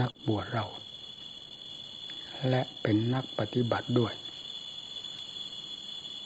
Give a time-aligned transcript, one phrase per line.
[0.00, 0.66] นักบวชเรา
[2.48, 4.14] และเป็นนักปฏิบัติด้วย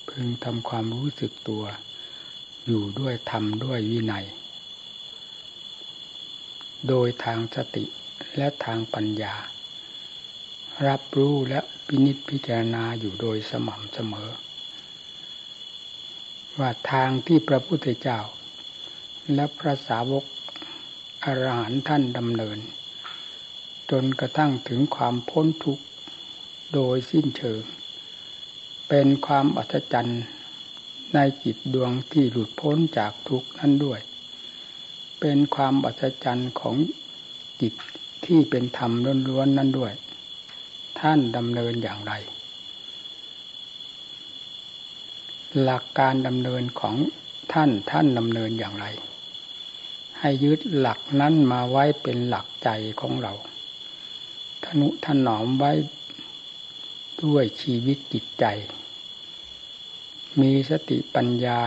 [0.08, 1.64] พึงทำความรู้สึกตัว
[2.66, 4.26] อยู่ด้วยธรรมด้วยวินัย
[6.88, 7.84] โดยทางสติ
[8.36, 9.34] และทางปัญญา
[10.88, 14.30] รับรู้และพินิจพิจารณาอยู่โดยสม่ำเสมอ
[16.58, 18.20] ว่าทางที่พระพุทธเจ้า
[19.34, 20.24] และพระสาวก
[21.24, 22.58] อรหันท่านดำเนิน
[23.90, 25.84] จนกระทั่งถึงความพ้นทุกข์
[26.74, 27.62] โดยสิ้นเชิง
[28.88, 30.22] เป็นความอัศจรรย์
[31.14, 34.00] ในจิตดวงที่หลุดพ้นจากทุกข์นั้นด้วย
[35.20, 36.76] เป็นความอัศจรรย์ของ
[37.60, 37.74] จิต
[38.24, 38.92] ที่เป็นธรรม
[39.28, 39.92] ล้วนๆนั้นด้วย
[41.00, 42.12] ท่านดำเนินอย่างไร
[45.62, 46.96] หลักการดำเนินของ
[47.52, 48.86] ท่านท่านดำเนินอย่างไร
[50.20, 52.68] ให้ยึดหลักนั้นมาไว้เป็นหลักใจ
[53.00, 53.32] ของเรา
[54.80, 55.72] นุถนอมไว้
[57.22, 58.44] ด้วยชีวิตจิตใจ
[60.40, 61.60] มีสติปัญญา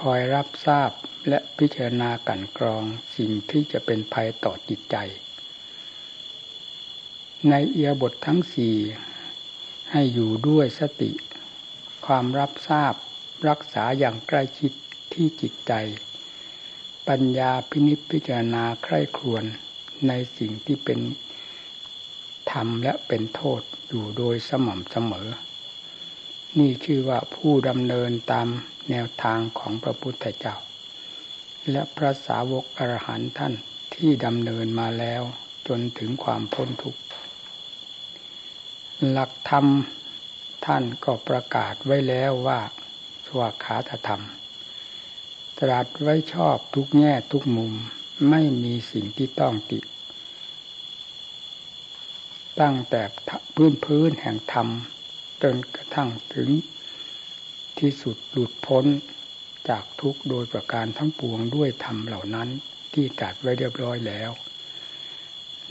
[0.00, 0.90] คอยรับทราบ
[1.28, 2.84] และพิจารณากันกรอง
[3.16, 4.96] สิ่งที่จะเป็นภัยต่อจิตใจ
[7.48, 8.76] ในเอียบททั้งสี่
[9.90, 11.12] ให้อยู่ด้วยสติ
[12.06, 12.94] ความรับทราบ
[13.48, 14.72] รักษาอย่างใกล้ชิด
[15.12, 15.72] ที่จิตใจ
[17.08, 19.44] ปัญญาพินิจพิจารณาใคร่ครวญ
[20.08, 21.00] ในสิ่งที่เป็น
[22.52, 25.28] ธรรมและเป็นโทษอยู่โดยสม่ำเสมอ
[26.58, 28.48] นี่ชื่อว่าผู้ดำเนินตาม
[28.90, 30.56] แนวทางของพระพุทธเจ้า
[31.70, 33.54] และพระสาวกอรหันต์ท่าน
[33.94, 35.22] ที่ดำเนินมาแล้ว
[35.68, 37.00] จนถึงความพ้นทุกข์
[39.10, 39.66] หลักธรรม
[40.66, 42.60] ท่านก็ประกาศไว้แล้วว่า
[43.26, 43.76] สวากขา
[44.08, 44.22] ธรรม
[45.58, 47.72] ตรัสไว้ชอบทุกแง่ทุกมุม
[48.30, 49.80] ไม่มีสิ่งที่ต้องติ
[52.60, 53.02] ตั้งแต่
[53.54, 54.68] พื้นพื้นแห่งธรรม
[55.42, 56.48] จนกระทั่งถึง
[57.78, 58.84] ที่สุดหลุดพ้น
[59.68, 62.48] จากทุกโดยประการทั้งปวงด้วยธรรมเหล่านั้น
[62.94, 64.30] ที่ตรัสไว้เรียบร้อยแล้ว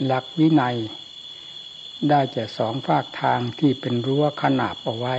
[0.04, 0.76] หลักวินัย
[2.08, 5.16] ได้จะสองฝากทางที่เป็นรั้วขนาบเอาไว้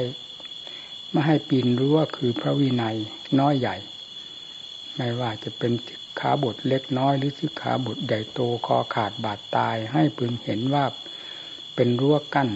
[1.09, 2.97] ไม่ให้ปีนรั้วคือพระวินัย
[3.39, 3.75] น้อยใหญ่
[4.95, 10.85] ไม่ว่าจะเป็นสิกขาบทเล็กน้อยหรือสิกขาบทใหญ่โตคอขาดบาดตายให้พึงเห็นว่า
[11.75, 12.49] เป็นรั้วกั้น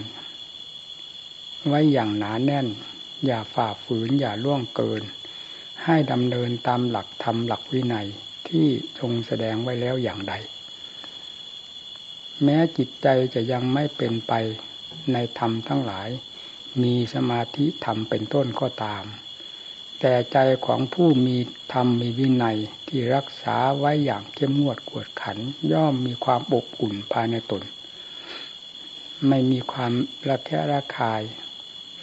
[1.67, 2.67] ไว้อย่างหนาแน่น
[3.25, 5.01] อย่าฝ่าฝืนอย่าล่วงเกิน
[5.83, 8.07] ให้ดำเนินตามหลักธรรมหลักวินัย
[8.47, 8.67] ที่
[8.99, 10.33] ทรงแสดงไว้แล้วอย่างใด
[12.43, 14.33] แม้จิตใจจะยังไม่เป็นไป
[15.13, 16.09] ในธรรมทั้งหลาย
[16.83, 19.03] มีสมาธิธรรมเป็นต้นก็ตาม
[19.99, 21.37] แต่ใจของผู้มี
[21.73, 25.37] ธรรมมีวินัยที่รักษาไว้อย่างเข้มงวดกวดขัน
[25.71, 27.63] ย่อมมีความอบอุ่นภายในตน
[29.29, 29.93] ไม่มีความ
[30.29, 31.21] ระแคะระคาย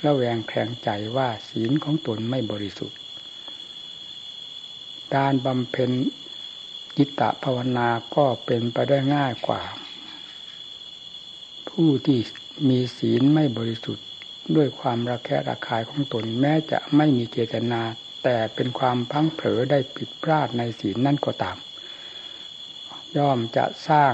[0.04, 2.98] ระแวงแข็งใจว่าศีลของตนไม่บริสุทธิ์
[5.16, 5.90] การบำเพ็ญ
[6.96, 9.62] จิตตภาวนาก็เป็นไปได้ง่ายกว่า
[11.68, 12.20] ผู้ที่
[12.68, 14.06] มีศีลไม่บริสุทธิ์
[14.56, 17.80] ด้วยความระแคะระคายของตนแม้จะไม่มีเจตนา
[18.24, 21.56] แต่เป็นความพังเผลอได้ผิดพลาดในศีลนั่นก็ตาม
[23.16, 24.12] ย่อมจะสร้าง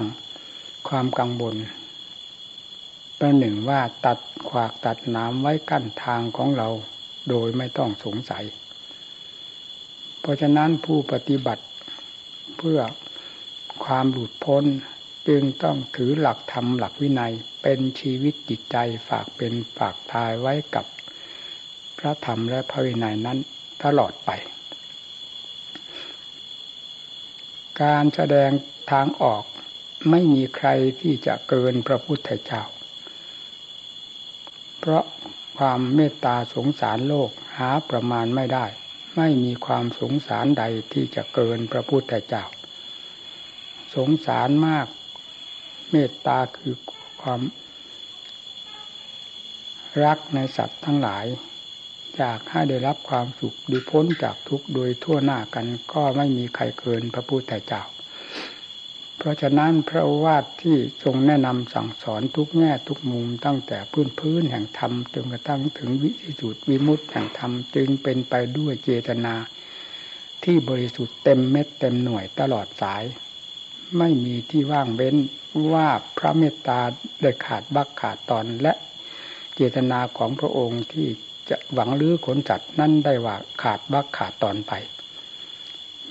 [0.89, 1.57] ความกังวล
[3.19, 4.19] ประหนึ่งว่าตัด
[4.49, 6.69] ขวากตัดน้ำไว้กั้นทางของเรา
[7.29, 8.45] โดยไม่ต้องสงสัย
[10.21, 11.65] เพราะฉะนั้นผู้ปฏิบัติ
[12.57, 12.81] เพื่อ
[13.85, 14.65] ความหลุดพ้น
[15.29, 18.77] จึงต้องถือหลักธรรมหลักวินัยเป็นชีวิตจิตใจ
[19.09, 20.87] ฝากเป็นฝากทายไว้กับ
[21.99, 23.39] พระธรรมและพระวินัยนั้น
[23.85, 24.31] ตลอดไป
[27.83, 28.51] การแสดง
[28.93, 29.45] ทางออก
[30.11, 30.69] ไม่มีใคร
[31.01, 32.63] ที่จะเกินพระพุทธเจ้า
[34.79, 35.05] เพราะ
[35.59, 38.67] ความเมตตาสงสารโลกหาประมาณไม่ได้
[39.17, 42.45] ไม่มีความสงสารใดที่จะเกินพระพุทธเจ้า
[43.97, 44.87] สงสารมาก
[45.91, 46.75] เมตตาคือ
[47.23, 47.41] ความ
[50.05, 51.27] รักในสัตว์ทั้งหลาย
[52.17, 57.83] อยากให้ได้รับความสุขดูพ้นจากทุกข์โดยทั่วหน้ากันก็ไม่มีใครเกินพระพุทธเจ้า
[59.19, 66.11] เพราะฉะนั้นพระวาทที่ทรงแนะนำสั่งสอนทุกแง่ทุกมุมตั้งแต่พื้นพื้นแห่งธรรมจนกระทั่งถึงวิ
[66.41, 69.35] สุทธิวิมุตติแห่งธรรมจึงเป็นไปด้วยเจตนา
[70.45, 73.05] ที่บริสุทธิ์เต็มเม็ดเต็มหน่วยตลอดสาย
[73.99, 75.17] ไม่มีที่ว่างเว้น
[75.73, 75.89] ว่า
[76.19, 76.81] พระเมตตา
[77.23, 78.73] ได้ขาดบักขาดตอนและ
[79.55, 81.09] เจตนาของพระองค์ที่
[81.51, 84.73] จะหวังลื้อขนจัดนั่นได้ว่าขาดบักขาดตอนไป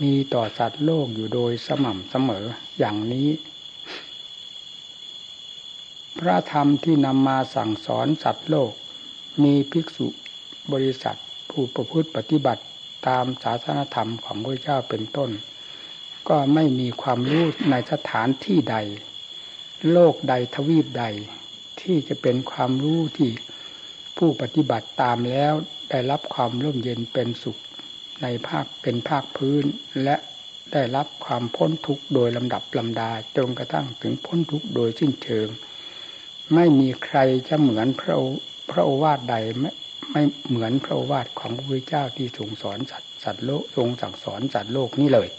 [0.01, 2.45] มีต่อสัตว์โลกอยู่โดยสม่ำเสมอ
[2.79, 3.29] อย่างนี้
[6.19, 8.71] พระธรรมที่นำมาสั่งสอนสัตว์โลก
[9.43, 10.07] มีภิกษุ
[10.73, 11.17] บริษัท
[11.49, 12.63] ผู้ประพฤติปฏิบัติ
[13.07, 15.31] ตามศาสนธรรมของพระเจ้าเป็นต้น
[16.29, 18.77] ก็ไม่มีความรู้ในสถานที่ใด
[19.91, 21.05] โลกใดทวีปใด
[21.81, 23.31] ที่จะเป็นความรู้ที่
[24.17, 25.53] ผู้ปฏิบัติตามแล้ว
[25.89, 27.57] ได้รับความร่มเย็นเป็นสุข
[28.21, 29.63] ในภาคเป็นภาคพื้น
[30.03, 30.15] และ
[30.73, 35.47] ได้รับความพ้นทุกข์โดยลำดับลำดาจนกระทั่งถึงพ้นทุกข์โดยสิ้นเชิง
[36.53, 37.17] ไม่มีใคร
[37.47, 38.15] จะเหมือนพระ
[38.71, 39.71] พระโอวาทใดไม่
[40.11, 45.29] ไม่เหมือนพระโอวาทของพระพุทธเจ้าที่ทรงสอนสัตว์สัตว์โลกทรงสั่งสอนสัตว์โลกนี่เลย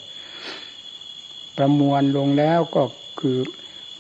[1.57, 2.83] ประมวลลงแล้วก็
[3.21, 3.39] คือ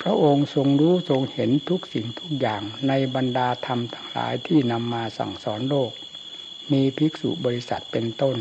[0.02, 5.90] พระองค์ทรงรู้ทรงเห็นทุกสิ่งทุกอย่างในบรรดาธรรมทั้งหลายที่นำมาสั่งสอนโลก
[6.72, 8.36] มีภิกษุบริษัทเป็นต้น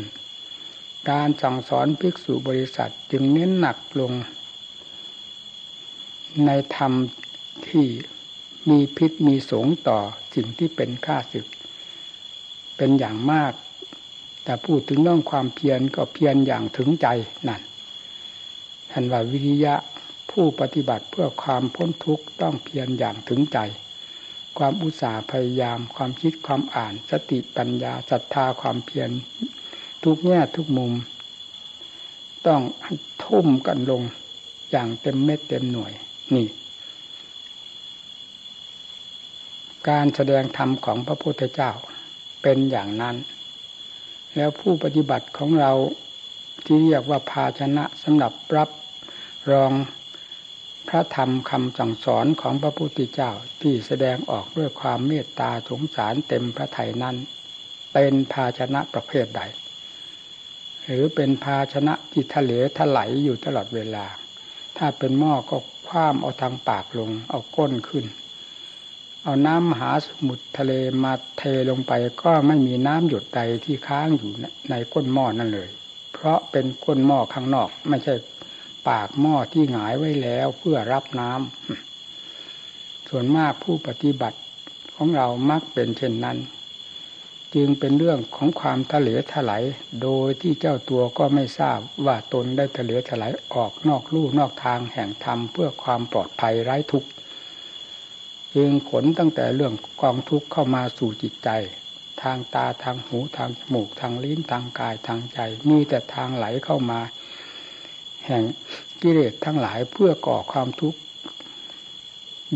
[1.10, 4.12] การสั่งสอนภิกษุบริษัทจึงเน้นหนักลง
[6.46, 6.92] ในธรรม
[7.68, 7.86] ที่
[8.70, 9.98] มีพิษมีสงต่อ
[10.34, 11.46] สิ่งที่เป็นข้าศึก
[12.76, 13.52] เป็นอย่างมาก
[14.44, 17.08] แต่พูดถึงเรื่องความเพียรก็เพียรอย่างถึงใจ
[17.48, 17.62] นั่น
[18.90, 19.74] ท่านว่าวิริยะ
[20.30, 23.58] ผู้ปฏิบัติเพื่อความพ้นทุกข์ต้องเพียรอย่างถึงใจ
[24.58, 29.10] ความอุตสาห์พยายาม ความคิดความอ่าน สติปัญญาศรัทธาความเพียร
[30.04, 30.92] ทุกแง่ทุกมุม
[32.46, 32.60] ต้อง
[33.24, 34.02] ทุ่มกันลง
[34.70, 35.92] อย่างเต็มเม็ดเต็มหน่วย
[36.34, 36.48] นี่
[39.88, 41.70] การแสดงธรรมของพระพุทธเจ้า
[42.42, 43.16] เป็นอย่างนั้น
[44.36, 45.72] แล้วผู้ปฏิบัติของเรา
[46.64, 48.70] ที่เรียกว่าภาชนะสำหรับรับ
[49.50, 49.72] รอง
[50.88, 53.30] พระธรรมคำสั่งสอนของพระพุทธเจ้า
[53.62, 57.16] ที่แสดงออกด้วยความเมตตาสงสารเต็มพระทัยนั้น
[57.92, 59.40] เป็นภาชนะประเภทใด
[60.90, 64.06] หรือเป็นภาชนะที่ทะเลถลายอยู่ตลอดเวลา
[64.76, 65.56] ถ้าเป็นหม้อก็
[65.86, 68.04] คว้ามเอาทางปากลง เอาก้นขึ้น
[69.22, 71.92] เอาน้ำมหาสมุทรทะเลมาเทลงไป
[72.22, 74.30] ก็ไม่มีน้ำหยดใดที่ค้างอยู่
[74.70, 75.68] ในก้นหม้อนั่นเลย
[76.12, 78.14] เพราะเป็นก้นหม้อข้างนอก ไม่ใช่
[78.88, 84.38] ปากหม้อที่หงายไว้แล้วเพื่อรับน้ำส่วนมากผู้ปฏิบัติ
[84.94, 86.36] ของเรามักเป็นเช่นนั้น
[87.54, 89.64] จึงเป็นเรื่องของความทะเลถลาย
[90.02, 97.08] โดยที่เจ้าตัวก็ไม่ทราบว่าตนได้ทะเลถลายออกนอกลู่นอกทางแห่งธรรมเพื่อความปลอดภัยไร้ทุกข์
[98.54, 101.50] จึงขนตั้งแต่เรื่องกองทุกข์เข้ามาสู่จิตใจ
[102.22, 107.00] ทางตาทางหูทางจมูกทางลิ้นทางกายทางใจ มีแต่ทางไหลเข้ามา
[108.26, 108.42] แห่ง
[109.00, 110.98] กิเลสทั้งหลายเพื่อก่อความทุกข์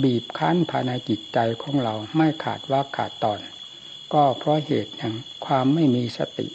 [0.03, 3.41] บีบคั้นภายในจิตใจของเราไม่ขาดว่าขาดตอน
[4.13, 5.15] ก็เพราะเหตุแห่ง
[5.47, 6.49] ความไม่มีสติ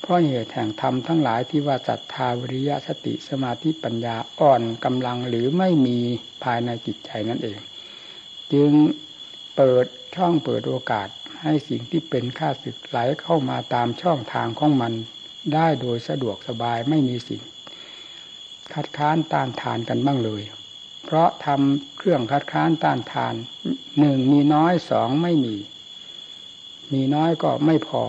[0.00, 5.98] เพราะเหตุแห่งธรรมทั้งหลายที่ว่าศรัทธาวิริยะสติสมาธิปัญญาอ่อนกำลังหรือไม่มี
[6.44, 7.58] ภายในจิตใจนั่นเอง
[8.52, 8.72] จึง
[9.56, 9.86] เปิด
[10.16, 11.08] ช่องเปิดโอกาส
[11.42, 14.92] ให้สิ่งที่เป็นข้าศึกไหลเข้ามาตามช่องทางของมัน
[15.54, 17.42] ได้โดยสะดวกสบายไม่มีสิ่ง
[18.74, 20.42] คัดค้านต้านทานกันบ้างเลย
[21.04, 23.34] เพราะทำเครื่องคัดค้านต้านทาน
[23.98, 25.56] หนึ่งมีน้อยสองไม่มี
[26.92, 28.02] มีน้อยก็ไม่พอ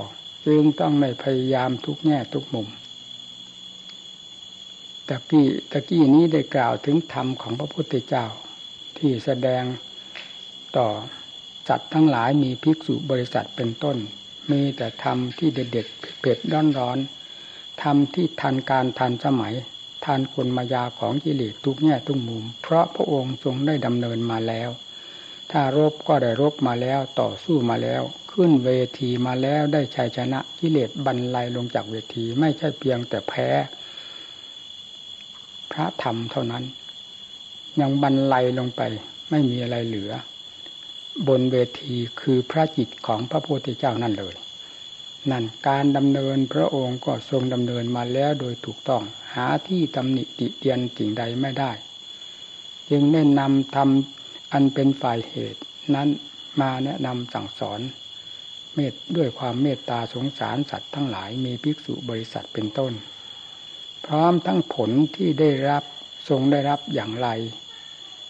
[0.46, 2.68] จึงต้องไม่พยายามทุกแง่ทุกมุม
[5.08, 8.26] ตะกี้ตะกี้นี้ได้กล่าวถึงธรรมของพระพุทธเจ้า
[8.98, 9.64] ที่แสดง
[10.78, 10.88] ต่อ
[11.70, 13.98] จัดทั้งหลายมีภิกษุบริษัทเป็นต้น
[14.52, 16.38] มีแต่ธรรมที่เด็ดๆเผ็ด
[16.78, 19.54] ร้อนๆธรรมที่ทันการทันสมัย
[20.06, 24.70] ทานคนมายาของกิเลสทุกแง่ทุกมุม เพราะพระองค์ทรงได้ดำเนินมาแล้ว
[25.52, 33.50] ถ้ารบก็ได้รบมาแล้วต่อสู้มาแล้ว ขึ้นเวทีมาแล้วได้ชัยชนะกิเลสบรรลัยลงจากเวทีไม่ใช่เพียงแต่แพ้
[35.72, 36.64] พระธรรมเท่านั้น
[37.80, 38.82] ยังบรรลัยลงไป
[39.30, 40.12] ไม่มีอะไรเหลือ
[41.28, 44.36] บนเวทีคือพระจิตของพระพุทธเจ้านั่นเลย
[45.32, 49.04] นั่นการดำเนินพระองค์ก็ทรงดำเนินมาแล้วโดยถูกต้อง
[49.34, 51.72] หาที่ตำหนิติเตียนสิ่งใดไม่ได้
[52.90, 54.21] จึงได้นำทำ
[54.52, 55.62] อันเป็นฝ่ายเหตุ
[55.96, 56.10] นั้น
[56.62, 57.82] มาแนะนำสั่งสอน
[58.76, 62.94] เมตด้วยความเมตตาสงสารสัตว์ทั้งหลายมีภิกษุบริษัทเป็นต้น
[64.06, 65.84] พร้อมทั้งผลที่ได้รับ
[66.30, 67.30] ทรงได้รับอย่างไร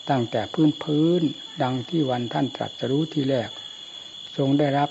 [0.10, 1.22] ตั้งแต่พื้นพื้น
[1.64, 3.50] ดังที่วันท่านตรัสรู้ที่แรก
[4.38, 4.90] ทรงได้รับ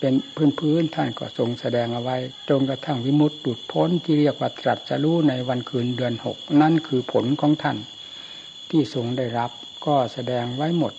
[0.00, 2.16] เป็นพื้นพื้นท่านก็ทรงแสดงเอาไว้
[2.48, 7.78] จนกระทั่งวิมุตติดุดพ้นที่เรียกว่าตรัสรู้ในวันคืนเดือนหกนั่นคือผลของท่าน
[8.70, 9.50] ที่ทรงได้รับ
[9.86, 10.92] ก็แสดงไว้หมด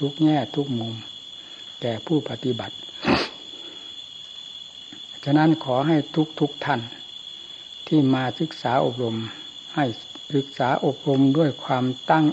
[0.00, 0.94] ทุกแง่ทุกมุม
[1.80, 2.76] แก่ผู้ปฏิบัติ
[5.24, 6.80] ฉะนั้นขอให้ทุกทุกท่าน
[7.86, 9.16] ที่มาศึกษาอบรม
[9.74, 9.84] ให้
[10.34, 12.26] ศึกษาอบรมด้วยความตั้ง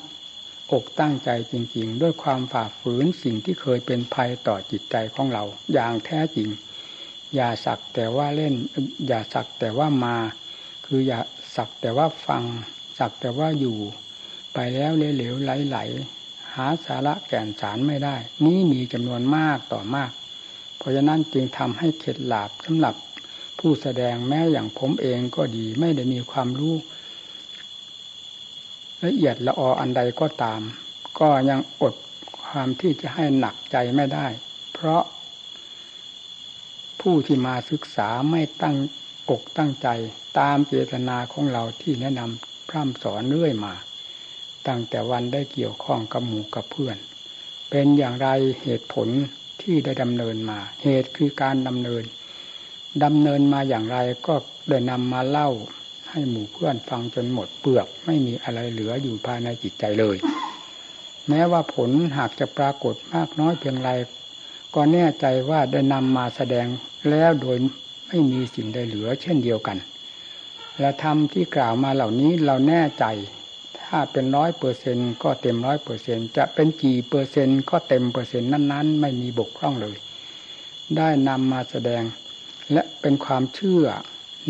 [0.72, 6.50] อกตั้งใจจริง ๆ ด้วยความฝ่าฝืนสิ่งที่เคยเป็นภัยต่อจิตใจของเรา อย่างแท้จริง
[7.36, 8.53] อย่าสักแต่ว่าเล่น
[9.08, 10.15] อย่าสักแต่ว่ามา
[10.86, 11.20] คืออย่า
[11.56, 12.44] สักแต่ว่าฟัง
[13.00, 13.77] สักแต่ว่าอยู่
[14.60, 20.12] ไปแล้วเหลวๆไหลๆหาสาระแก่นสารไม่ได้ นี้มีจำนวนมากต่อมาก
[20.78, 22.96] เพราะฉะนั้นจึงทำให้เข็ดหลาบสำหรับ
[23.60, 26.76] ผู้แสดงแม้อย่างผมเองก็ดีไม่ได้มีความรู้
[29.06, 30.62] ละเอียดละอออันใดก็ตาม
[31.20, 31.94] ก็ยังอด
[32.42, 34.28] ความที่จะให้หนักใจไม่ได้
[34.74, 35.04] เพราะ
[37.02, 38.76] ผู้ที่มาศึกษาไม่ตั้ง
[39.30, 39.88] อกตั้งใจ
[40.40, 43.74] ตามเจตนาของเราที่แนะนำพร่ำสอนเรื่อยมา
[44.68, 46.98] ตั้งแต่วันได้เกี่ยวข้องกับหมู่กับเพื่อน
[47.70, 48.30] เป็นอย่างไร
[48.62, 49.08] เหตุผล
[49.62, 52.04] ที่ได้ดำเนินมา เหตุคือการดำเนิน
[53.04, 54.34] ดำเนินมาอย่างไรก็
[54.70, 55.50] ได้นำมาเล่า
[56.10, 60.18] ให้หมู่เพื่อนฟังจนหมดเปลือก ไม่มีอะไรเหลืออยู่ภายในจิตใจเลย
[61.30, 63.90] แม้ว่าผลหากจะปรากฏมากน้อยเพียงไร
[64.76, 66.68] ก็แน่ใจว่าได้นำมาแสดง
[67.10, 67.58] แล้วโดย
[68.08, 69.78] ไม่มีสิ่งใดเหลือเช่นเดียวกัน
[70.80, 73.06] และธรรมที่กล่าวมาเหล่านี้เราแน่ใจ
[73.88, 79.98] ถ้าเป็นร้อยเปอร์เซ็นก็เต็มร้อยเปอร์เซ็นจะเป็นกี่เปอร์เซ็นก็เต็มเปอร์เซ็นต์นั้นๆ ไม่มีบกพร่องเลย
[80.98, 82.03] ได้นำมาแสดง
[82.72, 83.86] และเป็นความเชื่อ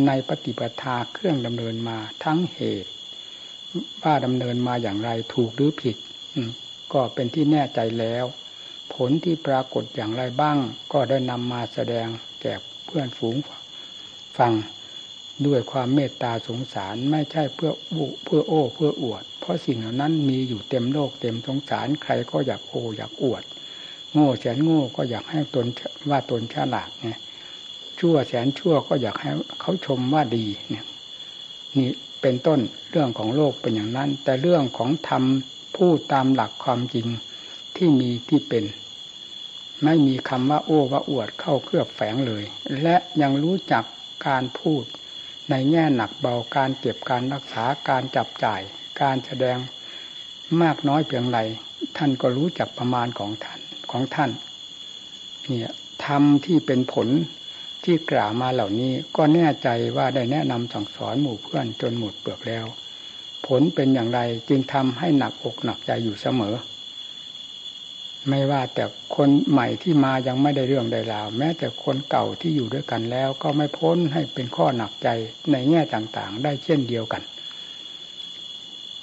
[0.07, 2.91] ในปฏิปทาเครื่องดำเนินมาทั้งเหตุ
[4.03, 5.97] ว่าดำเนินมาอย่างไรถูกหรือผิด
[6.93, 8.25] ก็เป็นที่แน่ใจแล้ว
[8.93, 10.57] ผลที่ปรากฏอย่างไรบ้าง
[10.93, 12.07] ก็ได้นำมาแสดง
[12.41, 12.53] แก่
[12.85, 13.35] เพื่อนฝูง
[14.37, 14.51] ฟัง
[15.45, 17.71] ด้วยความเมตตาสงสารไม่ใช่เพื่อ
[18.23, 23.43] เพื่อโอ้เพื่ออวด เพราะสิ่งเหล่านั้นมีอยู่เต็มโลกเต็มสงสารใครก็อยากโอ้อยากอวด
[24.13, 25.67] โง่แสนโง่ก็อยากให้ตน
[26.09, 27.19] ว่าตนฉลาดเนี่ย
[27.99, 29.29] ชั่วแสนชั่วก็อยากให้
[29.61, 30.85] เขาชมว่าดีเนี่ย
[31.77, 31.89] นี่
[32.21, 32.59] เป็นต้น
[32.91, 35.23] เรื่องของโลกเป็นอย่างนั้น แต่เรื่องของธรรม
[35.77, 37.07] พูดตามหลักความจริง
[37.75, 38.65] ที่มีที่เป็น
[39.83, 42.43] ไม่มีคำว่าโอ้ว่าอวดเข้าเครือบแฝงเลย
[42.81, 43.83] และยังรู้จัก
[44.27, 44.83] การพูด
[45.49, 48.61] ในแง่หนักเบาการเก็บการรักษาการจับจ่าย
[49.01, 49.57] การแสดง
[50.61, 51.39] มากน้อยเพียงไร
[51.97, 53.59] ท่านก็รู้จักประมาณของท่าน
[53.91, 54.31] ของท่าน
[55.47, 55.71] เนี่ย
[56.05, 57.07] ธรรมที่เป็นผล
[57.83, 62.65] ที่กล่าวมาเหล่านี้ก็แน่ใจว่าได้แนะนำสั่งสอนหมู่เพื่อนจนหมดเปลือกแล้ว
[63.47, 66.55] ผลเป็นอย่างไรจึงทำให้หนักอกหนักใจอยู่เสมอ
[68.29, 68.83] ไม่ว่าแต่
[69.15, 75.07] คนใหม่ที่มายังไม่ได้เรื่องใดราวแม้แต่คนเก่าที่อยู่ด้วยกันแล้ว ก็ไม่พ้นให้เป็นข้อหนักใจ
[75.51, 77.21] ในแง่ต่างๆ ได้เช่นเดียวกัน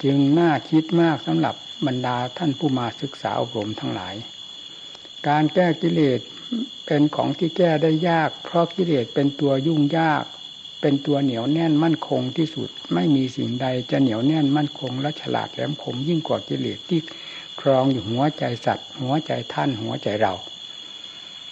[0.03, 1.55] จึงน่าคิดมากสำหรับ
[1.87, 4.15] บรรดาท่านผู้มาศึกษาอบรมทั้งหลาย
[5.29, 6.21] การแก้กิเลส
[6.87, 10.25] เป็นของที่แก้ได้ยาก เพราะกิเลสเป็นตัวยุ่งยาก
[10.81, 17.01] เป็นตัวเหนียวแน่นมั่นคงที่สุด ไม่มีสิ่งใดจะเหนียวแน่นมั่นคงและฉลาดแหลมคมยิ่งกว่ากิเลสที่
[17.61, 20.35] ครองอยู่หัวใจสัตว์ หัวใจท่านหัวใจเรา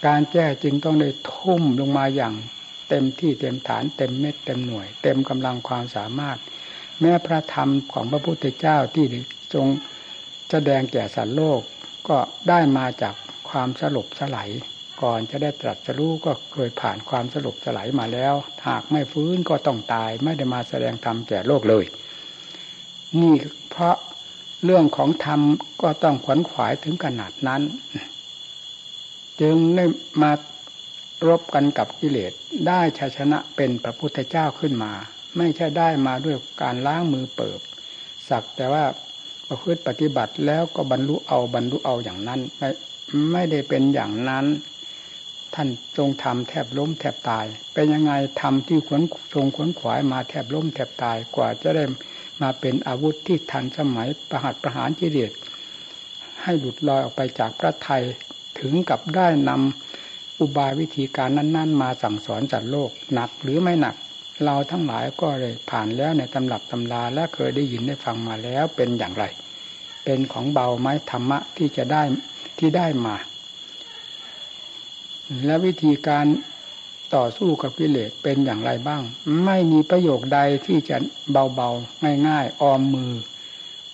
[0.05, 2.33] การแก้จึงต้องได้ทุ่มลงมาอย่าง
[2.89, 6.37] เต็มที่เต็มฐานเต็มเม็ดเต็มหน่วย เต็มกำลังความสามารถ
[6.99, 9.05] แม้พระธรรมของพระพุทธเจ้าที่
[9.53, 9.67] ทรง
[10.51, 11.59] แสดงแก่สัตว์โลก
[12.09, 12.17] ก็
[12.49, 13.15] ได้มาจาก
[13.49, 14.49] ความสลบสลาย
[15.01, 18.33] ก่อนจะได้ตรัสรู้ก็เคยผ่านความสลบสลายมาแล้ว
[18.67, 21.85] หากไม่ฟื้นก็ต้องตายไม่ได้มาแสดงธรรมแก่โลกเลย
[23.21, 23.35] นี่
[23.69, 23.95] เพราะ
[24.63, 25.41] เรื่องของธรรม
[25.81, 27.61] ก็ต้องขวนขวายถึงขนาดนั้น
[29.41, 29.85] จึงได้
[30.21, 30.31] มา
[31.27, 32.31] รบกันกับกิเลส
[32.67, 34.93] ได้ชัยชนะเป็นพระพุทธเจ้าขึ้นมา
[35.37, 37.59] ไม่ใช่ได้มาด้วยการล้างมือเปิบ
[38.29, 38.83] สักแต่ว่า
[39.47, 42.69] ประพฤติปฏิบัติแล้วก็บรรลุเอาบรรลุเอาอย่างนั้น ไม่
[43.31, 44.45] ไม่ได้เป็นอย่างนั้น
[45.55, 45.67] ท่าน
[45.97, 49.01] ทรงทำแทบล้มแทบตาย เป็นยังไงทำที่ขวน
[49.33, 51.83] ทรงขวนขวายมาแทบล้มแทบตายกว่าจะได้
[52.41, 55.31] มาเป็นอาวุธที่ทันสมัยประหัตประหารจิเดช
[56.43, 58.03] ให้หลุดลอยออกไปจากพระไทย
[58.59, 63.95] ถึงกับได้นำอุบายวิธีการนั้น ๆ มาสั่งสอนจัดโลกหนักหรือไม่หนัก
[64.43, 69.25] เราทั้งหลายก็เลยผ่านแล้วในตำรับตำราและเคยได้ยินได้ฟังมาแล้วเป็นอย่างไร
[70.03, 72.01] เป็นของเบาไหมธรรมะที่จะได้
[72.59, 73.15] ที่ได้มา
[75.45, 76.25] และวิธีการ
[77.15, 79.01] ต่อสู้กับกิเลสเป็นอย่างไรบ้าง
[79.45, 80.97] ไม่มีประโยคใดที่จะ
[81.55, 83.13] เบาๆ ง่ายๆ ออมมือ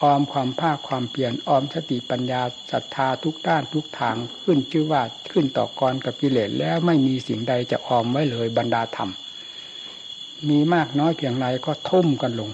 [0.04, 9.10] ออมความภาคความเปลี่ยนออมสติปัญญาศรัทธาทุกด้านทุกทางขึ้นชื่อว่าขึ้นต่อกรกับกิเลสแล้วไม่มีสิ่งใดจะออมไว้เลยบรรดาธรรม
[10.50, 12.52] มีมากน้อยเพียงไรก็ทุ่มกันลง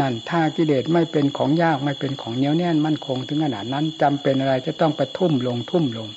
[0.00, 6.08] นั่นถ้ากิเลสไม่เป็นของยากไม่เป็นของเนียวแน่นมั่นคงถึงขนาดนั้นจำเป็นอะไรจะต้องไปทุ่มลงทุ่มลง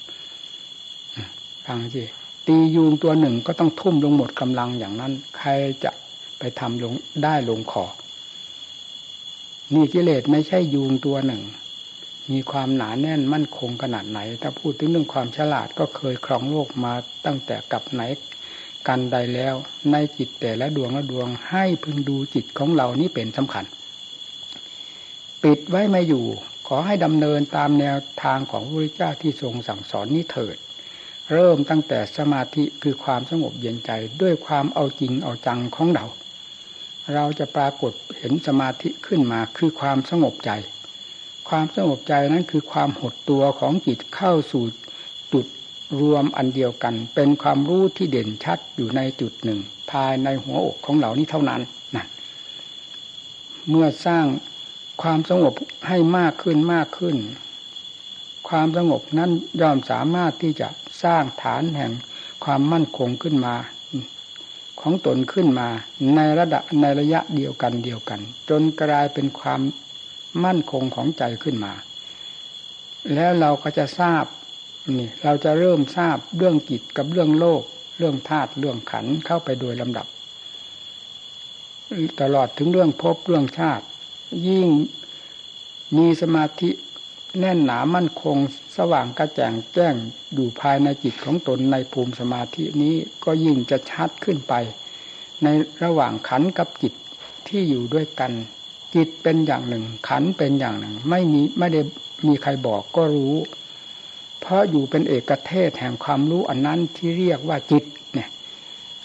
[1.66, 2.04] ฟังสิ
[2.48, 5.50] ตียูงตัวหนึ่งก็ต้องทุ่มลงหมดกำลังอย่างนั้น ใคร
[5.84, 5.92] จะ
[6.40, 7.86] ไปทำลงได้ลงคอ
[9.74, 11.42] นี่กิเลสไม่ใช่ยูงตัวหนึ่ง
[12.32, 16.94] มีความหนาแน่นมั่นคงขนาดไหน ถ้าพูดถึงเรื่องความฉลาดก็เคยครองโลกมา
[17.26, 18.02] ตั้งแต่กับไหน
[18.88, 19.56] กันใดแล้ว
[19.92, 23.66] ในจิตแต่ละดวงละดวงให้พึงดูจิตของเรานี่เป็นสำคัญ
[25.44, 26.26] ปิดไว้ไม่อยู่
[26.68, 30.58] ขอให้ดำเนินตามแนวทางของพระพุทธเจ้าที่ทรงสั่งสอนนี้เถิด
[31.32, 33.92] เริ่มตั้งแต่สมาธิคือความสงบเย็นใจ
[34.22, 36.06] ด้วยความเอาจริงเอาจังของเรา
[37.14, 40.52] เราจะปรากฏเห็นสมาธิขึ้นมาคือความสงบใจ
[41.50, 44.64] ความสงบใจนั้นคือความหดตัวของจิตเข้าสู่
[45.34, 45.46] จุด
[46.02, 49.60] รวมอันเดียวกัน เป็นความรู้ที่เด่นชัดอยู่ในจุดหนึ่ง
[49.92, 51.62] ภายในหัวอกของเหล่านี้เท่านั้น
[51.96, 52.06] นะ
[53.70, 54.26] เมื่อสร้าง
[55.02, 55.54] ความสงบ
[55.88, 57.16] ให้มากขึ้นมากขึ้น
[58.50, 60.68] ความสงบนั้นย่อมสามารถที่จะ
[61.04, 61.92] สร้างฐานแห่ง
[62.44, 63.56] ความมั่นคงขึ้นมา
[64.82, 65.68] ของตนขึ้นมา
[66.16, 69.62] ในระดับในระยะเดียวกันเดียวกัน จนกลายเป็นความ
[70.46, 71.74] มั่นคงของใจขึ้นมา
[73.14, 74.26] แล้วเราก็จะทราบ
[74.98, 77.62] นี่เราจะเริ่มทราบเรื่องจิตกับเรื่องโลก
[77.98, 80.08] เรื่องธาตุเรื่องขันเข้าไปโดยลำดับ
[82.22, 83.86] ตลอดถึงเรื่องภพเรื่องชาติ
[84.48, 84.68] ยิ่ง
[85.98, 86.70] มีสมาธิ
[87.40, 88.38] แน่นหนามั่นคง
[88.78, 89.96] สว่างกระจ่างแจ้ง
[90.34, 94.54] อยู่ภายในจิตของตนในภูมิสมาธินี้ก็ยิ่งจะชัดขึ้นไป
[95.44, 95.48] ใน
[95.84, 96.94] ระหว่างขันกับจิต
[97.48, 98.32] ที่อยู่ด้วยกัน
[98.96, 101.82] จิตเป็นอย่างหนึ่ง ขันเป็นอย่างหนึ่ง ไม่มีไม่ได้
[102.28, 103.36] มีใครบอกก็รู้
[104.42, 108.30] เพราะอยู่เป็นเอกเทศแห่งความรู้อันนั้นที่เรียกว่าจิตเนี่ย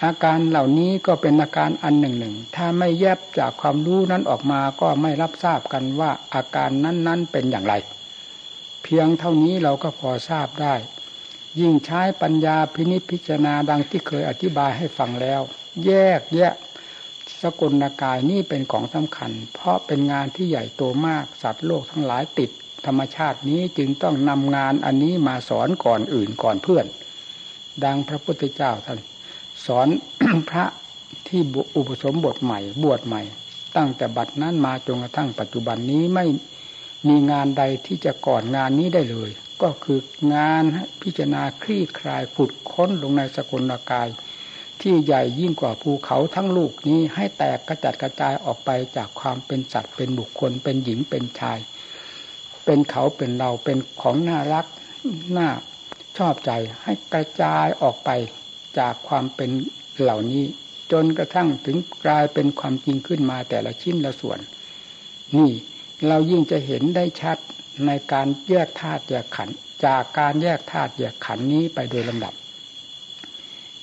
[0.05, 7.75] อาการเหล่านี้ก็เป็นอาการอันหนึ่งหนึ่งถ้าไม่แยบจากความรู้นั้นออกมาก็ไม่รับทราบกันว่าอาการนั้นๆเป็นอย่างไร
[8.83, 10.75] เพียงเท่านี้เราก็พอทราบได้
[11.61, 15.41] ยิ่งใช้ปัญญาพินิจพิจารณาดังที่เคยอธิบายให้ฟังแล้ว
[15.87, 16.53] แยกแยะ
[17.43, 22.51] สกุลกายนี่เป็นของสำคัญ เพราะเป็นงานที่ใหญ่โตมากสัตว์โลกทั้งหลายติด
[22.87, 26.87] ธรรมชาตินี้จึงต้องนำงานอันนี้มาสอนก่อนอื่นก่อนเพื่อน
[27.85, 28.99] ดังพระพุทธเจ้าท่าน
[29.67, 29.89] สอน
[30.51, 30.65] พระ
[31.29, 31.41] ที่
[31.77, 33.23] อุปสมบทใหม่บวชใหม่
[33.77, 36.25] ตั้งแต่บัดนั้นมาจนกระทั่งปัจจุบันนี้ไม่
[37.09, 39.31] มีงานใดที่จะก่อนงานนี้ได้เลย
[39.63, 40.01] ก็คือ
[40.35, 40.65] งาน
[41.03, 44.09] พิจารณาคลี่คลายขุดค้นลงในสกุลกาย
[44.81, 51.59] ที่ใหญ่ยิ่งกว่าภูเขาทั้งลูกนี้ให้แตกกระจัดกระจายออกไปจากความเป็นสัตว์เป็นบุคคล เป็นหญิงเป็นชาย
[52.65, 54.67] เป็นเขาเป็นเราเป็นของน่ารัก
[55.37, 55.49] น่า
[56.19, 56.51] ชอบใจ
[56.83, 58.11] ให้กระจายออกไป
[58.79, 59.51] จากความเป็น
[60.01, 60.45] เหล่านี้
[60.93, 64.39] จนกระทั่งถึงกลายเป็นความจริงขึ้นมาแต่ละชิ้นละส่วน
[65.37, 65.51] นี่
[66.09, 67.39] เรายิ่งจะเห็นได้ชัด
[67.87, 69.49] ในการแยกธาตุแยกขัน
[69.85, 72.35] จากการแยกธาตุแยกขันนี้ไปโดยลำดับ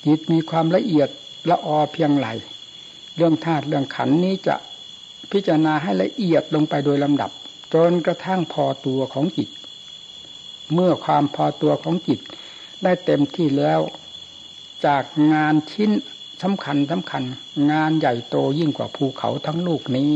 [0.04, 1.08] จิตมีความละเอียด
[1.50, 2.28] ละออเพียงไร
[3.16, 4.56] เรื่องธาตุเรื่องขันนี้จะ
[5.32, 7.30] พิจารณาให้ละเอียดลงไปโดยลำดับ
[7.74, 9.48] จนกระทั่งพอตัวของจิต
[10.74, 12.20] เมื่อความพอตัวของจิต
[12.82, 13.80] ได้เต็มที่แล้ว
[14.86, 15.90] จากงานชิ้น
[16.42, 17.22] สำคัญสำคัญ
[17.70, 20.10] งานใหญ่โตยิ่งกว่าภูเขาทั้งลูกนี้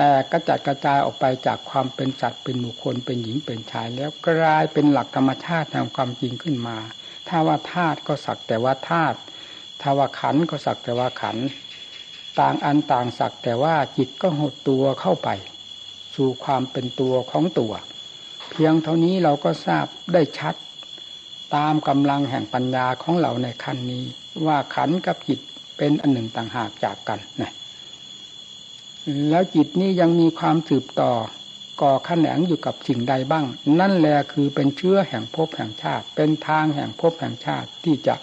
[0.00, 6.76] แต่กระจัดกระจายออกไปจากความเป็นสัตว์เป็นบุคคลเป็นหญิงเป็นชาย แล้วกลายเป็นหลักธรรมชาติแห่งความจริงขึ้นมา
[7.28, 9.18] ถ้าว่าธาตุก็สักแต่ว่าธาตุ
[9.80, 11.36] ถ้าว่าขันก็สักแต่ว่าขัน
[12.40, 15.28] ต่างอันต่างสักแต่ว่าจิตก็หดตัวเข้าไป
[16.16, 17.72] สู่ความเป็นตัวของตัว
[18.50, 20.54] เพียงเท่านี้เราก็ทราบได้ชัด
[21.54, 24.04] ตามกำลังแห่งปัญญาของเราในขั้นนี้
[24.46, 25.40] ว่าขันกับจิต
[25.76, 27.52] เป็นอันหนึ่งต่างหากจากกันนะ
[29.30, 31.12] แล้วจิตนี้ยังมีความสืบต่อ
[31.82, 33.44] ก่อขแขนงอยู่กับสิ่งใดบ้าง
[33.80, 38.14] นั่นแหละคือเป็นเชื้อแห่งภพแห่งชาติ เป็นทางแห่งภพแห่งชาติที่จะ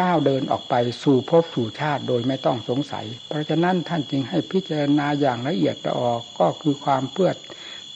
[0.00, 7.30] ก้าวเดินออกไปสู่ภพสู่ชาติโดยไม่ต้องสงสัย เพราะฉะนั้นท่านจึงให้พิจารณาอย่างละเอียดละออกก็คือความเพื่อ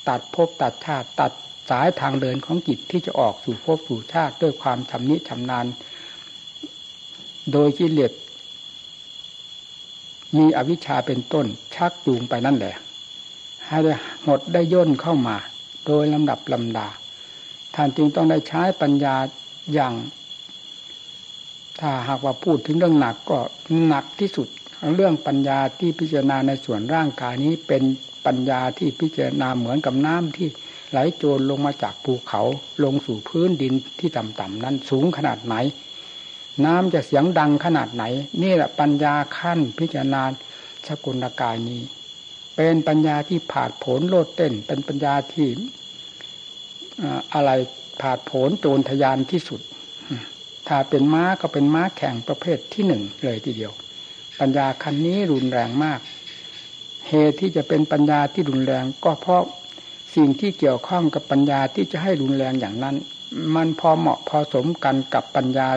[0.09, 1.33] ตัดภพตัดชาติตัด
[1.70, 5.66] สายทางเดินของจิตที่จะออกสู่ภพสู่ชาติด้วยความชำนิชำนาญ
[7.53, 8.12] โดยกิเลส
[10.38, 12.75] มีอวิชชาเป็นต้นชักจูงไปนั่นแหละ
[13.66, 13.94] ให้ได้
[14.25, 15.37] หดได้ย่นเข้ามา
[15.87, 16.88] โดยลำดับลำดา
[17.75, 19.14] ท่านจึงต้องได้ใช้ปัญญา
[19.75, 19.94] อย่าง
[21.81, 23.38] ถ้าหากว่าพูดถึงเรื่องหนักก็
[23.87, 24.49] หนักที่สุด
[24.97, 27.83] เรื่องปัญญาที่พิจารณาในส่วนร่างกายนี้เป็น
[28.27, 30.49] ปัญญาที่พิจารณาเหมือนกับน้ำที่
[30.90, 32.42] ไหลโจรลงมาจากภูเขา
[32.85, 35.55] ลงสู่พื้นดินที่ต่ำๆนั้นสูงขนาดไหน
[36.64, 38.05] น้ำจะเสียงดังขนาดไหน
[38.43, 40.23] นี่แหละปัญญาขั้นพิจารณา
[40.88, 41.83] สกุลกายนี้
[42.57, 45.49] เป็นปัญญาที่ผาดผลโลดเต้น เป็นปัญญาที่
[47.35, 47.51] อะไร
[48.01, 49.61] ผาดผลโจรทยานที่สุด
[50.69, 53.73] ถ้าเป็นม้าก็เป็นม้าแข่งประเภทที่หนึ่งเลยทีเดียว
[54.40, 56.01] ปัญญาคันนี้รุนแรงมาก
[57.09, 59.43] เหตุที่จะเป็นปัญญาที่รุนแรงก็เพราะ
[60.14, 62.97] สิ่งที่เกี่ยวข้องกับปัญญาที่จะให้รุนแรงอย่างนั้น
[63.55, 65.69] มันพอเหมาะพอสมกันกับปัญญา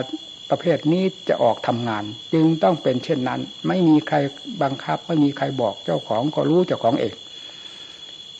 [0.50, 4.16] ประเภทนี้จะออกทำงาน จึงต้องเป็นเช่นนั้น ไม่มีใคร
[4.62, 7.14] บังคับ ไม่มีใครบอกเจ้าของก็รู้เจ้าของเอง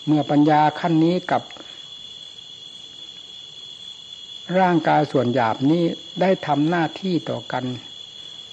[0.07, 1.43] เมื่อปัญญาขั้นนี้กับ
[4.61, 5.85] ร่างกายส่วนหยาบนี้
[6.21, 7.65] ได้ทำหน้าที่ต่อกัน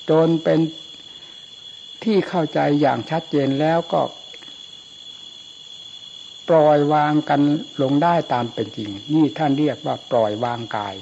[0.09, 0.59] จนเป็น
[2.03, 4.01] ที่เข้าใจอย่างชัดเจนแล้วก็
[6.49, 7.41] ปล่อยวางกัน
[7.81, 10.95] ลงได้ตามเป็นจริง นี่ท่านเรียกว่าปล่อยวางกาย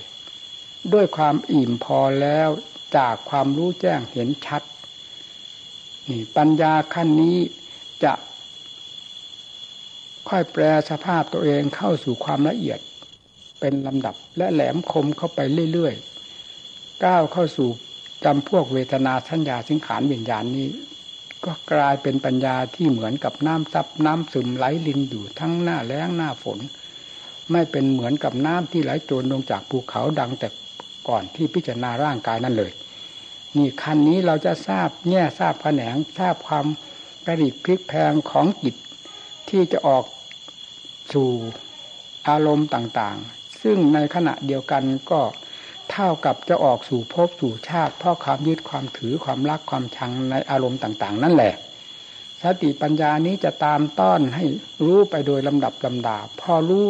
[0.94, 2.50] ด้วยความอิ่มพอแล้ว
[2.98, 4.62] จากความรู้แจ้งเห็นชัด
[6.10, 7.38] นี่ปัญญาขั้นนี้
[8.04, 8.14] จะ
[10.30, 12.80] ค่อยแปลสภาพตัวเองเข้าสู่ความละเอียด
[13.60, 15.40] เป็นลำดับและแหลมคมเข้าไป
[15.74, 17.70] เรื่อยๆก้าวเข้าสู่
[18.24, 20.70] จำพวกเวทนาสัญญาสิงขารวิญญาณนี้
[21.46, 26.60] ก็กลายเป็นปัญญาที่เหมือนกับน้ำซับน้ำซึมไหลลินอยู่ทั้งหน้าแล้งหน้าฝน
[27.52, 30.48] ไม่เป็นเหมือนกับน้ำที่ไหลโจรลงจากภูเขาดังแต่
[31.08, 32.72] ก่อนที่พิจารณาร่างกายนั่นเลย
[33.58, 36.66] นี่ขั้นนี้เราจะทราบแง่ทราบแขนงทราบความ
[37.26, 38.76] กระดิกพลิกแพงของจิต
[39.50, 40.06] ที่จะออก
[41.14, 41.30] สู่
[42.28, 45.22] อารมณ์ต่างๆ ซึ่งในขณะเดียวกันก็
[45.92, 51.54] เท่ากับจะออกสู่ภพสู่ชาติ เพราะความยึดความถือความรักความชังในอารมณ์ต่าง ๆ นั่นแหละ
[52.42, 54.46] สติปัญญานี้จะตามต้อนให้
[54.86, 56.88] รู้ไปโดยลำดับลำดาพอรู้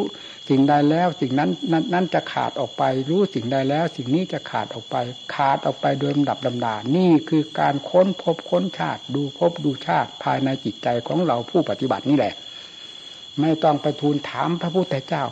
[0.50, 1.50] สิ่งใดแล้วสิ่งนั้น
[1.94, 4.96] นั้นจะขาดออกไป รู้สิ่งใดแล้ว สิ่งนี้จะขาดออกไป
[5.36, 12.34] ขาดออกไปโดยลำดับลำดา นี่คือการค้นพบค้นชาติ ดูพบดูชาติภายในจิตใจของเราผู้ปฏิบัตินี่แหละ
[13.40, 15.26] ไม่ต้องไปทูลถามพระพุทธเจ้า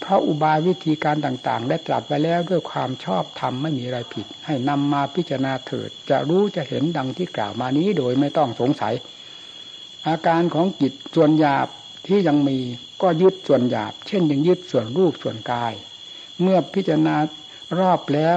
[0.00, 8.94] เพราะอุบายวิธีการต่างๆ ได้ตรัสไว้แล้วด้วยความชอบธรรมไม่มีอะไรผิด ให้นำมาพิจารณาเถิด จะรู้จะเห็นดังที่กล่าวมานี้โดยไม่ต้องสงสัย
[10.08, 11.68] อาการของจิตส่วนหยาบ
[12.06, 12.58] ที่ยังมี
[13.02, 15.72] ก็ยึดส่วนหยาบ เช่นยังยึดส่วนรูปส่วนกาย
[16.42, 17.16] เมื่อพิจารณา
[17.78, 18.36] รอบแล้ว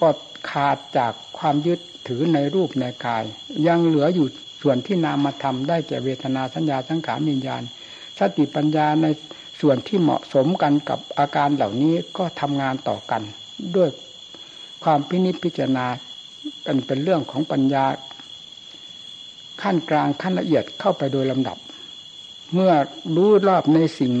[0.00, 0.08] ก็
[0.50, 3.24] ขาดจากความยึดถือในรูปในกาย
[3.66, 4.26] ยังเหลืออยู่
[4.62, 7.62] ส่วนที่นามมาทำได้แก่เวทนาสัญญาสังขารวิญญาณ
[8.18, 9.06] สติปัญญาใน
[9.60, 13.22] ส่วนที่เหมาะสมกันกับอาการเหล่านี้ก็ทำงานต่อกัน
[13.76, 13.90] ด้วย
[14.84, 15.86] ความพินิจพิจารณา
[16.62, 17.84] เป็นเป็นเรื่องของปัญญา
[19.62, 21.56] ขั้นกลางขั้นละเอียดเข้าไปโดยลำดับ
[22.54, 22.72] เมื่อ
[23.16, 24.12] รู้รอบในสิ่ง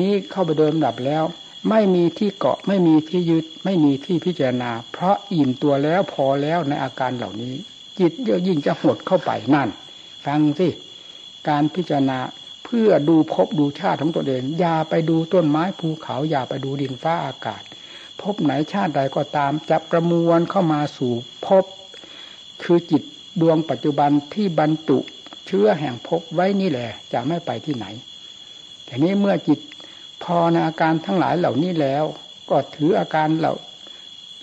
[0.00, 1.24] นี้เข้าไปโดยลำดับแล้ว
[1.70, 7.54] ไม่มีที่เกาะไม่มีที่ยึด ไม่มีที่พิจารณา เพราะอิ่มตัวแล้วพอแล้วในอาการเหล่านี้
[7.98, 9.68] จิตเยอะยิ่งจะหดเข้าไปนั่น
[10.24, 10.68] ฟังสิ
[11.48, 12.18] การพิจารณา
[12.64, 17.62] เพื่อดูพบดูชาติของตัวเองอย่าไปดูต้นไม้ภูเขาอย่าไปดูดินฟ้าอากาศ
[18.20, 21.12] พบไหนชาติใดก็ตามจะประมวลเข้ามาสู่
[21.46, 21.64] พบ
[22.62, 23.02] คือจิต
[23.40, 24.98] ดวงปัจจุบันที่บรรจุ
[25.46, 27.86] เชื้อแห่งพบไว้นี่แหละจะไม่ไปที่ไหน
[28.84, 29.58] แต่นี้เมื่อจิต
[30.22, 32.04] พอในอาการทั้งหลายเหล่านี้แล้ว
[32.50, 33.54] ก็ถืออาการเหล่า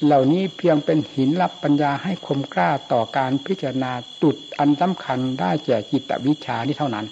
[0.05, 3.91] เหล่านี้เพียงเป็นหินรับปัญญาให้คมกล้าต่อการพิจารณา
[4.23, 7.05] จุดอันสำคัญได้แก่จิตวิชานี้เท่านั้น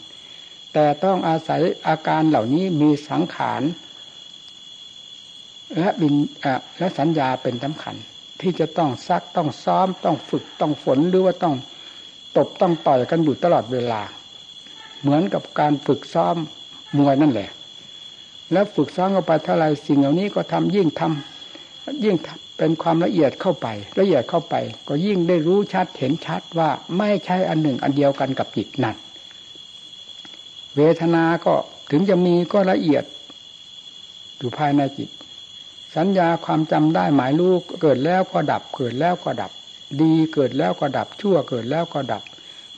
[0.74, 3.62] แต่ต้องอาศัยอาการเหล่านี้มีสังขาร
[5.80, 6.14] และบิน
[6.80, 7.96] และสัญญาเป็นสำคัญ
[8.42, 11.56] ที่จะต้องซักต้องซ้อมต้องฝึกต้องฝนหรือว่าต้อง
[12.38, 14.02] ตบต้องต่อยกันอยู่ตลอดเวลา
[15.02, 16.36] เหมือนกับการฝึกซ้อม
[16.98, 17.50] มวยนั่นแหละ
[18.52, 22.16] แล้วฝึกซ้อมเข้าไปเท่าไรสิ่งเหล่านี้ก็ทำยิ่งทำยิ่ง
[22.58, 23.68] เป็นความละเอียดเข้าไป
[24.00, 24.56] ละเอียดเข้าไป
[24.88, 28.96] ก็ยิ่งได้รู้ชัดเห็นชัดว่าไม่ใช่อันหนึ่งอันเดียวกันกับจิตนั่น
[30.76, 31.54] เวทนาก็
[31.92, 33.04] ถึงจะมีก็ละเอียด
[34.38, 35.10] อยู่ภายในจิต
[35.96, 39.52] สัญญาความจำได้หมายรู้เกิดแล้วก็ดับเกิดแล้วก็ดับ
[40.02, 42.24] ดีเกิดแล้วก็ดับชั่วเกิดแล้วก็ดับ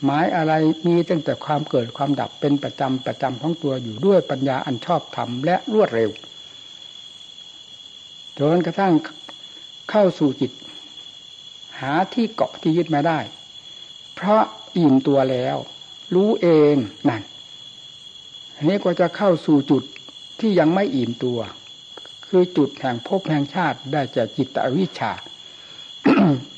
[0.03, 0.53] หมายอะไร
[0.87, 6.09] มีตั้งแต่ความเกิดความดับเป็นประจำประจำของตัวอยู่ด้วยปัญญาอันชอบธรรมและรวดเร็ว
[8.39, 8.93] จนกระทั่ง
[9.89, 10.51] เข้าสู่จิต
[11.79, 13.19] หาที่เกาะที่ยึดมาได้
[14.15, 14.43] เพราะ
[14.77, 15.57] อิ่มตัวแล้ว
[16.15, 16.75] รู้เอง
[17.09, 17.21] นั่น
[18.67, 19.83] นี้ก็จะเข้าสู่จุด
[20.39, 21.39] ที่ยังไม่อิ่มตัว
[22.27, 25.11] คือจุดแห่งภพแห่งชาติได้จากจิตวิชา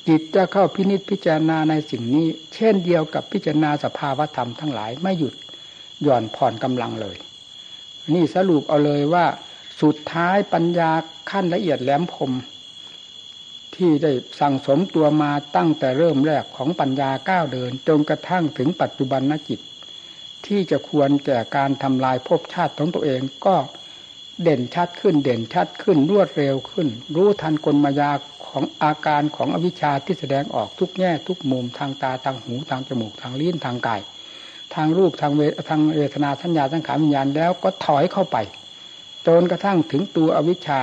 [0.08, 5.34] จิตจะเข้าพินิจพิจารณาในสิ่งนี้ เช่นเดียวกับพิจารณาสภาวธรรมทั้งหลายไม่หยุด
[6.04, 7.18] หย่อนผ่อนกำลังเลย
[8.14, 9.26] นี่สรุปเอาเลยว่า
[9.82, 10.92] สุดท้ายปัญญา
[11.32, 12.32] ขั้นละเอียดแหลมคม
[13.76, 19.60] ที่ได้สั่งสมตัวมาตั้งแต่เริ่มแรกของปัญญาก้าวเดิน จนกระทั่งถึงปัจจุบันนจิต
[20.46, 23.56] ที่จะควรแก่การทำลายภพชาติของตัวเองก็
[24.44, 28.12] เด่นชัดขึ้นเด่นชัดขึ้นรวดเร็วขึ้น รู้ทันกลมายา
[28.52, 34.02] ของอาการของอวิชชาที่แสดงออกทุกแง่ทุกมุมทางตาทางหูทางจมูกทางลิ้นทางกาย
[34.76, 38.38] ทางรูปทางเวทางเวทนาสัญญาสังขารวิญญาณแล้วก็ถอยเข้าไป
[39.28, 40.80] จนกระทั่งถึงตัวอวิชชา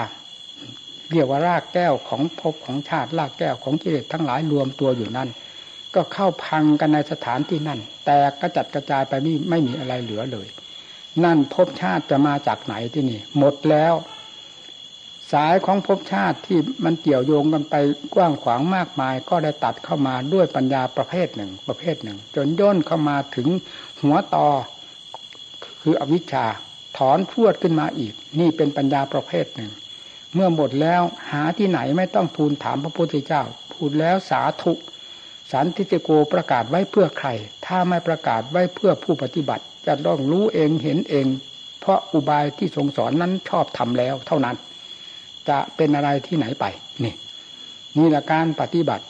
[1.10, 5.28] เรียกว่ารากแก้วของภพของชาติรากแก้วของกิเลสทั้งหลายรวมตัวอยู่นั่น
[5.94, 10.48] ก็เข้าพังกันในสถานที่นั่น แต่กระจัดกระจายไปไม่ไม่มีอะไรเหลือเลย
[11.24, 13.94] นั่นภพชาติจะมาจากไหนที่นี่ หมดแล้ว
[15.32, 17.74] สายของภพชาติที่มันเกี่ยวโยงกันไป
[18.14, 23.48] กว้างขวางมากมาย ก็ได้ตัดเข้ามาด้วยปัญญาประเภทหนึ่ง ประเภทหนึ่ง จนย่นเข้ามาถึง
[24.02, 24.48] หัวตอ
[25.82, 26.46] คืออวิชชา
[26.98, 29.72] ถอนพวดขึ้นมาอีก นี่เป็นปัญญาประเภทหนึ่ง
[30.34, 34.72] เมื่อหมดแล้วหาที่ไหนไม่ต้องทูลถามพระพุทธเจ้า พูดแล้วสาธุ
[35.52, 37.28] สันติโกประกาศไว้เพื่อใคร
[37.66, 41.26] ถ้าไม่ประกาศไว้เพื่อผู้ปฏิบัติ จะต้องรู้เองเห็นเอง
[41.80, 44.56] เพราะอุบายที่ทรงสอนนั้นชอบทำแล้วเท่านั้น
[45.48, 46.64] จะเป็นอะไรที่ไหนไป
[47.04, 47.14] นี่
[47.98, 49.04] นี่แหละการปฏิบัติ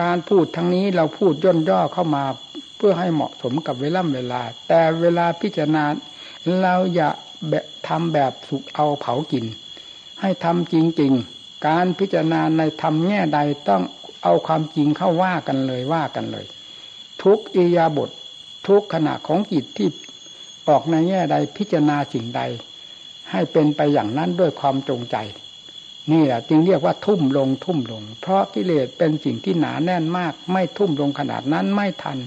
[0.00, 2.24] การพูดทั้งนี้เราพูดย่นย่อเข้ามา
[2.76, 5.84] เพื่อให้เหมาะสมกับเวลาเวลา แต่เวลาพิจารณา
[6.60, 7.08] เราอย่า
[7.48, 9.44] แบบทำแบบสุกเอาเผากิน
[10.20, 13.82] ให้ทำจริงๆ การพิจารณาในธรรมแง่ใดต้อง
[14.22, 16.46] เอาความจริงเข้าว่ากันเลยว่ากันเลย
[17.22, 18.10] ทุกอิยาบท
[18.68, 19.88] ทุกขณะของจิตที่
[20.68, 22.42] ออกในแง่ใดพิจารณาสิ่งใด
[23.30, 25.16] ให้เป็นไปอย่างนั้นด้วยความจงใจ
[26.12, 32.18] นี่แหละจึงเรียกว่าทุ่มลงทุ่มลง เพราะกิเลสเป็นสิ่งที่หนาแน่นมาก ไม่ทุ่มลงขนาดนั้นไม่ทัน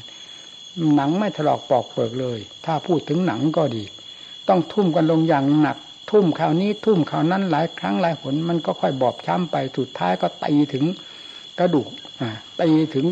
[0.96, 3.84] หนังไม่ถลอกปอกเปิกเลย ถ้าพูดถึงหนังก็ดี
[4.50, 5.78] ต้องทุ่มกันลงอย่างหนัก
[6.12, 10.86] ทุ่มคราวนี้ทุ่มคราวนั้นหลายครั้งหลายหนมันก็ค่อยบอบช้ำไปสุดท้ายก็ตีถึง
[11.60, 11.90] กระดูก
[12.62, 13.06] ตีถึง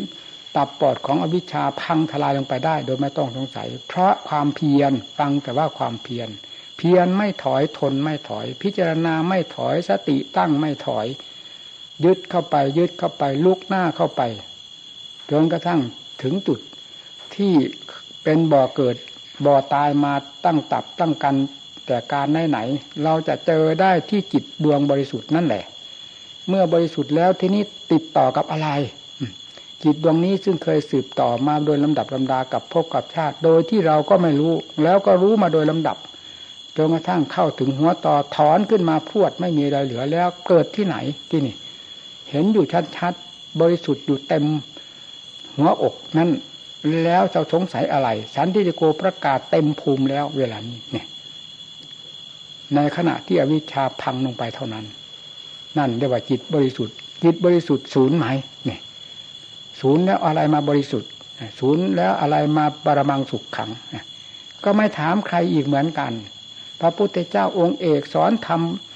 [0.55, 6.29] ตับปอดของอวิชชาพังทลายลงไปได้ โดยไม่ต้องสงสัย เพราะความเพียรฟังแต่ว่าความเพียร
[6.81, 11.05] พียรไม่ถอยทนไม่ถอย พิจารณาไม่ถอยสติตั้งไม่ถอย
[12.05, 14.21] ยึดเข้าไปยึดเข้าไปลุกหน้าเข้าไป
[15.31, 15.81] จนกระทั่ง
[16.21, 16.59] ถึงจุด
[17.35, 17.53] ที่
[18.23, 18.95] เป็นบ่อเกิด
[19.45, 20.13] บ่อตายมา
[20.45, 21.35] ตั้งตับตั้งกัน
[21.85, 22.59] แต่การไหนไหน
[23.03, 25.63] เราจะเจอได้ที่จิตดวงบริสุทธิ์นั่นแหละ
[26.47, 28.69] เมื่อบริสุทธิ์แล้วทีนี้ติดต่อกับอะไร
[29.83, 35.97] จิตดวงนี้ซึ่งเคยสืบต่อมาโดยลำดับลำดากับภพกับชาติ โดยที่เราก็ไม่รู้ แล้วก็รู้มาโดยลำดับ
[36.77, 40.97] จนกระทั่งเข้าถึงหัวต่อถอนขึ้นมาพวดไม่มีอะไรเหลือแล้วเกิดที่ไหน
[41.29, 41.55] ที่นี่
[42.29, 42.65] เห็นอยู่
[42.97, 44.45] ชัดๆบริสุทธิ์อยู่เต็ม
[45.57, 46.29] หัวอกนั่น
[47.03, 51.07] แล้วจะสงสัยอะไร สันติโกประกาศเต็มภูมิแล้วเวลานี้เนี่ย
[52.75, 54.85] ในขณะที่อวิชชาพังลงไปเท่านั้น
[55.77, 58.25] นั่นเรียกว่าจิตบริสุทธิ์ จิตบริสุทธิ์ศูนย์ไหม
[58.65, 58.81] เนี่ย
[59.81, 61.11] ศูนย์แล้วอะไรมาบริสุทธิ์
[61.59, 63.69] ศูนย์แล้วอะไรมาบารมังสุขขัง
[64.63, 66.11] ก็ไม่ถามใครอีกเหมือนกัน
[66.81, 68.49] พระพุทธเจ้าองค์เอกสอนท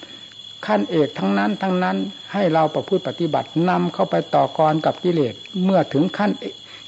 [0.10, 1.98] ำขั้นเอกทั้งนั้นทั้งนั้น
[2.34, 6.32] ให้เราประพฤติปฏิบัตินำเข้าไปต่อกรกับกิเลสเมื่อถึงขั้น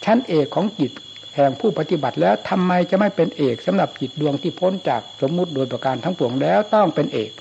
[0.06, 0.92] ชั้นเอกของจิต
[1.36, 7.32] แห่งผู้ปฏิบัติแล้วทำไมจะไม่เป็นเอกสำหรับจิตดวงที่พ้นจากสมมุติโดยประการทั้งปวงแล้วต้องเป็นเอก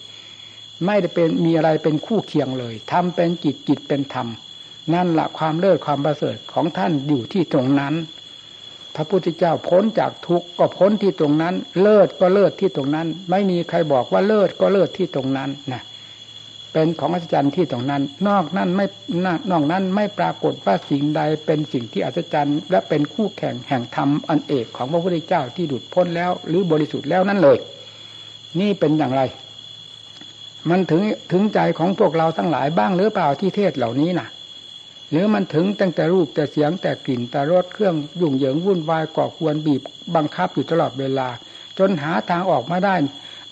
[0.86, 4.28] ไม่ได้เป็นมีอะไรเป็นคู่เคียงเลยทำเป็นจิตจิตเป็นธรรม
[4.94, 7.94] นั่นละความเลิศความประเสริฐของท่านอยู่ที่ตรงนั้น
[8.96, 15.82] พระพุทธเจ้าพ้นจากทุกข์ก็พ้นที่ตรงนั้น เลิศก็เลิศที่ตรงนั้น ไม่มีใครบอกว่าเลิศก็เลิศที่ตรงนั้นนะ
[16.72, 18.86] เป็นของอัศจรรย์ที่ตรงนั้น นอกนั้นไม่
[19.50, 27.58] นอกนั้นไม่ปรากฏว่าสิ่งใดเป็นสิ่งที่อัศจรรย์ และเป็นคู่แข่งแห่งธรรมอันเอกของพระพุทธเจ้าที่ดุดพ้นแล้ว หรือบริสุทธิ์แล้วนั่นเลย
[28.60, 29.22] นี่เป็นอย่างไร
[30.70, 34.28] มันถึงถึงใจของพวกเราทั้งหลายบ้างหรือเปล่าที่เทศเหล่านี้นะ่ะ
[35.10, 39.82] หรือมันถึงตั้งแต่รูปแต่เสียงแต่กลิ่นแต่รสเครื่องยุ่งเหยิงวุ่นวายก่อควรบีบ
[40.14, 41.28] บังคับอยู่ตลอดเวลา
[41.78, 42.96] จนหาทางออกมาได้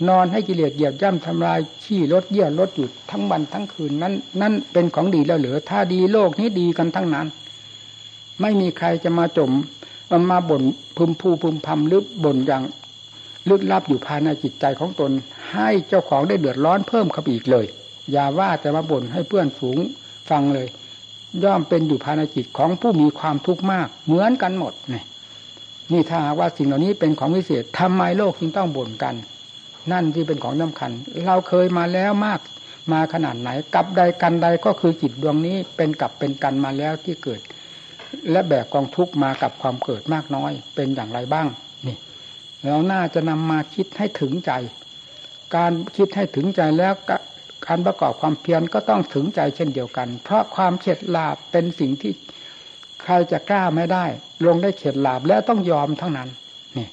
[0.08, 7.26] นอนให้กิเลสเหยียบย่ำทำลายขี้รถเยี่ยรถหยุดทั้งวันทั้งคืนนั้น นั่นเป็นของดีแล้วเหลือถ้าดีโลกนี้ดีกันทั้งนั้น
[8.40, 9.50] ไม่มีใครจะมาจม
[10.10, 10.62] มันมาบ่น
[10.96, 12.62] พึมพูพึมพำหรือบ่นอย่าง
[13.48, 15.10] ลึกลับอยู่ภายในจิตใจของตน
[15.52, 17.66] ให้เจ้าของได้เดือดร้อนเพิ่มขึ้นอีกเลย
[18.12, 19.78] อย่าว่าแต่มาบ่นให้เพื่อนฝูง
[20.30, 20.68] ฟังเลย
[21.44, 25.02] ย่อมเป็นอยู่ภายในจิตของผู้มีความทุกข์มาก เหมือนกันหมดนี่
[25.92, 29.14] นี่ถ้าว่าสิ่งเหล่านี้เป็นของวิเศษทำไมโลกจึงต้องบ่นกัน
[29.92, 30.90] นั่นที่เป็นของสาคัญ
[31.26, 32.40] เราเคยมาแล้วมาก
[32.92, 37.40] มาขนาดไหนกับใดกันใดก็คือจิตดวงนี้เป็นกับเป็นกันมาแล้วที่เกิด
[38.30, 41.46] และแบกกองทุกข์มากับความเกิดมากน้อย เป็นอย่างไรบ้าง
[41.86, 41.96] นี่
[42.64, 44.52] เราน่าจะนำมาคิดให้ถึงใจ
[45.56, 46.92] การคิดให้ถึงใจแล้ว
[47.66, 52.12] การประกอบความเพียรก็ต้องถึงใจเช่นเดียวกัน เพราะความเข็ดลาบเป็นสิ่งที่
[53.02, 54.04] ใครจะกล้าไม่ได้
[54.46, 56.28] ลงได้เข็ดลาบแล้วต้องยอมทั้งนั้น
[56.76, 56.88] นี่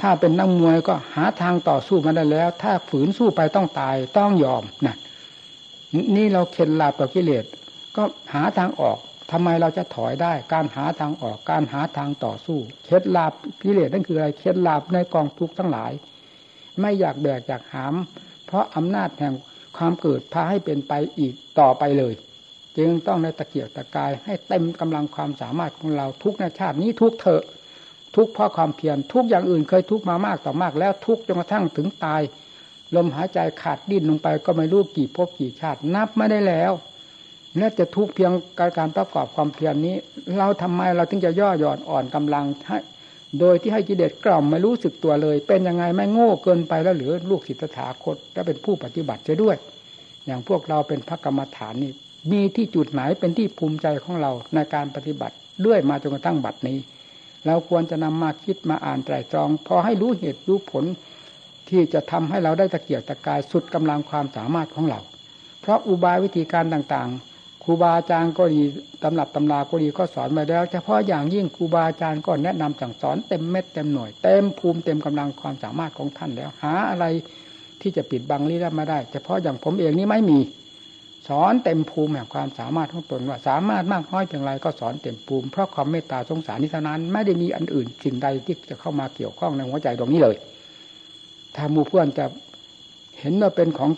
[0.00, 4.96] ถ้าเป็นนักมวยก็หาทางต่อสู้มาได้แล้ว ถ้าฝืนสู้ไปต้องตายต้องยอมนะ
[6.16, 7.44] นี่เราเข็ดลาบกับกิเลส
[7.96, 8.02] ก็
[8.34, 8.98] หาทางออก
[9.32, 15.92] ทำไมเราจะถอยได้ การหาทางออกการหาทางต่อสู้เคล็ดลับกิเลสนั่นคืออะไรเคล็ดลับในกองทุกข์ทั้งหลาย
[16.80, 17.94] ไม่อยากแบกอยากหาม
[18.46, 19.34] เพราะอำนาจแห่ง
[19.76, 22.14] ความเกิดพาให้เป็นไปอีกต่อไปเลย
[22.78, 27.44] จึงต้องในตะเกียกตะกายให้เต็มกำลังความสามารถของเราทุกในชาตินี้ทุกเถอะ
[28.16, 32.22] ทุกเพราะความเพียรทุกอย่างอื่นเคยทุกมามากต่อมาก แล้วทุกจนกระทั่งถึงตาย
[32.96, 36.72] ลมหายใจขาดดิ้นลงไปก็ไม่รู้กี่ภพกี่ชาตินับไม่ได้แล้ว
[37.60, 39.96] น่าจะทุกเพียงการการประกอบความเพียรนนี้
[40.38, 42.44] เราทำไมเราถึงจะย่อหย่อนอ่อนกำลัง
[43.40, 49.56] โดยที่ให้กิเลสกล่อมไม่รู้สึกตัวเลย เป็นยังไงไม่โง่เกินไปแล้วหรือลูกศิษย์ถาคตและเป็นผู้ปฏิบัติจะด้วย
[50.26, 51.92] อย่างพวกเราเป็นพระกรรมฐานนี่
[52.32, 56.78] มีที่จุดไหนเป็นที่ภูมิใจของเราในการปฏิบัติเรื่อยมาจนกระทั่งบัดนี้
[57.46, 60.84] เราควรจะนำมาคิดมาอ่านไตรตรอง พอให้รู้เหตุรู้ผล
[61.68, 65.00] ที่จะทำให้เราได้ตะเกียกตะกายสุดกำลังความสามารถของเรา
[65.60, 67.35] เพราะอุบายวิธีการต่างๆ
[67.68, 68.62] ครูบาอาจารย์ก็ดี
[69.02, 77.04] ตำรับตำราก็ดีก็สอนมาแล้ว เฉพาะอย่างยิ่งครูบาอาจารย์ก็แนะนำสั่งสอนเต็มเม็ดเต็มหน่วยเต็มภูมิเต็มกำลังความสามารถของท่านแล้ว หาอะไร
[77.80, 80.38] ที่จะปิดบังลี้ลับมาได้ เฉพาะอย่างผมเองนี่ไม่มี
[81.28, 90.36] สอนเต็มภูมิแห่งความสามารถของตนว่าสามารถมากน้อยเพียงไรก็สอนเต็มภูมิเพราะความเมตตาสงสารนิสนั้น ไม่ได้มีอันอื่นสิ่งใดที่จะเข้ามาเกี่ยวข้องในหัวใจตรงนี้เลย
[91.56, 92.24] ถ้ามูเพื่อนจะ
[93.20, 93.90] เห็นว่าเป็นของ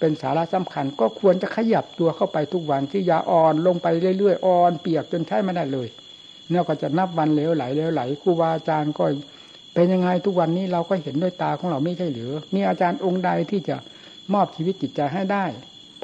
[0.00, 3.86] เป็นสาระสำคัญ ก็ควรจะขยับตัวเข้าไปทุกวันที่ยาอ่อนลงไป
[4.18, 5.88] เรื่อยๆอ่อนเปียกจนใช้ไม่ได้เลย
[6.50, 9.04] เนี่ยก็จะนับวันเหลวไหลเหลวไหลครูบาอาจารย์ก็
[9.74, 13.76] เป็นยังไงทุกวันนี้เราก็เห็นด้วยตาของเราไม่ใช่หรือ มีอาจารย์องค์ใดที่จะ
[14.32, 15.44] มอบชีวิตจิตใจให้ได้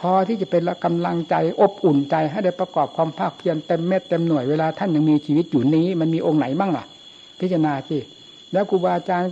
[0.00, 6.84] พอที่จะเป็นกำลังใจอบอุ่นใจให้ได้ประกอบความภาคเพียรเต็มเม็ดเต็มหน่วยเวลาท่านยังมีชีวิตอยู่นี้ มันมีองค์ไหนบ้างล่ะ
[7.40, 7.98] พิจารณาสิ
[8.52, 9.30] แล้วครูบาอาจารย์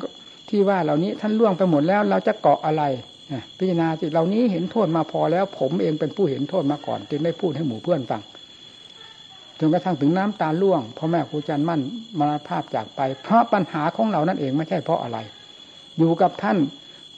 [0.48, 2.82] ที่ว่าเหล่านี้ท่านล่วงไปหมดแล้วเราจะเกาะอะไร
[3.58, 8.22] พิจารณาสิเหล่านี้เห็นโทษมาพอแล้ว ผมเองเป็นผู้เห็นโทษมาก่อนจึงได้พูดให้หมู่เพื่อนฟัง
[9.58, 11.80] จนกระทั่งถึงน้ำตาล่วงพ่อแม่ครูจารย์มั่น
[12.18, 15.18] มรณภาพจากไป เพราะปัญหาของเรานั่นเองไม่ใช่เพราะอะไร
[15.98, 16.58] อยู่กับท่าน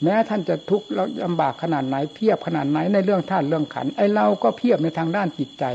[0.03, 5.65] แม้ท่านจะทุกข์แล้วลำบากขนาดไหนเพียบขนาดไหนในเรื่องท่านเรื่องขันไอเราก็เพียบในทางด้านจิตใจ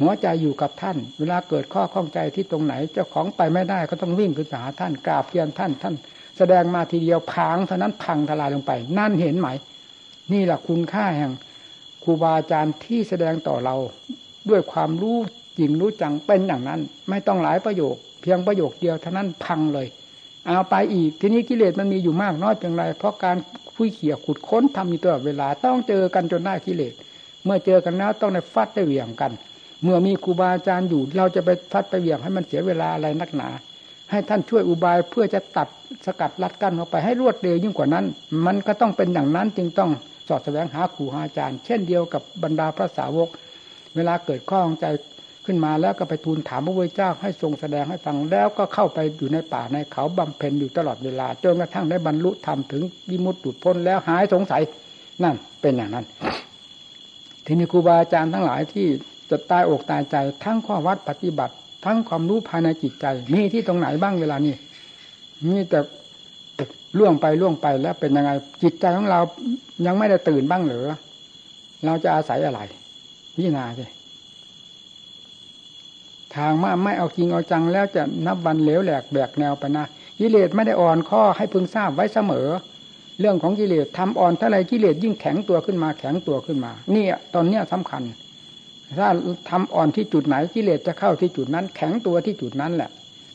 [0.00, 5.94] หัวใจอยู่กับท่าน เวลาเกิดข้อข้องใจที่ตรงไหนเจ้าของไปไม่ได้ก็ต้องวิ่งขึ้นหาท่านกราบเพียนท่านท่าน
[6.36, 9.48] แสดงมาทีเดียวพังเท่านั้นพังทลายลงไป นั่นเห็นไหม
[10.32, 11.32] นี่แหละคุณค่าแห่ง
[12.02, 13.76] ครูบาอาจารย์ที่แสดงต่อเรา
[14.50, 15.16] ด้วยความรู้
[15.58, 19.86] จริงรู้จังเป็นอย่างนั้น ไม่ต้องหลายประโยค เพียงประโยคเดียวเท่านั้นพังเลย
[20.46, 23.36] เอาไปอีกทีนี้กิเลสมันมีอยู่มากน้อยเพียงไร เพราะการ
[23.74, 26.94] คุยเขี่ยขุดค้นทำอยู่ตลอดเวลาต้องเจอกันจนได้กิเลส
[27.44, 29.32] เมื่อเจอกันแล้วต้องได้ฟัดได้เหวี่ยงกัน
[29.82, 33.48] เมื่อมีครูบาอาจารย์อยู่ เราจะไปฟัดไปเหวี่ยงให้มันเสียเวลาอะไรนักหนา
[34.12, 35.68] ให้ท่านช่วยอุบายเพื่อจะตัด
[36.06, 38.04] สกัดรัดกั้นออกไปให้รวดเร็วยิ่งกว่านั้น
[38.46, 39.90] มันก็ต้องเป็นอย่างนั้นจึงต้อง
[40.28, 43.28] สอดแสวงหาครูหาอาจารย์ เช่นเดียวกับบรรดาพระสาวก
[43.94, 44.86] เวลาเกิดข้อของใจ
[45.46, 54.62] ขึ้นมาแล้วก็ไปทูลถามพระพุทเจ้าให้ทรงแสดงให้ฟังแล้วก็เข้าไปอยู่ในป่าในเขาบำเพ็ญอยู่ตลอดเวลาจนกระทั่งได้บรรลุธรรมถึงวิมุตติพ้นแล้วหายสงสัย
[55.22, 56.06] นั่นเป็นอย่างนั้น
[57.46, 58.86] ทีนี้ครูบาอาจารย์ทั้งหลายที่
[59.30, 64.54] จะตายอกตายใจทั้งข้อวัดปฏิบัติ ทั้งความรู้ภายในจิตใจ มีที่ตรงไหนบ้างเวลานี้
[65.48, 65.80] มีแต่
[66.98, 68.30] ล่วงไปล่วงไปแล้วเป็นยังไง
[68.62, 69.20] จิตใจของเรา
[69.86, 70.84] ยังไม่ได้ตื่นบ้างหรือ
[71.84, 72.60] เราจะอาศัยอะไร
[73.34, 73.86] พิจารณาสิ
[76.36, 79.84] ทางมาไม่เอาจริงเอาจังแล้วจะนับวันเหลวแหลกแบกแนวไปนะ
[80.18, 82.48] กิเลสไม่ได้อ่อนข้อให้พึงทราบไว้เสมอ
[83.20, 88.02] เรื่องของกิเลสทำอ่อนเท่าไรกิเลสยิ่งแข็งตัวขึ้นมาแข็งตัวขึ้นมานี่ตอนเนี้ยสำคัญ
[88.98, 89.08] ถ้า
[89.50, 92.90] ทำอ่อนที่จุดไหนกิเลสจะเข้าที่จุดนั้น แข็งตัวที่จุดนั้นแหละ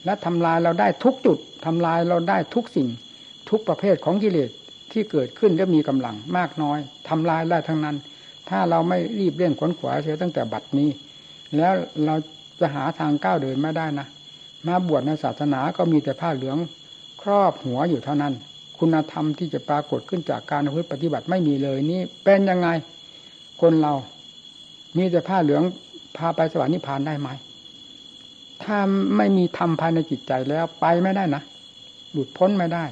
[0.05, 2.87] และทำลายเราได้ทุกจุดทำลายเราได้ทุกสิ่ง
[3.49, 4.49] ทุกประเภทของกิเลส
[4.91, 7.95] ที่เกิดขึ้นและมีกำลังมากน้อยทำลายได้ทั้งนั้น
[8.49, 10.89] ถ้าเราไม่รีบเร่งขวนขวายเสียตั้งแต่บัดนี้
[11.57, 11.73] แล้ว
[12.05, 12.15] เรา
[12.59, 14.07] จะหาทางก้าวเดินไม่ได้นะ
[14.67, 16.57] มาบวชในศาสนาก็มีแต่ผ้าเหลือง
[17.21, 18.33] ครอบหัวอยู่เท่านั้น
[18.79, 22.69] คุณธรรมที่จะปรากฏขึ้นจากการปฏิบัติไม่มีเลยนี่เป็นยังไง
[23.61, 23.93] คนเรา
[24.95, 25.63] มีแต่ผ้าเหลือง
[26.17, 27.29] พาไปสวรรค์นิพพานได้ไหม
[28.63, 28.77] ถ้า
[29.17, 31.43] ไม่มีธรรมภายในจิตใจแล้วไปไม่ได้นะ
[32.11, 32.85] หลุดพ้นไม่ได้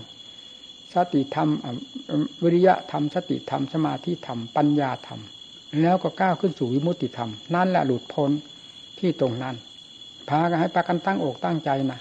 [0.94, 1.50] สติธรรม
[2.44, 5.20] วิริยะธรรมสติธรรมสมาธิธรรมปัญญาธรรม
[5.82, 8.32] แล้วก็ก้าวขึ้นสู่วิมุตติธรรม นั่นแหละหลุดพ้น
[9.00, 9.56] ที่ตรงนั้น
[10.30, 12.00] พากันให้ปากันตั้งอกตั้งใจนะ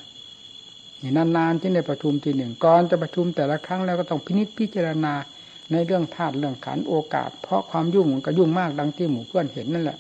[1.03, 5.13] นี่นานๆที่ในประชุมทีหนึ่งก่อนจะประชุมแต่ละครั้งแล้วก็ต้องพินิจพิจารณา
[5.73, 9.99] ในเรื่องธาตุเรื่องขันโอกาส เพราะความยุ่งมันก็ยุ่งมากดังที่หมู่เพื่อนเห็นนั่นแหละ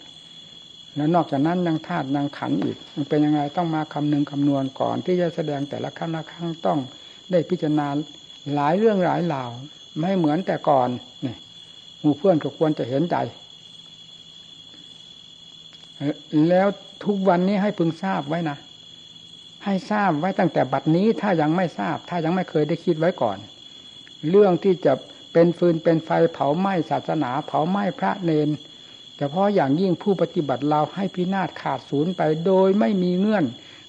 [0.94, 6.78] แล้วนอกจากนั้นยังธาตุยังขันอีก มันเป็นยังไงต้องมาคำนึงคำนวณก่อน ที่จะแสดงแต่ละครั้งละครั้งต้อง
[7.30, 7.86] ได้พิจารณา
[8.54, 9.44] หลายเรื่องหลายเหล่า
[9.98, 10.88] ไม่เหมือนแต่ก่อน
[11.26, 11.36] นี่
[12.00, 13.16] หมู่เพื่อนก็ควรจะเห็นใจ
[16.48, 16.68] แล้ว
[17.04, 18.56] ทุกวันนี้ให้พึงทราบไว้นะ
[19.64, 23.38] ให้ทราบไว้ตั้งแต่บัดนี้ถ้ายังไม่ทราบ ถ้ายังไม่เคยได้คิดไว้ก่อน
[24.30, 24.92] เรื่องที่จะ
[25.34, 28.48] เป็นฟืนเป็นไฟเผาไหม้ศาสนา เผาไหม้พระเนน
[29.18, 33.44] เฉพาะอย่างยิ่งผู้ปฏิบัติเราให้พินาศขาดศูนย์ไปโดยไม่มีเงื่อน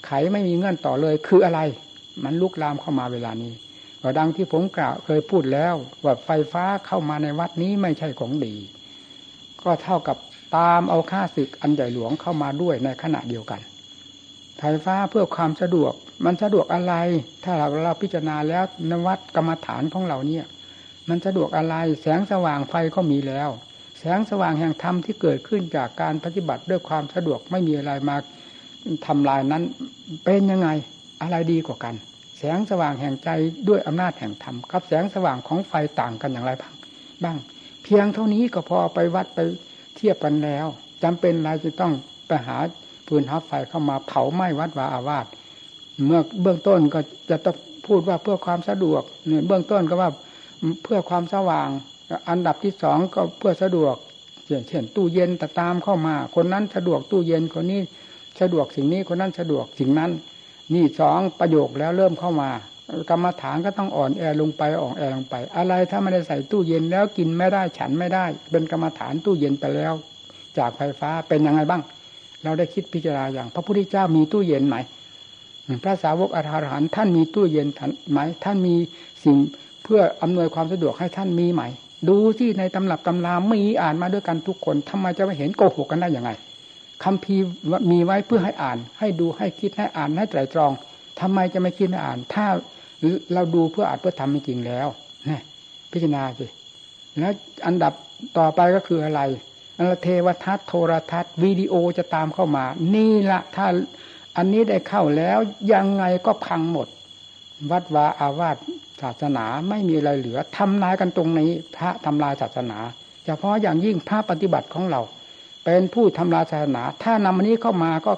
[0.05, 1.59] ไขไม่มีเงื่อนต่อเลยคืออะไร
[2.23, 3.53] มันลุกลามเข้ามาเวลานี้
[4.01, 5.73] ก็ดังที่ผมกล่าวเคยพูดแล้ว
[6.03, 8.55] ว่าไฟฟ้าเข้ามาในวัดนี้ไม่ใช่ของดี
[9.63, 10.17] ก็เท่ากับ
[10.57, 13.61] ตามเอาค่าศึกอันใหญ่หลวงเข้ามาด้วยในขณะเดียวกัน
[14.59, 15.93] ไฟฟ้าเพื่อความสะดวก
[16.25, 16.93] มันสะดวกอะไร
[17.43, 20.45] ถ้าเราเราพิจารณาแล้วนวัดกรรมฐานของเราเนี่ย
[21.10, 23.49] มันสะดวกอะไรแสงสว่างไฟก็มีแล้ว
[23.99, 28.16] แสงสว่างแห่งธรรมที่เกิดขึ้นจากการปฏิบัติด้วยความสะดวกไม่มีอะไรมา
[29.08, 29.64] ทำลายนั้น
[30.26, 30.70] เป็นยังไง
[31.22, 31.95] อะไรดีกว่ากัน
[32.38, 33.30] แสงสว่างแห่งใจ
[33.68, 36.74] ด้วยอำนาจแห่งธรรมกับแสงสว่างของไฟต่างกันอย่างไรบ้าง
[37.24, 37.38] บ้าง
[37.84, 39.39] เพียงเท่านี้ก็พอไปวัดไป
[39.95, 40.68] เทียบกันแล้ว
[41.03, 41.93] จำเป็นอะไรจะต้อง
[42.28, 42.58] ไปหา
[43.08, 45.26] ปืนหาไฟเข้ามาเผาไหม้วัดวาอาวาส
[46.06, 46.99] เมื่อเบื้องต้นก็
[47.30, 47.56] จะต้อง
[47.88, 50.10] พูดว่าเพื่อความสะดวกเนี่ยเบื้องต้นก็ว่า
[50.84, 51.70] เพื่อความสว่าง
[52.30, 53.95] อันดับที่สองก็เพื่อสะดวก
[54.45, 57.82] เช่นเช่นตู้เย็นแต่ตามเข้ามา คนนั้นสะดวกตู้เย็นคนนี้
[58.41, 60.12] สะดวกสิ่งนี้คนนั้นสะดวกสิ่งนั้น
[60.74, 62.49] นี่สองประโยคแล้วเริ่มเข้ามา
[63.10, 69.93] กรรมฐานก็ต้องอ่อนแอลงไปอ่อนแอลงไป อะไรถ้าไม่ได้ใส่ตู้เย็นแล้วกินไม่ได้ฉันไม่ได้ เป็นกรรมฐานตู้เย็นไปแล้ว
[70.58, 71.82] จากไฟฟ้าเป็นยังไงบ้าง
[72.43, 74.76] เราได้คิดพิจารณาอย่าง พระพุทธเจ้ามีตู้เย็นไหม
[75.84, 77.68] พระสาวกอรหันท่านมีตู้เย็น
[78.12, 78.76] ไหมท่านมี
[79.24, 79.36] สิ่ง
[79.86, 81.63] เพื่ออำนวยความสะดวกให้ท่านมีไหม
[82.09, 86.31] ดูที่ในตำรับตำรามีอ่านมาด้วยกันทุกคนทำไมจะไม่เห็นโกหกกันได้ย่างไง
[87.03, 87.36] คำพี
[87.91, 90.71] มีไว้เพื่อให้อ่าน ให้ดูให้คิดให้อ่านให้ไตรตรอง
[91.19, 92.45] ทำไมจะไม่คิดให้อ่าน ถ้า
[93.33, 94.88] เราดูเพื่ออ่านเพื่อทำจริงแล้ว
[95.29, 95.39] นี่
[95.91, 96.45] พิจารณาสิ
[97.19, 97.33] แล้ว
[97.67, 97.93] อันดับ
[98.38, 99.21] ต่อไปก็คืออะไร
[99.77, 103.65] อันเทวทัศน์โทรทัศน์วิดีโอจะตามเข้ามา นี่ละถ้า
[104.38, 105.38] อันนี้ได้เข้าแล้ว
[105.73, 106.88] ยังไงก็พังหมด
[107.71, 108.57] วัดวาอาวาส
[109.01, 112.77] ศาสนาไม่มีอะไรเหลือทำลายกันตรงนี้ พระทำลายศาสนา
[113.25, 115.01] เฉพาะอย่างยิ่งพระปฏิบัติของเรา
[115.65, 118.11] เป็นผู้ทำลายศาสนา ถ้านำอันนี้เข้ามาก็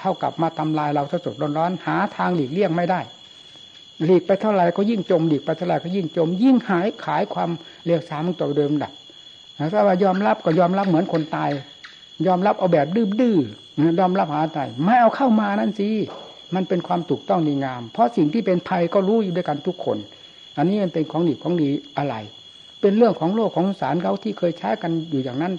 [0.00, 3.00] เข้ากับมาทำลายเราสดร้อนๆหาทางหลีกเลี่ยงไม่ได้
[4.04, 7.50] หลีกไปเท่าไหร่ก็ยิ่งจมหลีกไปเท่าไหร่ก็ยิ่งจม ยิ่งหายขายความ
[7.86, 8.92] เรียกสามตัวเดิมดับ
[9.72, 11.50] ถ้าว่ายอมรับก็ยอมรับเหมือนคนตาย
[12.26, 15.88] ยอมรับเอาแบบดื้อๆยอมรับหาตายไม่เอาเข้ามานั่นสิ
[16.54, 19.98] มันเป็นความถูกต้องดีงาม เพราะสิ่งที่เป็นภัยก็รู้อยู่ด้วยกันทุกคน
[20.56, 21.68] อันนี้มันเป็นของดีของดี
[21.98, 22.14] อะไร
[22.80, 25.52] เป็นเรื่องของโลกของสารเขาที่เคยใช้กันอยู่อย่างนั้น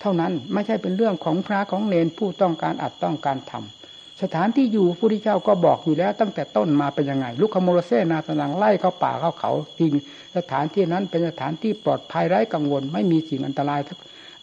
[0.00, 9.92] เท่านั้นไม่ใช่เป็นเรื่องของพระของเนนผู้ต้องการอัดต้องการทำสถานที่อยู่ผู้ที่เจ้าก็บอกอยู่แล้วตั้งแต่ต้นมาเป็นยังไงลุกขโมรเซนาสนังไล่เข้าป่าเข้าเขาจริง
[10.36, 13.80] สถานที่นั้นเป็นสถานที่ปลอดภัยไร้กังวล ไม่มีสิ่งอันตราย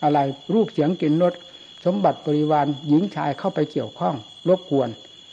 [0.03, 0.19] อะไร
[0.53, 1.33] รูปเสียงกลิ่นรส
[1.85, 4.15] สมบัติบริวารหญิงชายเข้าไปเกี่ยวข้อง
[4.47, 4.89] รบกวน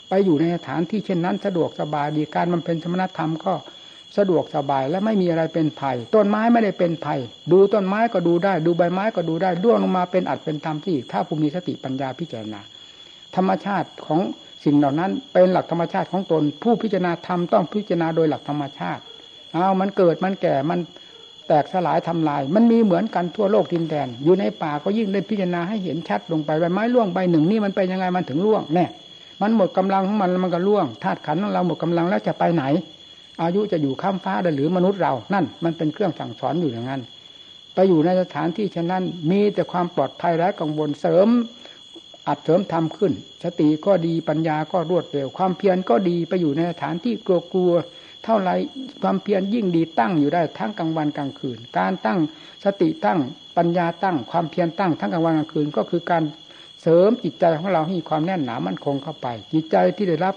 [0.09, 3.53] ไปอยู่ในสถานที่เช่นนั้นสะดวกสบายดีการมันเป็นสมณธรรมก็
[4.17, 7.19] สะดวกสบายและไม่มีอะไรเป็นภัย ต้นไม้ไม่ได้เป็นภัย
[7.51, 12.61] ดูต้นไม้ก็ดูได้ ดูใบไม้ก็ดูได้ด้วงลงมาเป็นอัดเป็นตามที่ ถ้าภูมิสติปัญญาพิจารณา
[13.35, 14.19] ธรรมชาติของ
[14.65, 19.01] สิ่งเหล่านั้นเป็นหลักธรรมชาติของตน ผู้พิจารณาธรรมต้องพิจารณาโดยหลักธรรมชาติ
[19.53, 20.79] เอามันเกิดมันแก่มัน
[21.47, 28.85] แตกสลายทำลาย มันมีเหมือนกันทั่วโลกทินแดน อยู่ในป่าก็ยิ่งได้พิจารณาให้เห็นชัดลงไปใบไม้ร่วงใบหนึ่งนี่มันไปยังไงมันถึงร่วงแน่
[29.41, 32.63] มันหมดกำลังของมันมันก็ร่วงธาตุขันของเราหมดกำลังแล้วจะไปไหน
[33.41, 37.01] อายุจะอยู่ข้ามฟ้าหรือมนุษย์เรานั่น มันเป็นเครื่องสั่งสอนอยู่อย่างนั้น
[37.73, 41.27] ไปอยู่ในสถานที่เช่นนั้น มีแต่ความปลอดภัยและกังวลเสริม
[42.27, 43.13] อัดเสริมทำขึ้น
[43.43, 47.73] สติก็ดีปัญญาก็รวดเร็ว ความเพียรก็ดีไปอยู่ในสถานที่กลัว
[48.23, 48.51] เท่าไร
[49.03, 52.19] ความเพียรยิ่งดีตั้งอยู่ได้ทั้งกลางวันกลางคืน การตั้ง
[52.63, 53.19] สติตั้ง
[53.57, 56.23] ปัญญาตั้งความเพียรตั้งทั้งกลางวันกลางคืน ก็คือการ
[56.87, 60.35] สริมจิตใจของเราให้มีความแน่นหนามั่นคงเข้าไป จิตใจที่ได้รับ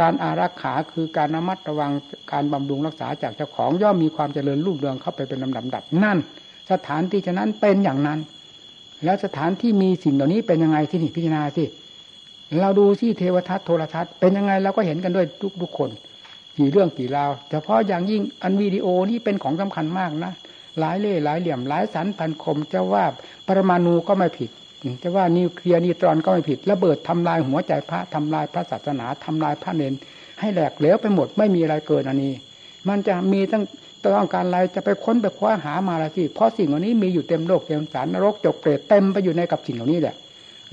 [0.00, 1.92] การอารักขาคือการระมัดระวัง
[2.32, 6.18] การบำรุงรักษาจากเจ้าของย่อมมีความเจริญรุ่งเรืองเข้าไปเป็นลำดับดับนั่น
[6.72, 8.18] สถานที่ฉะนั้นเป็นอย่างนั้น
[9.04, 11.64] แล้วสถานที่มีสิ่งเหล่านี้เป็นยังไงที่นี่พิจารณาสิ
[12.60, 15.90] เราดูที่เทวทัศน์โทรทัศน์เป็นยังไงเราก็เห็นกันด้วยทุกทุกคน
[16.58, 20.32] กี่เรื่องกี่ราวเฉพาะอย่างยิ่งอันวิดีโอนี่เป็นของสำคัญมากนะ
[20.78, 23.04] หลายเล่หลายเหลี่ยมหลายสันพันคมจะว่า
[23.46, 24.50] ปรมาณูก็ไม่ผิด
[25.02, 29.94] จะว่านิวเคลียร์นิวตรอนก็ไม่ผิดระเบิดทำลายหัวใจพระทำลายพระศาสนาทำลายพระเนน
[30.40, 32.34] ให้แหลกเหลวไปหมดไม่มีอะไรเกินอันนี้
[32.88, 33.64] มันจะมีตั้ง
[34.02, 40.14] ต้องการอะไรจะไปค้นไปคว้าหามาอะไรที่เพราะสิ่งเหล่านี้มีอยู่เต็มโลกเต็มสารนรกจกเปรตเต็มไปอยู่ในกับสิ่งเหล่านี้แหละ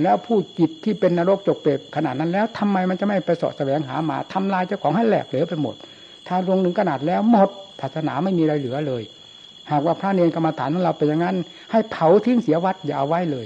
[0.03, 5.75] แล้วผู้จิตที่เป็นนรกจกเปรตขนาดนั้นแล้วทำไมมันจะไม่ไปสาะแสวงหามาทำลายเจ้าของให้แหลกเหลวไปหมด
[6.27, 7.49] ถ้าลงถึงขนาดแล้วหมด
[7.81, 9.03] ศาสนาไม่มีอะไรเหลือเลย
[9.71, 11.35] หากว่าพระเนรกรรมฐานของเราเป็นอย่างนั้น
[11.71, 13.45] ให้เผาทิ้งเสียวัดอย่าเอาไว้เลย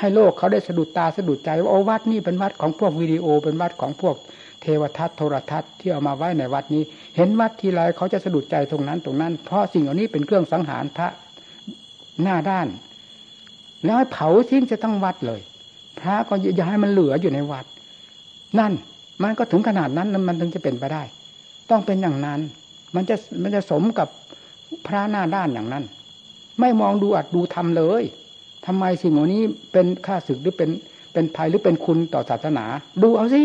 [0.00, 4.16] ให้โลกเขาได้สะดุดตาสะดุดใจว่าโอ้วัดนี่เป็นวัดของพวกวิดีโอ เป็นวัดของพวก
[4.62, 6.82] เทวทัศน์โทรทัศน์ที่เอามาไว้ในวัดนี้
[7.16, 11.08] เห็นวัดทีไรเขาจะสะดุดใจตรงนั้นตรงนั้น เพราะสิ่งเหล่านี้เป็นเครื่องสังหารพระ
[12.22, 12.66] หน้าด้าน
[13.86, 15.40] แล้วเผาทิ้งจะต้องวัดเลย
[16.00, 17.64] พระก็อย่าให้มันเหลืออยู่ในวัด
[18.58, 18.72] นั่น
[19.22, 21.02] มันก็ถึงขนาดนั้นมันถึงจะเป็นไปได้
[21.70, 22.40] ต้องเป็นอย่างนั้น
[22.94, 24.08] มันจะมันจะสมกับ
[24.86, 25.84] พระหน้าด้านอย่างนั้น
[26.60, 28.02] ไม่มองดูอัดดูทำเลย
[28.72, 29.42] ทำไมสิ่งเหล่านี้
[29.72, 30.70] เป็นค่าศึกหรือเป็น
[31.12, 32.64] เป็นภัยหรือเป็นคุณต่อศาสนา
[33.02, 33.42] ดูเอาสิ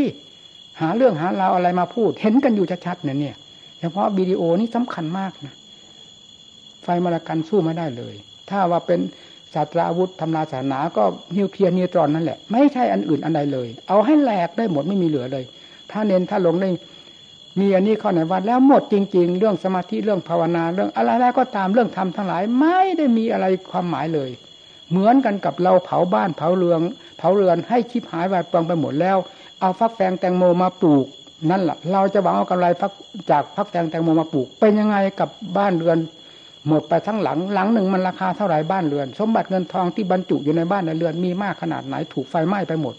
[0.82, 3.36] หาเรื่องหาราวอะไรมาพูด เห็นกันอยู่ชัดๆเนี่ยเนี่ย
[3.80, 5.54] เฉพาะวิดีโอนี่สำคัญมากนะ
[6.84, 8.14] ไฟมรกันสู้ไม่ได้เลย
[8.50, 9.00] ถ้าว่าเป็น
[9.54, 11.04] ศาสตราวุธทำลายศาสนา ก็
[11.38, 15.44] นิวเคลียร์นิวตรอนนั่นแหละ ไม่ใช่อันอื่นอันใดเลย เอาให้แหลกได้หมดไม่มีเหลือเลย
[15.92, 16.70] ถ้าเน้นถ้าลงได้
[17.60, 24.30] มีอันนี้เข้าในวัดแล้วหมดจริง ๆ เรื่องสมาธิเรื่องภาวนาเรื่องอะไรแล้วก็ตามเรื่องธรรมทั้งหลาย ไม่ได้มีอะไรความหมายเลย
[24.90, 26.80] เหมือนกันกับเราเผาบ้านเผาเรือง
[27.18, 29.18] เผาเรือนให้ชิบหายวายปองไปหมดแล้ว
[29.60, 31.06] เอาฟักแฟงแตงโมมาปลูก
[31.50, 32.68] นั่นแหละเราจะหวังเอากำไร
[33.32, 35.98] จากฟักแฟงแตงโมมาปลูก เป็นยังไงกับบ้านเรือน
[36.68, 42.96] หมดไปทั้งหลังหลังหนึ่งมันราคาเท่าไหร่บ้านเรือน สมบัติเงินทองที่บรรจุอยู่ในบ้านในเรือนมีมากขนาดไหนถูกไฟไหม้ไปหมด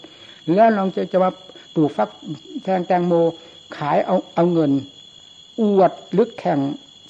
[0.53, 1.31] แล้วลองจะจะมา
[1.75, 2.09] ปลูกฟัก
[2.63, 3.13] แฟงแตงโม
[3.77, 4.71] ขายเอาเอาเงิน
[5.61, 6.59] อวดลึกแข่ง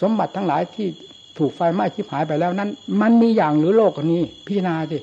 [0.02, 0.88] สมบัติทั้งหลายที่
[1.40, 2.70] ถูกไฟไหม้ชิบหายไปแล้วนั้น
[3.02, 4.98] มันมีอย่างหรือโลกนี้พิจารณาสิ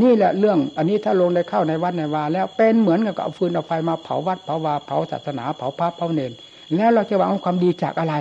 [0.00, 6.32] นี่แหละเรื่องอันนี้ถ้าลงได้เข้าในวัดในวา แล้วเป็นเหมือนกับเอาฟืนเอาไฟมาเผาวัดเผาวาเผาศาสนาเผาพระเผาเนร
[6.76, 8.14] แล้วเราจะหวังความดีจากอะไร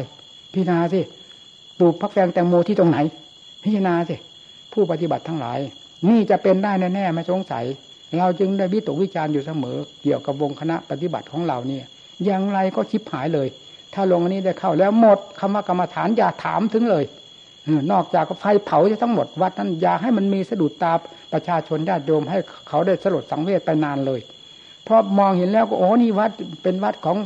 [0.53, 1.01] พิจารณาสิ
[1.79, 2.97] ปลูกพักแฟงแตงโมที่ตรงไหน
[3.63, 4.15] พิจารณาสิ
[4.73, 5.59] ผู้ปฏิบัติทั้งหลาย
[6.09, 7.65] นี่จะเป็นได้แน่ๆไม่สงสัย
[8.17, 11.85] เราจึงได้วิตกวิจารณ์อยู่เสมอ เกี่ยวกับวงคณะปฏิบัติของเราเนี่ย
[12.25, 13.47] อย่างไรก็ชิบหายเลย
[13.93, 17.03] ถ้าลงอันนี้ได้เข้าแล้วหมดคำว่ากรรมฐานอย่าถามถึงเลย
[17.91, 20.93] นอกจากไฟเผาจะทั้งหมดวัดนั้นอย่าให้มันมีสะดุดตา
[21.33, 22.37] ประชาชนญาติโยมให้
[22.69, 24.19] เขาได้สลดสังเวชไปนานเลย
[24.83, 26.31] เพราะมองเห็นแล้วก็โอ้นี่วัด
[26.63, 27.17] เป็นวัดของ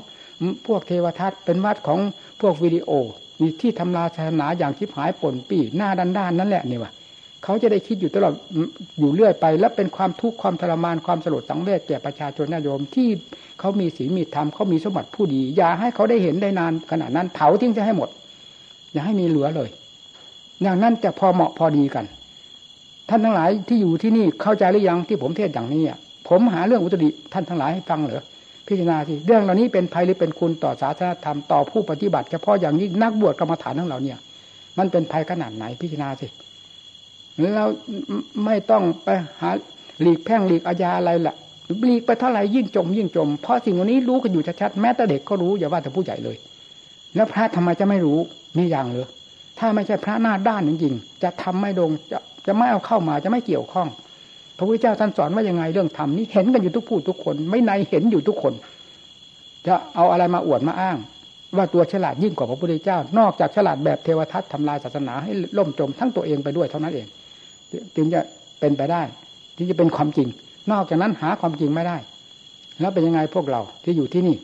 [0.68, 2.00] พวกเทวทัตเป็นวัดของ
[2.42, 2.89] พวกวิดีโอ
[3.42, 6.92] นี่ที่ทำลายศาสนาอย่างชิบหายป่นปีหน้าด้านด้านนั่นแหละนี่วะ
[7.44, 8.34] เขาจะได้คิดอยู่ตลอด
[9.00, 13.10] อยู่เรื่อยไป แล้วเป็นความทุกข์ความทรมานความสลดสังเวชแก่ประชาชนญาติโยมที่
[13.60, 18.10] เขามีศีลมีธรรมเขามีสมบัติผู้ดี อย่าให้เขาได้เห็นได้นานขนาดนั้นเผาทิ้งจะให้หมด
[18.94, 19.70] อย่าให้มีเหลือเลย
[20.62, 22.05] อย่างนั้นจะพอเหมาะพอดีกัน
[23.09, 25.97] ท่านทั้งหลายที่อยู่ที่นี่เข้าใจหรือยังที่ผมเทศอย่างนี้อะ
[26.30, 28.24] ผมหาเรื่องอุตริท่านทั้งหลายให้ฟังเหรอ
[28.68, 34.18] พิจารณาสิเรื่องเหล่านี้เป็นภัยหรือเป็นคุณต่อศาสนธรรมต่อผู้ปฏิบัติเฉพาะอย่างนี้นักบวชกรรมฐานทั้งเราเนี่ย
[34.78, 36.28] มันเป็นภัยขนาดไหนพิจารณาสิ
[37.53, 37.68] แล้ว
[38.45, 39.07] ไม่ต้องไป
[39.41, 39.49] หา
[40.01, 41.36] หลีกแพ่งหลีกอาญาอะไรล่ะ
[41.86, 46.38] หลีกไปเท่าไหร่ยิ่งจม ยิ่งจม เพราะสิ่งเหล่านี้รู้กันอยู่ชัดๆแม้แต่เด็กก็รู้อย่าว่าแต่ผู้ใหญ่เลย
[47.16, 48.18] แล้วพระทำไมจะไม่รู้
[48.57, 49.07] มีอย่างเหรอ
[49.64, 53.88] ถ้าไม่ใช่พระหน้าด้านจริงๆจะทำไม่ดงจะจะไม่เอาเข้ามาจะไม่เกี่ยวข้อง
[54.57, 58.53] พระพุทธเจ้าท่านสอนว่ายังไงเรื่องธรรมนี้เห็นกันอยู่ทุกผู้ทุกคน ไม่ในเห็นอยู่ทุกคน
[59.68, 60.97] จะเอาอะไรมาอวดมาอ้าง
[61.57, 67.07] ว่าตัวฉลาดยิ่งกว่าพระพุทธเจ้า นอกจากฉลาดแบบเทวทัตทำลายศาสนาให้ล่มจมทั้งตัวเองไปด้วยเท่านั้นเอง
[67.95, 68.22] จึงจะ
[68.59, 69.01] เป็นไปได้
[69.57, 70.28] ที่จะเป็นความจริง
[70.72, 71.97] นอกจากนั้นหาความจริงไม่ได้
[72.80, 74.36] แล้วเป็นยังไงพวกเราที่อยู่ที่นี่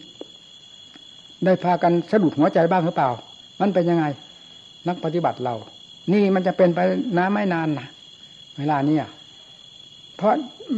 [1.45, 3.09] ได้พากันสะดุดหัวใจบ้างหรือเปล่า
[3.61, 4.05] มันเป็นยังไง
[4.87, 5.55] นักปฏิบัติเรา
[6.13, 6.79] นี่มันจะเป็นไป
[7.17, 7.87] น้าไม่นานนะ
[8.57, 9.05] เวลาเนี้ย
[10.15, 10.33] เพราะ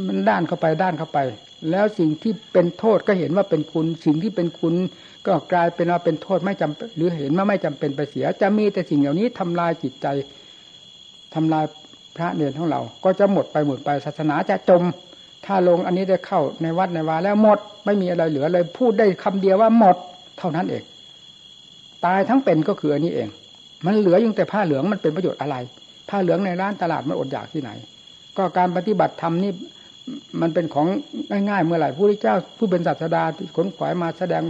[0.08, 1.20] มันด้านเข้าไปด้านเข้าไป
[1.72, 4.76] แล้วสิ่งที่เป็นโทษก็เห็นว่าเป็นคุณ สิ่งที่เป็นคุณ
[5.28, 10.08] ก็กลายเป็นว่าเป็นโทษไม่จำหรือเห็นว่าไม่จำเป็นไปเสีย จะมีแต่สิ่งเหล่านี้ทำลายจิตใจ
[11.36, 11.66] ทำลาย
[12.16, 14.84] พระเนรของเรา ก็จะหมดไปหมดไปศาสนาจะจม
[15.46, 19.98] ถ้าลงอันนี้ได้เข้าในวัดในวาแล้วหมดไม่มีอะไรเหลือเลยพูดได้คำเดียวว่าหมด
[20.38, 20.84] เท่านั้นเอง
[22.06, 23.30] ตายทั้งเป็นก็คืออันนี้เอง
[23.86, 25.56] มันเหลือยังแต่ผ้าเหลืองมันเป็นประโยชน์อะไร
[26.10, 27.72] ผ้าเหลืองในร้านตลาดมันอดอยากที่ไหน
[28.38, 29.52] ก็การปฏิบัติธรรมนี่
[30.42, 30.88] มันเป็นของ
[31.50, 34.44] ง่ายๆเมื่อไหร่ผู้ที่เจ้าผู้เป็นศาสดาที่ขนขวายมาแสดง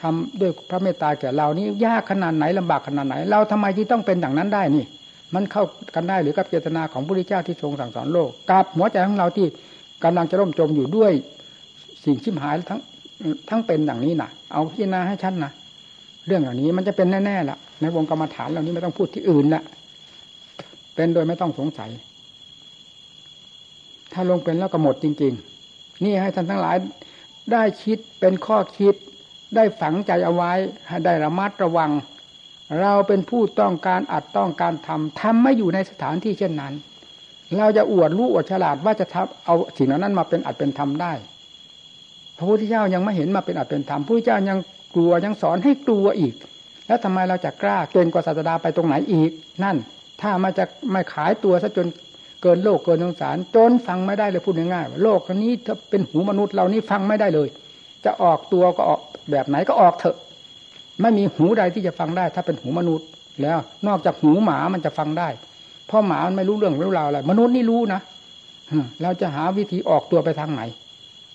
[0.00, 4.84] ทำด้วยพระเมตตาแก่เรานี่ยากขนาดไหนลำบากขนาดไหน เราทำไมที่ต้องเป็นอย่างนั้นได้นี่
[5.34, 5.64] มันเข้า
[5.94, 9.46] กันได้หรือกับเจตนาของพระพุทธเจ้าที่ทรงสั่งสอนโลกกับหัวใจของเราที่
[10.04, 11.12] กำลังจะร่มจมอยู่ด้วย
[12.04, 12.80] สิ่งชิมหายทั้ง
[13.48, 15.52] ทั้งเป็นอย่างนี้นะเอาพิจารณาให้ชัดนะ
[16.26, 19.62] เรื่องเหล่านี้มันจะเป็นแน่ๆละ ในวงกรรมฐานเหล่านี้ไม่ต้องพูดที่อื่นละ
[20.94, 21.90] เป็นโดยไม่ต้องสงสัย
[24.12, 25.32] ถ้าลงเป็นแล้วก็หมดจริง
[25.68, 26.76] ๆ นี่ให้ท่านทั้งหลาย
[27.52, 28.94] ได้คิดเป็นข้อคิด
[29.56, 30.52] ได้ฝังใจเอาไว้
[30.88, 31.90] ให้ได้ระมัดระวัง
[32.80, 36.72] เราเป็นผู้ต้องการอัดต้องการทำทำไม่อยู่ในสถานที่เช่นนั้น
[37.58, 41.12] เราจะอวดรู้อวดฉลาดว่าจะทำเอาสิ่งนั้นมาเป็นอัดเป็นธรรมได้
[42.36, 44.58] พระพุทธเจ้ายังไม่เห็นมาเป็นอัดเป็นธรรมพระพุทธเจ้ายัง
[44.94, 46.34] กลัวยังสอนให้กลัวอีก
[46.92, 49.30] แล้วทำไมเราจะกล้าเกินกว่าศาสดาไปตรงไหนอีก
[49.64, 49.76] นั่น
[50.22, 51.86] ถ้ามาจะไม่ขายตัวซะจน
[52.42, 57.48] เกินโลกเกินสงสารจนฟังไม่ได้เลยพูดง่ายๆว่าโลกนี้ถ้าเป็นหูมนุษย์เรานี่ฟังไม่ได้เลย
[58.04, 60.16] จะออกตัวก็ออกแบบไหนก็ออกเถอะ
[61.02, 63.06] ไม่มีหูใดที่จะฟังได้ ถ้าเป็นหูมนุษย์
[63.42, 65.28] แล้วนอกจากหูหมามันจะฟังได้
[65.86, 68.00] เพราะหมามันไม่รู้เรื่องไม่รู้ราวอะไรมนุษย์นี่รู้นะ
[69.02, 70.62] เราจะหาวิธีออกตัวไปทางไหน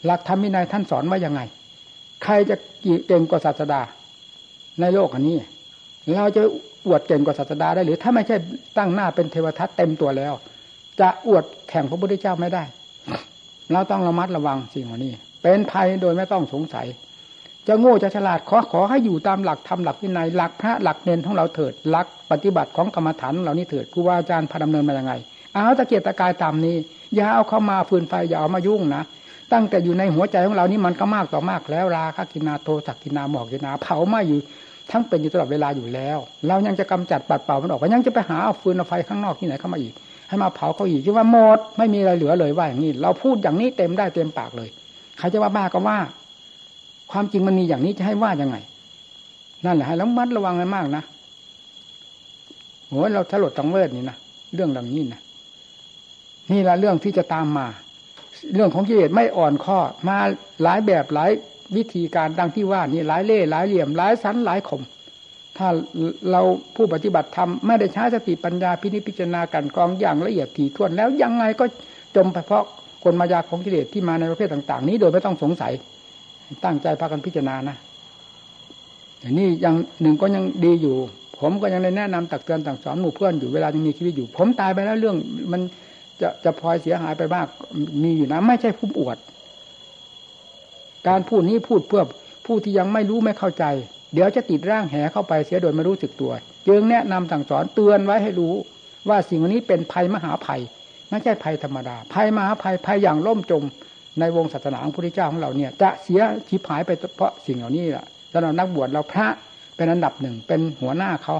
[0.05, 1.41] หลักธรรมวินัยท่านสอนว่ายังไง
[2.23, 2.55] ใครจะ
[3.07, 3.81] เก่งกว่าศาสดา
[4.81, 5.37] ในโลกอันนี้
[6.15, 6.41] เราจะ
[6.87, 8.35] อวดเก่งกว่าศาสดาได้หรือ ถ้าไม่ใช่
[8.77, 10.33] ตั้งหน้าเป็นเทวทัตเต็มตัวแล้ว
[10.99, 12.63] จะอวดแข่งพระพุทธเจ้าไม่ได้
[13.71, 15.13] เราต้องระมัดระวังสิ่งเหล่านี้
[15.43, 16.87] เป็นภัยโดยไม่ต้องสงสัย
[17.67, 25.13] จะโง่จะฉลาดขอขอให้อยู่ตามหลักธรรมหลักวินัยหลักพระหลักเนนของเราเถิดหลักปฏิบัติของกรรมฐานเหล่านี้เถิดครูบาอาจารย์พาดำเนินมาอย่างไง
[25.53, 26.75] เอาตะเกียรตะกายตามนี้
[27.15, 29.03] อย่าเอาเข้ามาฟืนไฟอย่าเอามายุ่งนะ
[29.53, 34.39] ตั้งแต่อยู่ในหัวใจของเรานี่มันก็มากต่อมากแล้วราคะกินาโทสักกินาหมอกกินาเผาไหม้อยู่
[34.91, 36.17] ทั้งเป็นอยู่ตลอดเวลาอยู่แล้ว
[36.47, 39.93] เรายังจะกำจัดปัดเป่ามันออกไปยังจะไปหาเอาฟืนเอาไฟข้างนอกที่ไหนเข้ามาอีก
[40.27, 44.69] ให้มาเผาเขาอีกคิดว่าหมดไม่มีอะไรเหลือเลยว่าอย่างนี้เราพูดอย่างนี้เต็มได้เต็มปากเลย
[45.17, 45.97] ใครจะว่าบ้าก็ว่า
[47.11, 48.57] ความจริงมันมีอย่างนี้จะให้ว่ายังไง
[49.65, 51.03] นั่นแหละให้ระมัดระวังกันมากนะ
[52.87, 54.17] โอ้เราถลดตังเวทนี่นะ
[54.53, 55.21] เรื่องเหล่านี้นะ
[56.51, 57.67] นี่แหละเรื่องที่จะตามมา
[58.55, 60.17] เรื่องของกิเลสไม่อ่อนข้อมา
[60.63, 61.31] หลายแบบหลาย
[61.75, 64.81] วิธีการดังที่ว่านี่หลายเล่หลายเหลี่ยมหลายสันหลายขม
[65.57, 65.67] ถ้า
[66.31, 66.41] เรา
[66.75, 71.65] ผู้ปฏิบัติธรรมไม่ได้ใช้สติปัญญาพินิจพิจารณากันกรองอย่างละเอียดถี่ถ้วนแล้วยังไงก็
[72.15, 72.63] จมไปเพราะ
[73.03, 75.73] กลมายาของกิเลสที่มาในประเภทต่าง ๆ นี้โดยไม่ต้องสงสัย
[76.65, 77.77] ตั้งใจพากันพิจารณานะ
[79.19, 80.95] อย่างนี้ยังหนึ่งก็ยังดีอยู่
[81.39, 85.15] ผมก็ยังได้แนะนำตักเตือนต่างสอนหมู่เพื่อนอยู่เวลายังมีชีวิตอยู่ ผมตายไปแล้วเรื่อง
[85.51, 85.61] มัน
[86.21, 87.45] จะจะพลอยเสียหายไปบ้าง
[88.03, 89.17] มีอยู่นะ ไม่ใช่ผู้อวด
[91.07, 92.03] การพูดนี้พูดเพื่อ
[92.45, 93.65] ผู้ที่ยังไม่รู้ไม่เข้าใจ
[94.13, 96.31] เดี๋ยวจะติดร่างแหเข้าไปเสียโดยไม่รู้สึกตัว
[96.67, 98.53] จึงแนะนำสั่งสอนเตือนไว้ให้รู้
[99.09, 100.61] ว่าสิ่งนี้เป็นภัยมหาภัย
[101.09, 103.63] ไม่ใช่ภัยธรรมดา ภัยมหาภัยภัยอย่างล่มจม
[104.19, 109.27] ในวงศาสนาของพระพุทธเจ้าของเราเนี่ย จะเสียชีพหายไปเพราะสิ่งเหล่านี้แหละสำหรับนักบวชเราพระ
[109.75, 111.35] เป็นอันดับหนึ่งเป็นหัวหน้าเขา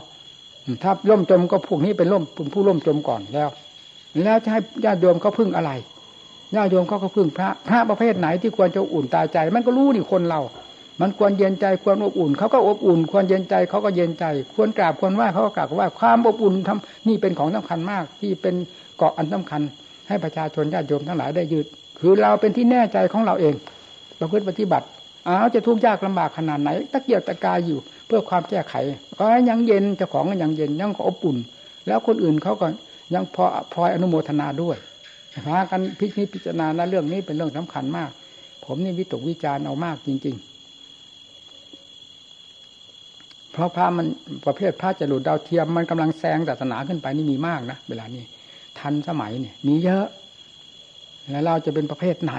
[0.83, 3.49] ถ้าล่มจมก็พวกนี้เป็นล่มผู้ล่มจมก่อนแล้ว
[4.23, 5.71] แล้วจะให้ญาติโยมเขาพึ่งอะไร
[6.55, 10.41] ญาติโยมเขาก็พึ่งพระพระประเภทไหนที่ควรจะอุ่นตาใจ มันก็รู้นี่คนเรา
[11.01, 14.25] มันควรเย็นใจควรอบอุ่นเขาก็อบอุ่น ควรเย็นใจเขาก็เย็นใจ
[14.55, 18.55] ควรกราบควรไหว้เขาก็กราบว่าความอบอุ่นทำนี่เป็นของสำคัญมาก ที่เป็น
[18.97, 19.61] เกาะอันสำคัญ
[20.07, 21.65] ให้ประชาชนญาติโยมทั้งหลายได้ยืด
[21.99, 23.53] คือเราเป็นที่แน่ใจของเราเอง
[24.19, 24.85] ประพฤติปฏิบัติ
[25.27, 28.73] อ้าวจะทุกข์ยากลำบากขนาดไหนตะเกียกตะกายอยู่ เพื่อความแก้ไข
[29.19, 31.37] ก็ยังเย็นเจ้าของก็ยังเย็นยังอบอุ่น
[31.87, 32.67] แล้วคนอื่นเขาก็
[33.15, 34.77] ยังพอพลอยอนุโมทนาด้วย
[35.45, 38.09] พากันพิจิตพิจารณานะเรื่องนี้เป็นเรื่องสำคัญมาก
[38.65, 40.45] ผมนี่วิตกวิจารณ์เอามากจริง ๆ
[43.51, 44.07] เพราะพระมัน
[44.45, 48.23] ประเภทพระจรุดดาวเทียมมันกำลังแซงศาสนาขึ้นไปนี่มีมากนะเวลานี้
[48.79, 50.05] ทันสมัยเนี่ย มีเยอะ
[51.29, 52.35] แล้วเราจะเป็นประเภทไหน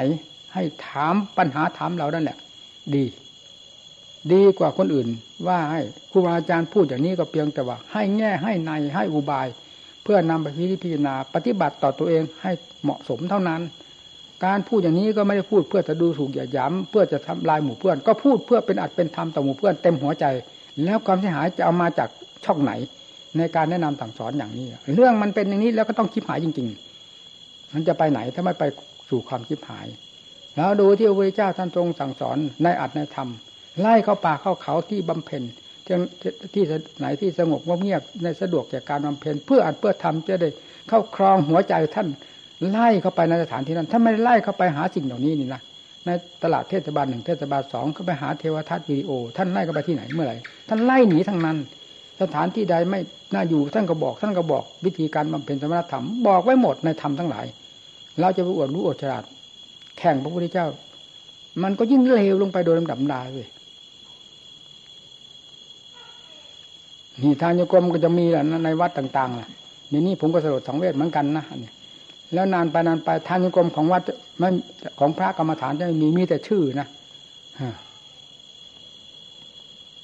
[0.54, 2.38] ให้ถามปัญหาถามเรานั่นแหละ
[2.94, 3.04] ดี
[4.32, 5.08] ดีกว่าคนอื่น
[5.48, 5.80] ว่าให้
[6.10, 9.46] ครูบาอาจารย์พูดอย่างนี้ก็เพียงแต่ว่า ให้แง่ให้ในให้อุบาย
[10.10, 12.52] พื่อนำไปพิจารณาปฏิบัติต่อตัวเองให้
[12.82, 13.60] เหมาะสมเท่านั้น
[14.44, 20.24] การพูดอย่างนี้ก็ไม่ได้พูดเพื่อจะดูถูกอย่าย้ำเพื่อจะทำลายหมู่เพื่อน ก็พูดเพื่อเป็นอัดเป็นธรรมต่อหมู่เพื่อนเต็มหัวใจ
[20.84, 22.08] แล้วความเสียหายจะเอามาจาก
[22.44, 22.72] ช่องไหน
[23.38, 26.68] ในการแนะนำสั่งสอนอย่างนี้ เรื่องมันเป็นอย่างนี้แล้วก็ต้องคิดหายจริง
[27.20, 28.64] ๆ มันจะไปไหนถ้าไม่ไป
[29.10, 29.86] สู่ความคิดหาย
[30.56, 33.28] แล้วดูที่พระพุทธเจ้าท่านทรงสั่งสอนในอัดในธรรม
[33.80, 35.42] ไล่เข้าป่าเข้าเขาที่บำเพ็ญ
[36.54, 36.64] ที่
[36.98, 40.48] ไหนที่สงบเงียบในสะดวกแก่การบำเพ็ญเพื่ออัดเพื่อทำจะได้
[40.88, 42.08] เข้าครองหัวใจท่าน
[42.70, 45.60] ไล่เข้าไปในสถานที่นั้น ถ้าไม่ไล่เข้าไปหาสิ่งเหล่านี้นี่นะ
[46.06, 46.10] ใน
[46.42, 50.36] ตลาดเทศบาลหนึ่งเทศบาลสองเข้าไปหาเทวทัศน์วิดีโอ ท่านไล่เข้าไปที่ไหนเมื่อไหร่
[50.68, 51.56] ท่านไล่หนีทั้งนั้น
[52.22, 53.00] สถานที่ใดไม่
[53.34, 57.46] น่าอยู่ท่านก็บอกท่านก็บอกวิธีการบำเพ็ญสมณธรรมบอกไว้หมดในธรรมทั้งหลาย
[58.20, 59.24] เราจะไปอวดรู้อวดฉลาด
[59.98, 60.66] แข่งพระพุทธเจ้า
[61.62, 63.46] มันก็ยิ่งเลวลงไปโดยลำดับดาเลย
[67.22, 69.48] นี่ทางโยกรมก็จะมีแหละในวัดต่างๆล่ะ
[69.92, 71.72] นี่นี่ผมก็สลดสังเวชเหมือนกันนะนี่
[72.34, 74.02] แล้วนานไปนานไปทางโยกรมของวัด
[74.38, 74.48] ไม่
[74.98, 76.88] ของพระกรรมฐานจะมีมีแต่ชื่อนะ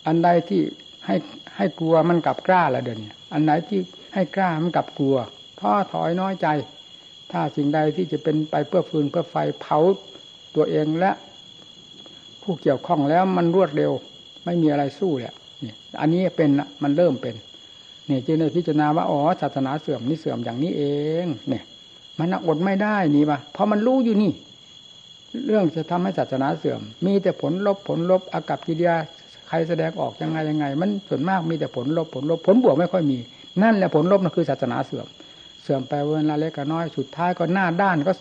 [0.06, 0.60] อันใดที่
[1.06, 1.16] ให้
[1.56, 3.80] ให้กลัวมันกลับกล้าละเดี๋ยวนี้อันไหนที่
[4.14, 5.16] ให้กล้ามันกลับกลัว
[5.60, 6.48] ท้อถอยน้อยใจ
[7.30, 9.78] ถ้าสิ่งใดที่จะเป็นไปเพื่อฟืนเพื่อไฟเผา
[10.56, 11.10] ตัวเองและ
[12.42, 13.92] ผู้เกี่ยวข้องแล้วมันรวดเร็ว
[14.44, 15.34] ไม่มีอะไรสู้แหละ
[16.00, 16.50] อันนี้เป็น
[16.82, 17.34] มันเริ่มเป็น
[18.06, 20.82] เนี่ยจึงได้พิจารณาว่าอ๋อศาสนาเสื่อมนี่เสื่อมอย่างนี้เอ
[21.24, 21.64] ง เนี่ย
[22.18, 24.32] มันอดไม่ได้นี่ปะเพราะมันรู้อยู่นี่
[25.46, 28.96] เรื่องจะทำให้ศาสนาเสื่อม มีแต่ผลลบผลลบอากับกิริยา
[29.48, 33.18] ใครแสดงออกยังไงยังไง มันส่วนมากมีแต่ผลลบผลลบผลบวกไม่ค่อยมี
[33.62, 35.06] นั่นแหละผลลบนั่นคือศาสนาเสื่อม
[35.62, 38.12] เสื่อมไปเวลาเล็กก็น้อยสุดท้ายก็หน้าด้านก็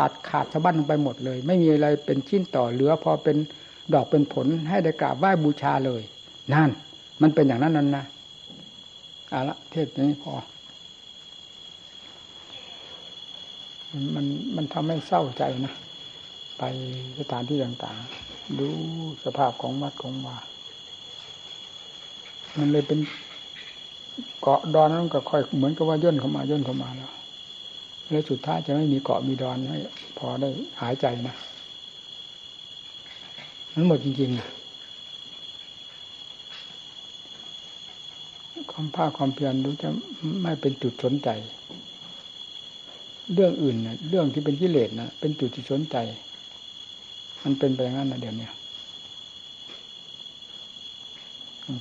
[0.00, 3.36] ตัดขาดสะบั้นไปหมดเลย ไม่มีอะไรเป็นชิ้นต่อเหลือพอเป็น
[3.94, 6.02] ดอกเป็นผลให้ได้กราบไหว้บูชาเลย
[6.52, 6.70] นั่น
[7.22, 8.04] มันเป็นอย่างนั้นนั่นนะ
[9.30, 10.32] เอาละเทศนี้พอ
[14.14, 14.26] มัน
[14.56, 15.74] มันทำให้เศร้าใจนะ
[16.58, 16.62] ไป
[17.18, 18.68] สถานที่ต่างๆ ดู
[19.24, 20.36] สภาพของวัดของว่า
[22.58, 22.98] มันเลยเป็น
[24.40, 27.12] เกาะดอนนั้นก็ค่อยเหมือนกับว่าย่นเข้ามาย่นเข้ามาแล้ว
[28.10, 29.78] แล้วสุดท้ายจะไม่มีเกาะมีดอนให้
[30.18, 30.48] พอได้
[30.80, 31.36] หายใจนะ
[33.74, 34.57] มันหมดจริงๆ
[38.80, 39.88] ความภาคความเพียรดูจะ
[40.42, 41.28] ไม่เป็นจุดสนใจ
[43.34, 45.96] เรื่องอื่นนะเรื่องที่เป็นกิเลสนะเป็นจุดที่สนใจ
[47.42, 48.48] มันเป็นไปงั้นนะเดี๋ยวนี้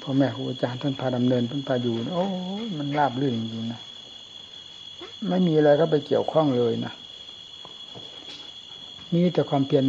[0.03, 2.25] พ่อแม่ครูอาจารย์ท่านพาดำเนินท่านพาอยู่โอ้
[2.77, 3.81] มันราบรื่นจริงๆนะ
[5.29, 6.93] ไม่มีอะไรก็ไปเกี่ยวข้องเลยนะ
[9.13, 9.85] มีแต่ความเพียร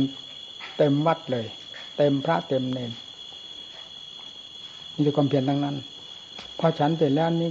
[0.76, 1.46] เต็มวัดเลย
[1.96, 2.92] เต็มพระเต็มเนน
[4.94, 5.76] มีแต่ความเพียรทั้งนั้น
[6.58, 7.50] พอฉันเสร็จแล้วนี่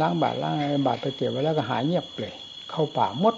[0.00, 2.34] ล้างบาตรล้างอะไรบาตรไปเก็บไว้แล้วก็หายเงียบเลย
[2.70, 3.34] เข้าป่ามด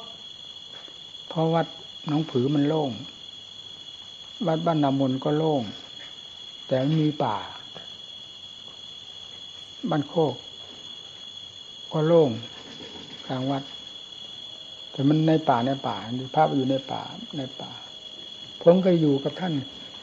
[1.29, 1.67] เพราะวัด
[2.11, 2.91] น้องผือมันโล่ง
[4.47, 5.63] วัดบ้านนามนก็โล่ง
[6.67, 7.37] แต่มีป่า
[9.91, 10.35] บ้านโคก
[11.93, 12.31] ก็โล่ง
[13.27, 13.63] กลางวัด
[14.91, 15.97] แต่มันในป่าในป่า
[16.35, 17.03] ภาพอยู่ในป่า
[17.37, 17.71] ในป่า
[18.63, 19.53] ผมก็อยู่กับท่าน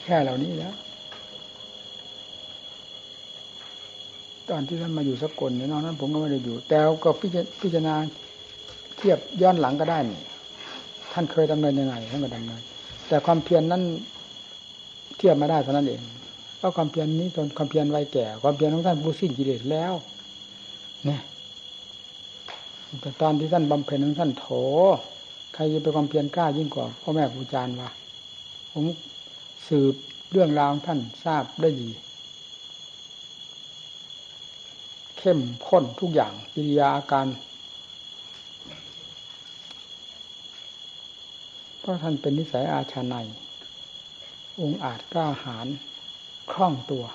[0.01, 0.74] แค่เหล่านี้แล้ว
[4.50, 7.96] ตอนที่ท่านมาอยู่สกลเนี่ยนอกนั้นผมก็ไม่ได้อยู่ แต่ก็พิจารณา
[8.98, 10.22] เทียบย้อนหลังก็ได้นี่
[11.14, 12.62] ท่านเคยดำเนินยังไงท่านก็ดำเนิน
[13.08, 13.82] แต่ความเพียรนนั้น
[15.18, 16.02] เทียบมาได้เท่านั้นเอง
[16.60, 19.94] ก็ความเพียรนนี้ตอนความเพียรวัยแก่ ความเพียรของท่านผู้สิ้นกิเลสแล้ว
[21.06, 21.22] เนี่ย
[23.02, 24.48] แต่ตอนที่ท่านบำเพ็ญของท่านโถ
[25.54, 27.89] ใครจะไปความเพียรกล้ายิ่งกว่าพ่อแม่ครูอาจารย์วะ
[28.72, 28.86] ผม
[29.68, 29.94] สืบ
[30.32, 31.89] เรื่องราวของท่านทราบได้ดี
[35.26, 37.28] เข้มข้นทุกอย่างกิริยาอาการ
[41.80, 43.15] เพราะท่านเป็นนิสัยอาชาใน
[44.61, 45.67] องอาจกล้าหาญ
[46.51, 47.05] คล่องตัว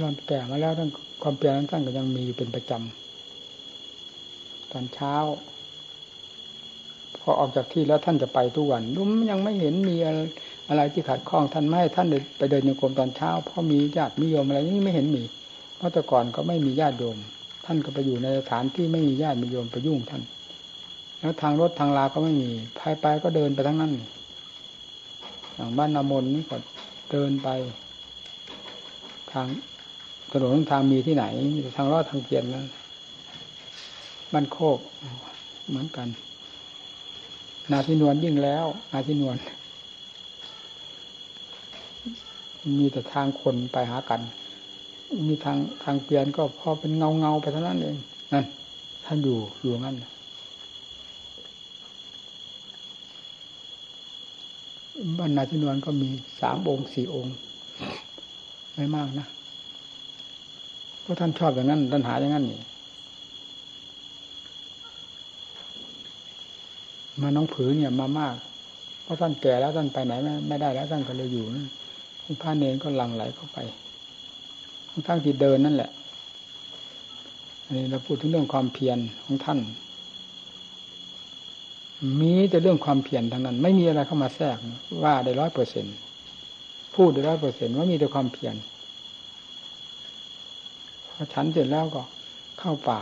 [0.00, 0.90] นอนแก่มาแล้วท่าน
[1.22, 5.14] ความเปลี่ยนนั้นท่านก็ยังมีอยู่เป็นประจำตอนเช้า
[7.20, 9.96] พอออกจากที่แล้วท่านจะไปทุกวันรุ่มยังไม่เห็นมี
[10.68, 12.06] อะไรที่ขัดข้องท่านไม่ให้ท่าน
[12.38, 15.22] ไปเดินโยกรมตอนเช้า เพราะมีญาติมีโยมอะไรนี่ไม่เห็นมี
[15.76, 17.16] เพราะแต่ก่อนก็ไม่มีญาติโยม
[17.66, 20.22] ท่านก็ไปอยู่ในสถานที่ไม่มีญาติมีโยมไปยุ่งท่าน
[21.18, 23.92] แล้วทางรถทางลาก็ไม่มีภายไปก็เดินไปทั้งนั้น
[25.54, 26.56] อย่างบ้านนามนนี่ก็
[27.10, 27.48] เดินไป
[29.32, 29.46] ทาง
[30.32, 31.24] ถนนทางมีที่ไหน
[31.76, 32.66] ทางรอดทางเกียนนั้น
[34.32, 34.78] บ้านโคก
[35.68, 36.08] เหมือนกัน
[37.70, 39.36] นาทินวลยิ่งแล้ว นาทินวล
[42.78, 44.20] มีแต่ทางคนไปหากัน
[45.28, 47.96] มีทางทางเปลี่ยนก็พอเป็นเงาเงาไปเท่านั้นเอง
[48.32, 48.44] นั่น
[49.04, 49.96] ท่านอยู่อยู่งั้น
[55.18, 56.08] บรรณาทินวนก็มี
[56.40, 57.34] สามองค์สี่องค์
[58.74, 59.26] ไม่มากนะ
[61.00, 62.60] เพราะท่านชอบอย่างนั้นท่านหาอย่างนั้นนี่
[67.20, 68.34] มาน้องผือเนี่ยมามาก
[69.02, 71.44] เพราะท่านแก่แล้วท่านไปไหนไม่ไมได้แล้วท่านก็เลยอยู่
[72.42, 73.58] พระเนรก็หลั่งไหลเข้าไป
[75.06, 75.90] ทั้งที่เดินนั่นแหละ
[77.64, 79.58] อันนี้เราพูดถึงเรื่องความเพียรของท่าน
[82.20, 84.56] มีแต่เรื่องความเพียรทั้งนั้น ไม่มีอะไรเข้ามาแทรก
[85.02, 85.86] ว่าได้ร้อยเปอร์เซ็น
[86.94, 88.54] พูดได้ร้อยเปอร์เซ็นว่ามีแต่ความเพียร
[91.08, 92.02] พอฉันเสร็จแล้วก็
[92.58, 93.00] เข้าป่า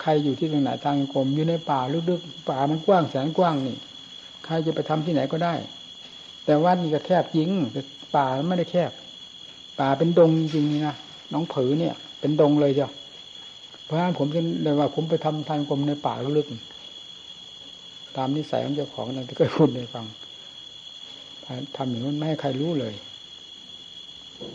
[0.00, 3.76] ใครอยู่ที่ตรงไหนทางกรมอยู่ในป่าลึกๆป่ามันกว้างแสนกว้างนี่
[4.44, 5.54] ใครจะไปทำที่ไหนก็ได้
[6.44, 7.80] แต่วัดนี่ก็แคบยิงแต่
[8.16, 8.92] ป่าไม่ได้แคบ
[9.80, 10.96] ป่าเป็นดงจริงๆนะ
[11.32, 12.90] น้องผือเนี่ย เป็นดงเลยจ้า
[13.84, 14.26] เพราะฉะนั้นผม
[14.62, 20.06] เลยว่าผมไปทำทางกรมในป่าลึกๆตามนิสัยของเจ้าของนั่นที่เคยพูดให้ฟัง
[21.76, 22.94] ทำอย่างนั้นไม่ให้ใครรู้เลย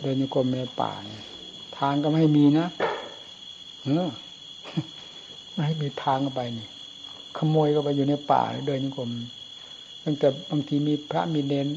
[0.00, 0.92] เดินโยกรมในป่า
[1.78, 2.66] ทางก็ไม่มีนะ
[3.84, 4.08] เออ
[5.52, 6.68] ไม่ให้มีทางไปนี่
[7.36, 9.10] ขโมยก็ไปอยู่ในป่าเดินโยกรม
[10.08, 11.68] ตั้งแต่บางทีมีพระมีเนน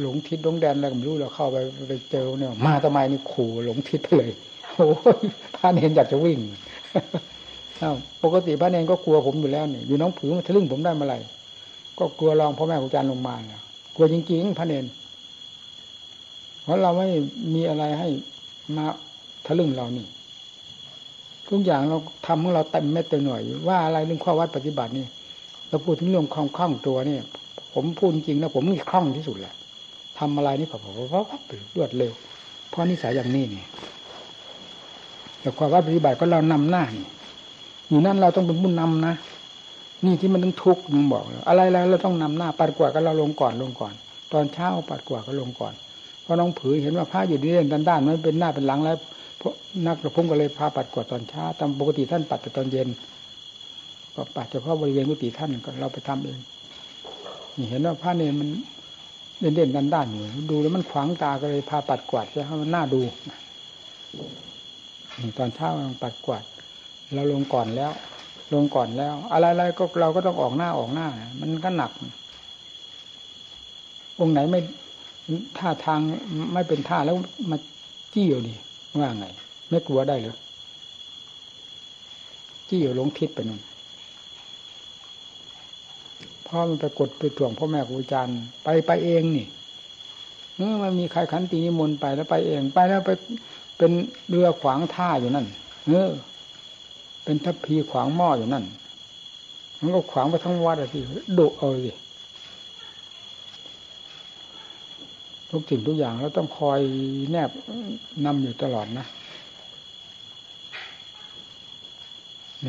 [0.00, 1.56] หลงทิศหลงแดนอะไรก็ไม่รู้เราเข้าไป
[1.88, 4.32] ไปเจอเนี่ย มาทำไมนี่ขู่หลงทิศไปเลย
[4.74, 4.86] โอ้
[5.56, 6.38] พระเนนอยากจะวิ่ง
[8.22, 11.18] ปกติพระเนรก็กลัวผมอยู่แล้วนี่อยู่น้องผือมาทะลึ่งผมได้เมื่อไหร่
[11.98, 13.60] ก็กลัวรองพ่อแม่ครูอาจารย์ลงมาเนี่ย
[13.94, 14.84] กลัวจริงๆพระเนร
[16.62, 17.08] เพราะเราไม่
[17.54, 18.08] มีอะไรให้
[18.76, 18.84] มา
[19.46, 20.06] ทะลึ่งเรานี่
[21.48, 21.96] ทุกอย่างเรา
[22.26, 25.06] ทำของเราเต็มเม็ดเต็มหน่วยว่าอะไรเรื่องข้อวัดปฏิบัตินี่
[25.68, 27.18] เราพูดถึงเรื่องความคล่องตัวนี่
[27.74, 29.54] ผมพูดจริงนะผมนี่คล่องที่สุดแหละ
[30.18, 31.22] ทำอะไรนี่ผมว่า
[31.76, 32.12] รวดเร็ว
[32.70, 33.64] เพราะนิสัยอย่างนี้นี่
[35.40, 37.06] แต่ความว่าปฏิบัติก็เรานำหน้านี่
[37.88, 39.14] อยู่นั่นเราต้องเป็นผู้นำนะ
[40.04, 43.94] นี่ที่มันต้องทุกข์มึงบอกอะไรแล้วเราต้องนำหน้าปัดกวาดก็เราลงก่อนลงก่อน
[44.32, 45.74] ตอนเช้าปัดกวาดก็ลงก่อน
[46.22, 48.96] เพราะน้องผือเห็นว่าผ้าอยู่ดีเด่นด้านๆมันเป็นหน้าเป็นหลังแล้ว
[49.86, 52.88] นักประพุ่งก็เลยพาปัดกวาดตอนเช้าตามปกติท่านปัดแต่ตอนเย็น
[54.14, 56.38] ก็ปัดเฉพาะบริเวณกุฏิท่านก็เราไปทำเอง
[57.56, 58.48] นี่เห็นว่าผ้าเนรมัน
[59.40, 63.00] เด่นเด่นด้านๆอยู่ดูแล้วมันขวางตาก็เลยพาปัดกวาดใช่ไหมมันน่าดู
[65.38, 66.44] ตอนเช้ามันปัดกวาด
[67.14, 67.92] เราลงก่อนแล้ว
[68.54, 71.06] ลงก่อนแล้ว อะไรๆก็เราก็ต้องออกหน้าออกหน้า
[71.40, 71.92] มันก็หนัก
[74.20, 74.60] องค์ไหนไม่
[75.58, 76.00] ท่าทาง
[76.52, 77.16] ไม่เป็นท่าแล้ว
[77.50, 77.56] มา
[78.14, 78.54] จี้อยู่ดี
[79.00, 79.26] ว่าไง
[79.70, 80.36] ไม่กลัวได้หรือ
[82.68, 83.60] จี้อยู่ลงทิศไปนู่น
[86.46, 89.46] พ่อมันไปกดไปถ่วงพ่อแม่ครูอาจารย์ไปไปเองนี่
[90.56, 93.10] เมื่อมันมีใครขันตีนิมนต์ไปแล้วไปเองไปแล้วไป
[93.78, 93.90] เป็น
[94.28, 95.46] เรือขวางท่าอยู่นั่น
[95.86, 96.10] เออ
[97.24, 98.64] เป็นทัพพีขวางหม้ออยู่นั่น
[99.80, 100.98] มันก็ขวางไปทั้งวัดอะสิ
[101.38, 101.92] ดุเอาสิ
[105.50, 106.80] ทุกสิ่งทุกอย่างเราต้องคอย
[107.30, 107.50] แนบ
[108.24, 109.06] นำอยู่ตลอดนะ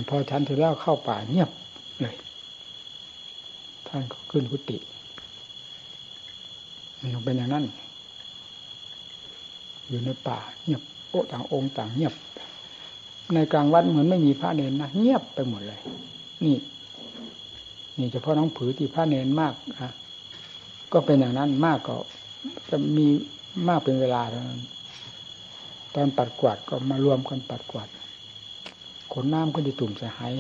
[0.10, 1.50] พอฉันถึงแล้วเข้าป่าเงียบ
[3.96, 4.78] ท่านก็ขึ้นกุฏิ
[7.00, 7.66] มันเป็นอย่างนั้น
[9.90, 12.14] อยู่ในป่าเงียบโอ้ต่างองค์ต่างเงียบ
[13.34, 15.80] ในกลางวัดเหมือนไม่มีพระเนนนะเงียบไปหมดเลย
[16.46, 16.56] นี่
[17.98, 19.92] นี่เฉพาะน้องผือที่พระเนนมากนะ
[20.94, 21.96] ก็เป็นอย่างนั้นมากก็
[22.70, 23.08] จะมี
[23.68, 24.22] มากเป็นเวลา
[25.94, 27.88] ตอนปัดกวาดก็มารวมกันปัดกวาด
[29.14, 30.34] ขนน้ำก็ดีตุ่มจะหาย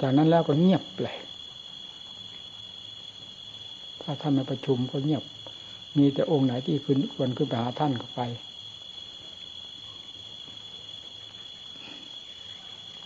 [0.00, 1.16] จากนั้นแล้วก็เงียบเลย
[4.04, 5.22] ถ้าท่านมาประชุมก็เงียบ
[5.98, 8.20] มีแต่องค์ไหนที่ขึ้นควรขึ้นไปหาท่านก็ไป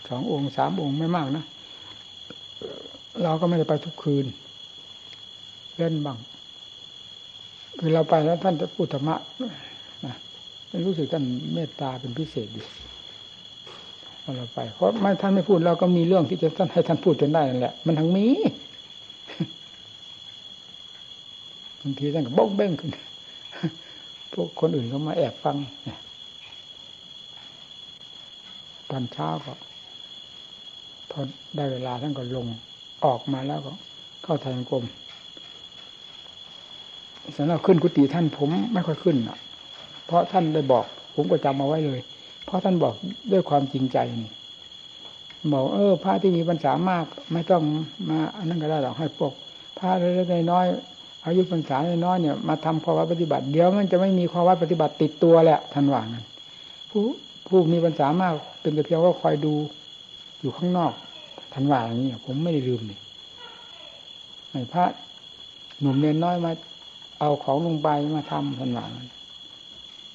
[0.07, 1.45] สององค์สามองค์ไม่มากนะ
[3.23, 4.25] เราก็ไม่ได้ไปทุกคืน
[5.77, 6.17] เล่นบ้าง
[7.79, 9.15] คือเราไปแล้วท่านจะพูดธรรมะ
[10.05, 10.15] นะ
[10.85, 11.23] รู้สึกท่าน
[11.53, 12.65] เมตตาเป็นพิเศษอยู่
[14.37, 18.25] เราไป เพราะไม่ท่านไม่พูดเราก็มีเรื่องที่จะท่านให้ท่านพูดจนได้นั่นแหละ มันทั้งมี
[21.81, 22.91] บางทีท่านก็บ้องเบ้งขึ้น
[24.33, 25.57] พวกคนอื่นเขามาแอบฟัง
[28.89, 29.53] ตอนเช้าก็
[31.11, 31.19] พอ
[31.55, 32.47] ได้เวลาท่านก็ลง
[33.05, 33.73] ออกมาแล้วก็
[34.23, 34.85] เข้าทางกรม
[37.37, 39.37] สำหรับขึ้นกุฏิท่านผมไม่ค่อยขึ้นอะ
[40.05, 41.99] เพราะท่านได้บอก ผมก็จำมาไว้เลย
[42.45, 42.93] เพราะท่านบอก
[43.31, 44.31] ด้วยความจริงใจนี่
[45.53, 47.63] บอกเออพระที่มีพรรษามาก ไม่ต้อง
[48.09, 49.33] มาอันนั้นก็ได้หรอกให้พวก
[49.77, 50.65] พระเล็กๆน้อย
[51.25, 56.25] อายุพรรษาน้อยเนี่ยมาทำภาวะปฏิบัติ เดี๋ยวมันจะไม่มีภาวะปฏิบัติติดตัวแหละท่านว่างั้น
[56.89, 57.01] ผู้
[57.47, 59.53] ผู้มีพรรษามากเป็นแต่เพียงว่าคอยดู
[60.41, 60.93] อยู่ข้างนอก
[61.53, 62.99] ท่านว่าอย่างนี้ผมไม่ได้ลืมนี่
[64.73, 64.85] พระ
[65.79, 66.51] หนุ่มเนียนน้อยมา
[67.19, 68.91] เอาของลงไปมาทำทันหลัง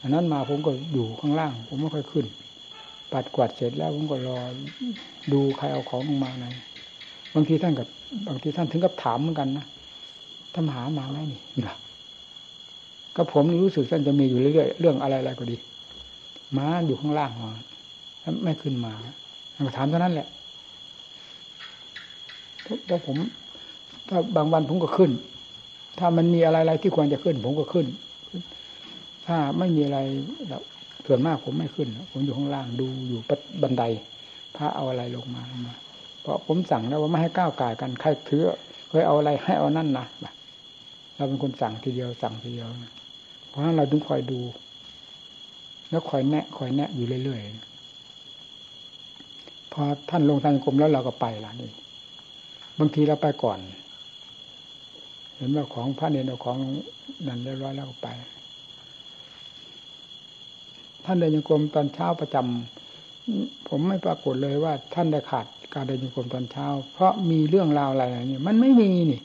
[0.00, 2.26] อันนั้นมาผมก็อยู่ข้างล่าง ผมไม่ค่อยขึ้น
[3.12, 4.38] ปัดกวาดเสร็จแล้วผมก็รอ
[5.32, 6.46] ดูใครเอาของลงมาไหน
[7.34, 7.86] บางทีท่านกับ
[8.28, 9.66] บางทีท่านถึงกับถามเหมือนกันนะ
[10.54, 11.76] ท่านหามาไหมนี่นะ
[13.16, 15.56] ก็ผมรู้สึกท่านจะมีอยู่เรื่อยๆเรื่องอะไรๆก็ดี
[16.56, 17.50] มาอยู่ข้างล่างมา
[18.44, 18.92] ไม่ขึ้นมา
[19.54, 20.28] ท่านก็ถามเท่านั้นแหละ
[22.62, 23.16] เพราะผม
[24.08, 25.10] ถ้าบางวันผมก็ขึ้น
[25.98, 27.86] ถ้ามันมีอะไรๆที่ควรจะขึ้น ผมก็ขึ้น
[29.26, 29.98] ถ้าไม่มีอะไร
[31.06, 33.20] ส่วนมากผมไม่ขึ้น ผมอยู่ข้างล่างดูอยู่
[33.62, 33.84] บันได
[34.56, 35.74] พระเอาอะไรลงมาลงมา
[36.20, 38.42] เพราะผมสั่งแล้วว่าไม่ให้ก้าวไก่กันใครถือ
[38.88, 40.06] เคยเอาอะไรให้เอานั่นนะ
[41.16, 42.68] เราเป็นคนสั่งทีเดียวสั่งทีเดียว
[43.48, 44.40] เพราะฉะนั้นเราต้องคอยดู
[45.90, 51.70] แล้วคอยแนะคอยแนะอยู่เรื่อยๆพอท่านลงทางกรมแล้วเราก็ไปละนี่
[52.78, 53.58] บางทีเราไปก่อน
[55.36, 56.58] เห็นว่าของพระเนรเอาของ
[57.26, 58.08] นั่นเรียบร้อยแล้วไป
[61.04, 69.20] ท่านเดินยงกรมตอนเช้าประจำผมไม่ปรากฏเลยว่า ท่านได้ขาดการเดินยงกรมตอนเช้า เพราะมีเรื่องราวอะไรอย่างนี้มันไม่มีนี่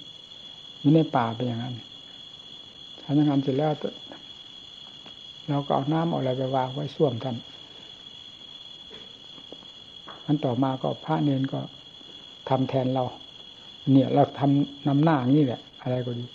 [0.80, 1.76] อยู่ในป่าเป็นอย่างนั้น
[3.04, 3.72] ทำงานเสร็จแล้ว
[5.50, 7.36] เราก็เอาน้ำเอาอะไรไปวางไว้ส้วมท่าน
[10.26, 11.60] อันต่อมาก็พระเนนก็
[12.50, 13.04] ทำแทนเรา
[13.92, 16.26] เนี่ย เราทำนำหน้างนี้แหละ อะไรก็ดี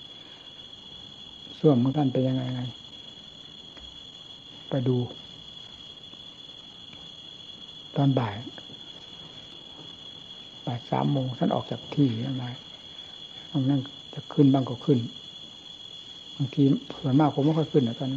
[1.61, 2.63] ส่วมของท่านเป็นยังไงไง
[4.71, 4.97] ไปดู
[7.97, 8.35] ตอนบ่าย
[10.67, 12.45] บ่ายสามโมงท่านออกจากที่อะไร
[13.53, 13.81] บางนั่น
[14.15, 14.99] จะขึ้นบ้างก็ขึ้น
[16.37, 16.63] บางที
[17.01, 18.11] ส่วนมากผมไม่ค่อยขึ้นนะตอน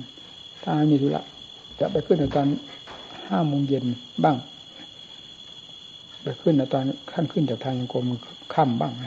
[0.64, 1.24] ถ้ามีธุระ
[1.80, 2.48] จะไปขึ้นตอน
[3.30, 3.86] ห้าโมงเย็น
[4.24, 4.36] บ้าง
[6.24, 8.06] ไปขึ้นตอนขั้นขึ้นจากทางกรม
[8.54, 9.06] ค่ำบ้างไง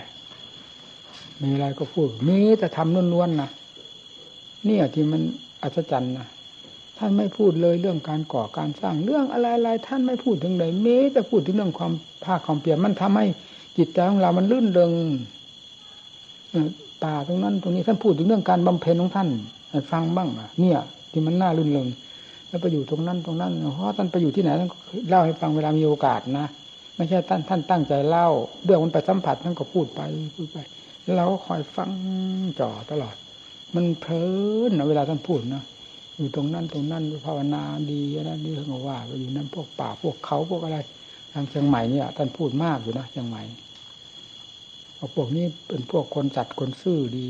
[1.41, 3.51] มีอะไรก็พูดมีแต่ทำล้วนๆนะ
[4.66, 5.22] เนี่ยที่มัน
[5.62, 6.26] อัศจรรย์นะ
[6.99, 11.93] ท่านไม่พูดเลยเรื่องการก่อการสร้างเรื่องอะไรๆท่านไม่พูดถึงเลยมีแต่พูดถึงเรื่องความ
[12.24, 13.26] ภาคความเปลี่ยนมันทำให้
[13.76, 14.93] จิตใจของเรามันลื่นเริง
[17.05, 19.28] ป่าตรงนั้นตรงนี้ท่านพูดถึงเรื่องการบำเพ็ญของท่าน
[19.90, 20.78] ฟังบ้างอะเนี่ย
[21.12, 21.88] ที่มันน่าลื่นเริง
[22.48, 24.70] แล้วไปอยู่ตรงนั้นตรงนั้นเพราะท่านไปอยู่ที่ไหนท่าน
[25.09, 26.46] เล่าให้ฟังเวลามีโอกาสนะ
[26.96, 28.28] ไม่ใช่ท่านท่านตั้งใจเล่า
[28.64, 30.01] เรื่องมันไปสัมผัสท่านก็พูดไป
[30.36, 30.59] พูดไป
[31.16, 31.90] เราก็คอยฟัง
[32.61, 33.16] จ่อตลอด
[33.74, 34.24] มันเพลิ
[34.68, 35.62] นนะเวลาท่านพูดนะ
[36.16, 40.78] อยู่ตรงนั้นตรงนั้นภาวนาดีนะนี่เขาว่าไปอยู่นั้นพวกป่าพวกเขาพวกอะไร
[41.32, 43.42] ทางเชียงใหม่เนี่ยท่านพูดมากอยู่นะเชียงใหม่
[45.01, 47.24] เอาพวกนี้เป็นพวกคนจัดคนซื่อดี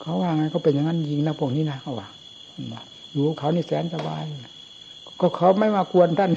[0.00, 2.08] เขาว่าไงเขาเป็นอย่างนั้นยิงนะพวกนี้นะเขาว่า
[3.12, 4.22] อยู่เขานี่แสนสบาย
[5.20, 6.30] ก็เขาไม่มากวนท่าน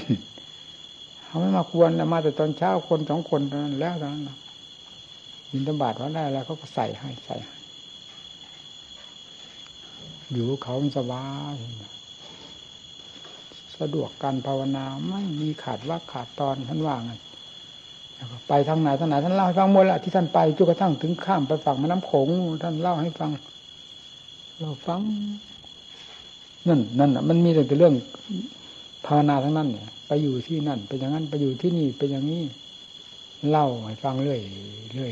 [1.26, 4.20] เขาไม่มากวนมาแต่ตอนเช้าคนสองคนนั้นแล้วนั้น
[5.52, 7.58] บินตบาทว่าได้แล้วเขาก็ใส่ให้ใส่ให้
[10.32, 11.56] อยู่เขาสบาย
[13.80, 17.14] สะดวกการภาวนาไม่มีขาดว่าขาดตอนท่านว่าไง
[18.48, 22.28] ไปทางไหนทางไหนท่านเล่าให้ฟังหมดแหละที่ท่านไปจนกระทั่งถึงข้ามไปฝั่งแม่น้ำโขง
[22.64, 23.32] ท่านเล่าให้ฟัง
[24.60, 25.02] เราฟัง
[26.68, 27.94] นั่นนั่นอะ มันมีแต่เรื่อง
[29.06, 32.44] ภาวนาทั้งนั้นเนี่ย ไปอยู่ที่นั่นเป็นอย่างนั้นไปอยู่ที่นี่เป็นอย่างนี้
[33.50, 34.40] เล่าให้ฟังเรื่อย
[34.94, 35.12] เรื่อย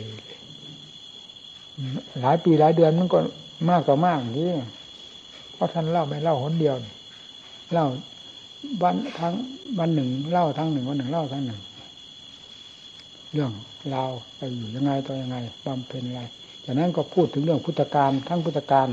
[2.21, 3.19] หลายปีหลายเดือนมันก็
[3.69, 4.47] มากกว่ามากที่
[5.53, 6.75] เพราะท่านเล่าไม่เล่าคนเดียว
[7.73, 7.85] เล่า
[8.83, 9.33] วันทั้ง
[9.79, 11.59] วันหนึ่งเล่าทั้งหนึ่งวันหนึ่งเล่าทั้งหนึ่ง
[13.33, 13.51] เรื่อง
[13.93, 16.21] ราวไปอยู่ยังไงต่อยังไงบำเพ็ญอะไร
[16.65, 18.87] จากนั้นก็พูดถึงเรื่องพุทธการทั้งพุทธการ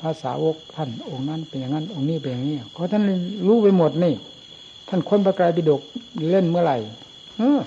[0.00, 3.02] ภาษาวกท่านองค์นั้นเป็นอย่างนั้น องค์นี้เป็นอย่างนี้เพราะท่าน
[3.46, 4.14] รู้ไปหมดนี่
[4.88, 5.80] ท่านค้นพระกายปิฎก
[6.30, 6.76] เล่นเมื่อไหร่
[7.38, 7.60] เออ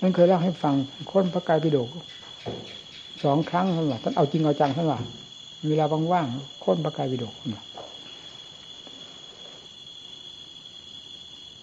[0.00, 0.74] มันเคยเล่าให้ฟัง
[1.10, 1.88] ค้นพระกายปิฎก
[3.24, 4.98] สองครั้งท่านว่าท่านเอาจริงเอาจังท่านว่า
[5.68, 7.34] เวลาว่างๆค้นพระกายปิฎก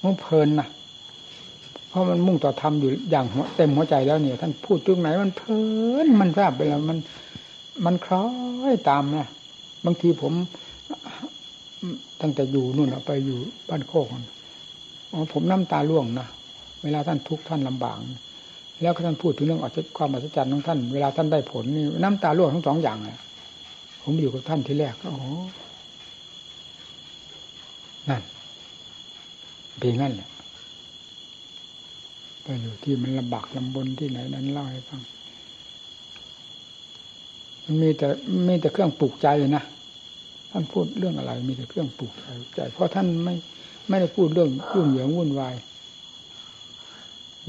[0.04, 0.68] มันเพลินนะ
[1.94, 3.26] เพราะมันมุ่งต่อธรรมอยู่อย่าง
[3.56, 5.60] เต็มหัวใจแล้วเนี่ย ท่านพูดตรงไหนมันเพลิ
[6.06, 6.98] นมันราบไปแล้วมัน
[7.86, 8.26] มันคล้อ
[8.72, 9.28] ยตามนะ
[9.86, 10.34] บางทีผม
[12.22, 13.40] ตั้งแต่อยู่นู่นไปอยู่
[13.70, 14.08] บ้านโคก
[15.34, 16.28] ผมน้ำตาล่วงนะ
[16.84, 17.98] เวลาท่านทุกข์ท่านลำบาก
[18.82, 19.68] แล้วท่านพูดถึงเรื่องอ
[19.98, 23.18] ความอัศจรรย์ของท่านเวลาท่านได้ผลนี่น้ำตาล่วงทั้งสองอย่างเลย
[24.04, 25.26] ผมอยู่กับท่านที่แรกก็โอ้
[28.10, 28.22] นั่น
[29.78, 30.30] เป็นงั้นแหละ
[32.44, 35.02] ไปอยู่ที่มันลำบากลำบนที่ไหนนั้นเล่าให้ฟัง
[37.64, 38.08] มันมีแต่
[38.48, 39.28] มีแต่เครื่องปลูกใจ
[39.58, 39.64] นะ
[40.52, 42.12] ท่านพูดเรื่องอะไร มีแต่เครื่องปลูก
[42.56, 43.36] ใจ เพราะท่านไม่
[43.90, 45.56] ไม่ได้พูดเรื่องยุ่งเหยิงวุ่นวาย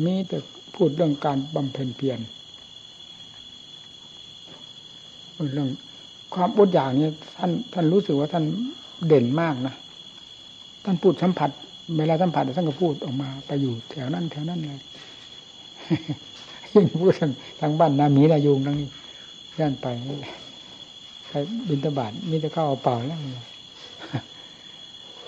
[0.05, 0.39] มีแต่
[0.75, 2.19] พูดเรื่องการบำเพ็ญเพียร
[5.53, 5.69] เรื่อง
[6.35, 8.45] ความอดอยากนี้ท่านท่านรู้สึกว่าท่าน
[9.07, 9.75] เด่นมากนะ
[10.85, 11.51] ท่านพูดสัมผัส
[11.99, 14.81] เวลาสัมผัสท่านก็พูดออกมา ไปอยู่แถวนั้นแถวนั้นเลย
[16.73, 17.31] ยิ่งพูดทาง
[17.61, 18.89] ทางบ้านนามีนายุงทั้งนี้
[19.59, 19.87] ย่านไป
[21.29, 21.33] ไป
[21.69, 23.21] บินตบาทมีแต่เข้าเอาเปล่าแล้ว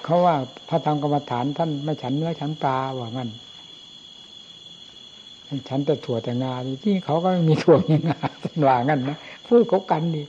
[0.04, 0.34] เขาว่า
[0.68, 3.30] พระธรรมกรรมฐานท่านไม่ฉันเนื้อฉันปลาว่างั้น
[5.68, 6.54] ฉันแต่ถั่วแต่งา
[6.84, 10.22] ที่เขาก็ไม่มีถั่วมีงาสันว่างั้นนะพูดเขากันดี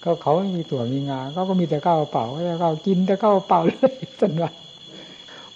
[0.00, 2.24] เขาเขาไม่มีถั่วมีงาเขาก็มีแต่ข้าวเปล่า
[2.60, 4.50] เขากินแต่ข้าวเปล่าเลยสันว่า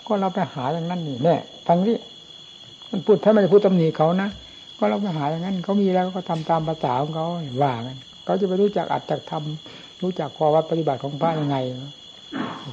[0.09, 1.37] ก็เราไปหาอย่างนั้นนี่แน่
[1.67, 1.97] ฟังนี่
[2.91, 4.29] มันพูดถ้าไม่ได้พูดตำหนิเขานะ
[4.79, 7.27] ก็เราไปหาอย่างนั้นเขามีแล้วก็ทำตามภาษาของเขา
[7.63, 11.57] ว่ากันเขาจะไปรู้จักอัดจักทำรู้จักข้อวัดปฏิบัติของพระยังไง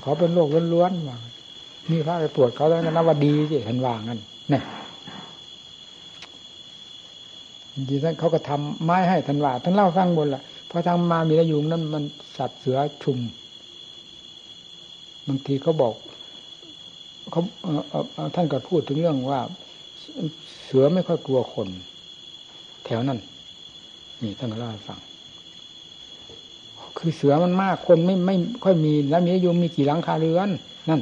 [0.03, 1.17] เขาเป็นโลกล้วนๆว่า
[1.91, 4.19] มีพระไปตรวจเขาแล้วนะว่าดีสิท่านว่างั้น
[4.49, 4.63] เนี่ย
[7.73, 12.03] จริงๆเขาก็ทำไม้ให้ท่านว่าท่านเล่าฟังบนละพอทางมามีระยุงนั้นมัน
[12.37, 13.17] สัตว์เสือชุม
[15.27, 15.93] บางทีเขาบอก
[17.31, 17.41] เขา
[18.35, 19.41] ท่านก็พูดถึงเรื่องว่า
[20.63, 21.67] เสือไม่ค่อยกลัวคน
[22.85, 23.19] แถวนั้น
[24.21, 24.99] นี่ท่านก็เล่าให้ฟัง
[26.97, 30.49] คือเสือมันมากคนไม่ไม่ค่อยมีแล้วมีโยมมีกี่หลังคาเรือน
[30.89, 31.01] นั่น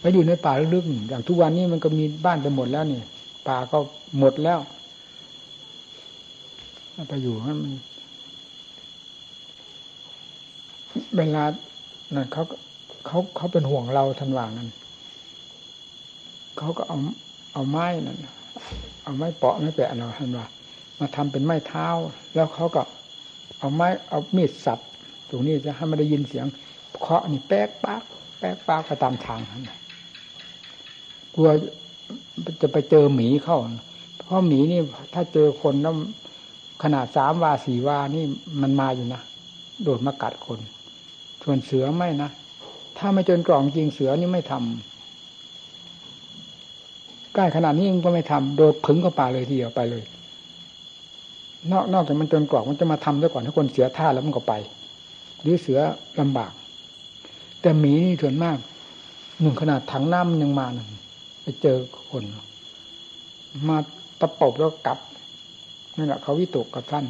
[0.00, 3.00] ไปอยู่ในป่าลึกๆอย่างทุกวันนี้มันก็มีบ้านไปหมดแล้วนี่
[3.48, 3.78] ป่าก็
[4.18, 4.58] หมดแล้ว
[7.08, 7.72] ไปอยู่นั้นมัน
[11.16, 11.44] เวลา
[12.14, 12.42] นั่นเขา
[13.06, 14.68] เขาเขาเป็นห่วงเราทันว่างนั้น
[16.58, 16.98] เขาก็เอา
[17.52, 18.18] เอาไม้นั่น
[19.04, 20.46] เอาไม้เปาะไม้แปะเราทันว่า
[20.98, 21.88] มาทำเป็นไม้เท้า
[22.34, 22.82] แล้วเขาก็
[23.58, 24.78] เอาไม้เอามีดสับ
[25.28, 26.46] ตรงนี้จะให้ไม่ได้ยินเสียง
[27.00, 28.02] เคาะนี่แป๊กปัก
[28.38, 29.62] แป๊กปักไปตามทางนั้น
[31.34, 31.48] กลัว
[32.60, 33.58] จะไปเจอหมีเข้า
[34.24, 34.80] เพราะหมีนี่
[35.14, 35.94] ถ้าเจอคนแล้ว
[36.82, 38.24] ขนาดสามวาสี่วานี่
[38.62, 39.22] มันมาอยู่นะ
[39.82, 40.58] โดดมากัดคน
[41.42, 42.30] ส่วนเสือไม่นะ
[42.98, 44.97] ถ้าไม่จนกล่องจริงเสือนี่ไม่ทำใก
[47.38, 50.04] ล้ขนาดนี้มันก็ไม่ทำโดดผึ่งเข้าป่าเลยทีเดียวไปเลย
[51.72, 54.54] นอกนอกจากมันจนกล่องมันจะมาทำซะก่อนถ้าคนเสียท่าแล้วมันก็ไป
[55.42, 55.80] หรือเสือ
[56.20, 56.52] ลำบาก
[57.60, 58.56] แต่หมีนี่ส่วนมาก
[59.40, 60.88] หนึ่งขนาดถังน้ำมันยังมาหนึ่ง
[61.42, 61.78] ไปเจอ
[62.10, 62.24] คน
[63.68, 63.76] มา
[64.20, 64.98] ตะปบแล้วกลับ
[65.96, 67.04] นั่นแหละเขาวิตกกับท่าน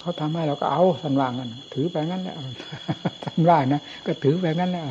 [0.00, 2.36] เขาทำให้เราก็เอาสันวางกันถือไปงั้นแหละ
[3.24, 4.84] สันว่างนะก็ถือไปงั้นแหละ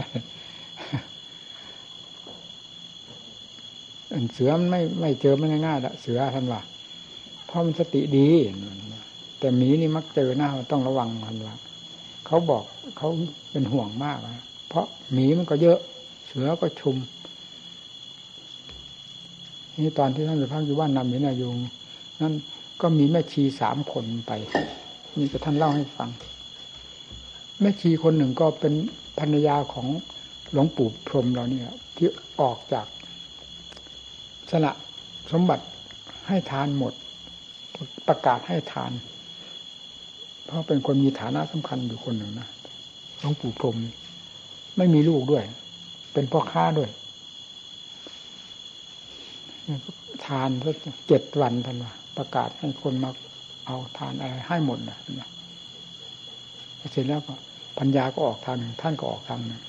[4.33, 6.61] เสือมันไม่ไม่เจอมันง่ายๆละเสือท่านว่า
[7.45, 8.29] เพราะมันสติดี
[9.39, 11.55] แต่หมีนี่มักเจอหน้าต้องระวังท่านว่า
[12.25, 12.63] เขาบอก
[12.97, 13.09] เขา
[13.51, 15.79] เป็นห่วงมากนะเพราะหมีมันก็เยอะ
[16.27, 16.95] เสือก็ชุม
[19.83, 21.57] นี่ตอนที่ท่านไปพักอยู่บ้านนำหมีนายุง
[22.21, 22.33] นั่น
[22.81, 24.31] ก็มีแม่ชีสามคนไป
[25.17, 26.09] นี่ก็ท่านเล่าให้ฟัง
[27.61, 28.73] แม่ชีคนหนึ่งก็เป็น
[29.19, 29.87] ภรรยาของ
[30.51, 31.63] หลวงปู่พรมเราเนี่ย
[31.95, 32.07] ที่
[32.41, 32.85] ออกจาก
[34.51, 34.73] สละ
[35.31, 35.65] สมบัติ
[36.27, 36.93] ให้ทานหมด
[38.07, 38.91] ประกาศให้ทาน
[40.45, 42.47] เพราะเป็นคนมีฐานะสำคัญอยู่คนหนึ่งนะ
[43.19, 43.77] หลวงปู่พรม
[44.77, 45.43] ไม่มีลูกด้วย
[46.13, 46.89] เป็นพ่อค้าด้วย
[50.25, 50.75] ทานสัก
[51.07, 53.11] เจ็ดวันทันว่าประกาศให้คนมา
[53.65, 54.97] เอาทานอะไรให้หมดนะ
[56.91, 57.33] เสร็จแล้วก็
[57.77, 59.61] ปัญญาก็ออกทางท่านก็ออกทางนึง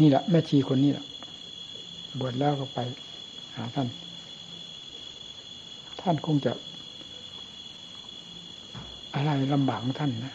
[0.00, 1.06] นี่แหละแม่ชีคนนี้แหละ
[2.20, 2.78] บวชแล้วก็ไป
[3.74, 3.88] ท่าน
[6.00, 6.52] ท่านคงจะ
[9.14, 10.34] อะไรลำบากของท่านนะ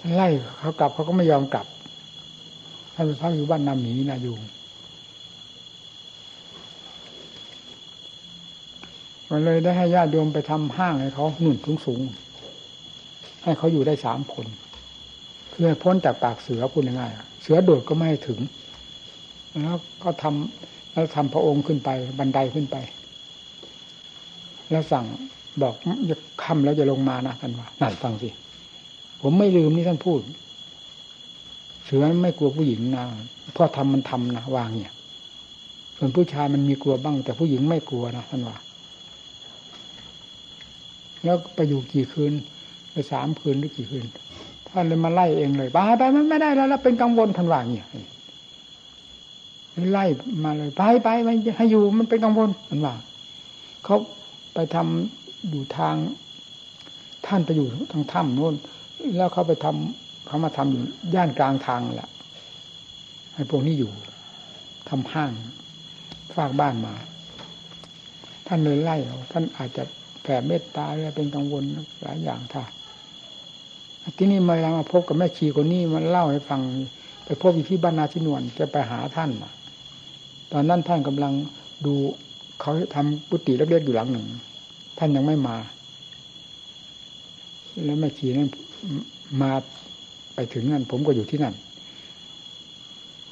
[0.00, 0.28] ท่านไล่
[0.58, 1.66] เขากลับเขาก็ไม่ยอมกลับ
[2.94, 4.40] ท่านไปพักอยู่บ้านนาหมีนายุง
[9.30, 12.00] มันเลยได้ให้ญาติโยมไปทำห้างให้เขาหนุนสูงสูง
[13.42, 14.46] ให้เขาอยู่ได้สามคน
[15.50, 18.40] เพื่อพ้นจากปากเสือพูดง่ายๆเสือโดดก็ไม่ถึง
[19.62, 22.76] แล้วก็ทำ แล้วทำพระองค์ขึ้นไป บันไดขึ้นไป
[24.70, 25.04] แล้วสั่ง
[25.62, 25.74] บอก
[26.10, 28.28] จะค่ำแล้วจะลงมานะท่านว่านั่นฟังสิ
[29.22, 30.20] ผมไม่ลืมนี่ท่านพูด
[31.84, 33.04] เสือไม่กลัวผู้หญิงนะ
[33.56, 34.92] พ่อทำมันทำนะวางเนี่ย
[35.96, 38.56] ส่วนผู้ชายมันมีกลัวบ้าง แต่ผู้หญิงไม่กลัวนะท่านว่า
[41.24, 42.32] แล้วไปอยู่กี่คืน
[42.92, 44.04] ไปสามคืนหรือกี่คืน
[44.68, 47.84] ท่านเลยมาไล่เองเลยไปไปมันไม่ได้แล้วแล้วเป็นกังวลท่าอย่างนี้
[49.90, 50.04] ไล่
[50.44, 52.94] มาเลยไปไปไปให้อยู่มันเป็นกังวลทันว่า
[53.84, 53.96] เขา
[54.54, 55.96] ไปทำอยู่ทาง
[57.26, 58.54] ท่านไปอยู่ทางถ้ำโน้น
[59.16, 60.82] แล้วเขาไปทำเขามาทำอยู่
[61.14, 62.10] ย่านกลางทางแหละ
[63.34, 63.92] ให้พวกนี้อยู่
[64.88, 65.30] ทำห้าง
[66.36, 66.94] ฝากบ้านมา
[68.46, 69.82] ท่านเลยไล่เอาท่านอาจจะ
[70.22, 71.62] แผ่เมตตาอะไรเป็นกังวล
[72.02, 72.62] หลายอย่างท่า
[74.16, 76.60] ที่นี่มาเรามาพบกับแม่ชีคนนี้มันเล่าให้ฟัง
[77.24, 79.30] ไปพบอยู่ที่บ้านนาชินวนจะไปหาท่าน
[80.52, 81.32] ตอนนั้นท่านกำลัง
[81.86, 81.94] ดู
[82.60, 84.26] เขาทำปุติเล็กๆอยู่หลังหนึ่ง
[84.98, 85.56] ท่านยังไม่มา
[87.84, 88.48] แล้วแม่ชีนั้น
[89.42, 89.52] มา
[90.34, 91.54] ไปถึงนั่น ผมก็อยู่ที่นั่น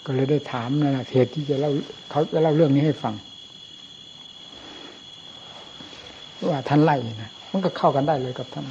[0.05, 1.71] ก็เลยได้ถามนะเหตุที่จะเล่า
[2.11, 3.15] เขาจะเล่าเรื่องนี้ให้ฟัง
[6.49, 8.67] ว่าท่านไล่นะมันก็เข้ากันได้เลยกับท่าน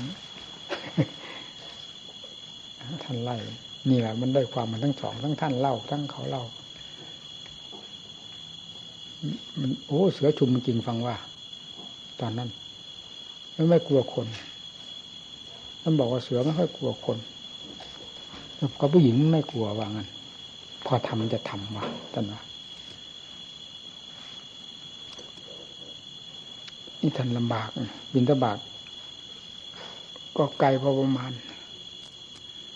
[3.04, 3.38] ท่านไล่
[3.90, 6.44] นี่แหละมันได้ความมันทั้งสองทั้งท่านเล่าทั้งเขาเล่า
[9.60, 11.16] มันโอ้เสือชุมจริงฟังว่า
[12.20, 12.50] ตอนนั้น
[13.54, 14.28] ไม่ไม่กลัวคน
[15.82, 17.18] ท่านบอกว่าเสือไม่ค่อยกลัวคน
[18.80, 20.08] ก็ผู้หญิงไม่กลัวว่างั้น
[20.86, 22.42] พอทำจะทำว่าท่านว่า
[27.02, 27.70] นี่ท่านลำบาก
[28.14, 28.58] บินตบาท
[30.38, 31.32] ก็ไกลพอประมาณ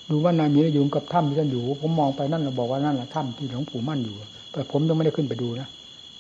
[0.09, 4.15] ดูว่านามีอยู่กับถ้ำที่ท่านอยู่ ผมมองไปนั่นเราบอกว่านั่นแหละถ้ำที่หลวงปู่มั่นอยู่
[4.51, 5.67] แต่ผมยังไม่ได้ขึ้นไปดูนะ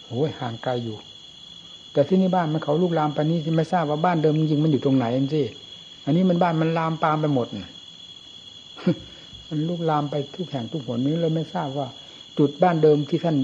[0.07, 0.97] โอ้ยห่างไกลอยู่
[1.91, 5.43] แต่ที่นี่บ้านมันเขาลูกลามไปนี่ไม่ทราบว่าบ้านเดิมจริงมันอยู่ตรงไหนสิ
[6.05, 7.47] อันนี้มันบ้านมันลามปามไปหมด
[9.49, 11.87] มันลูกลามไปทุกแห่งทุกหนนี้เลยไม่ทราบว่า
[12.37, 13.37] จุดบ้านเดิมที่ท่าน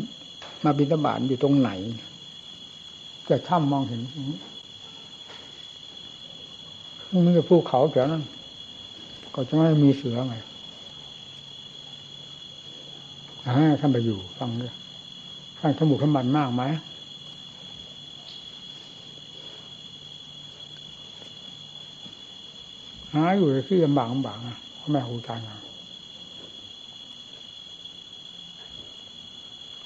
[0.63, 1.69] มาบินตบาทอยู่ตรงไหน
[3.29, 4.01] จะถ้ำมองเห็น
[7.25, 8.23] มันจะภูเขาแถวนั้น
[9.33, 10.35] ก็จะไม่มีเสือไง
[13.79, 14.73] ท่านไปอยู่ฟังด้วย
[15.65, 16.63] ท่านขมุขมันมากไหม
[23.13, 25.45] หาอยู่ที่ลำบากลำบากนะพ่อแม่ครูอาจารย์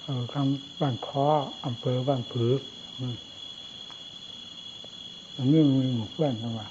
[0.03, 0.45] เออข้าง
[0.81, 1.25] บ้านคอ
[1.65, 2.53] อำเภอบ้านผือ
[5.37, 6.67] อันนี้มีหมู่เพื่อนกันว่า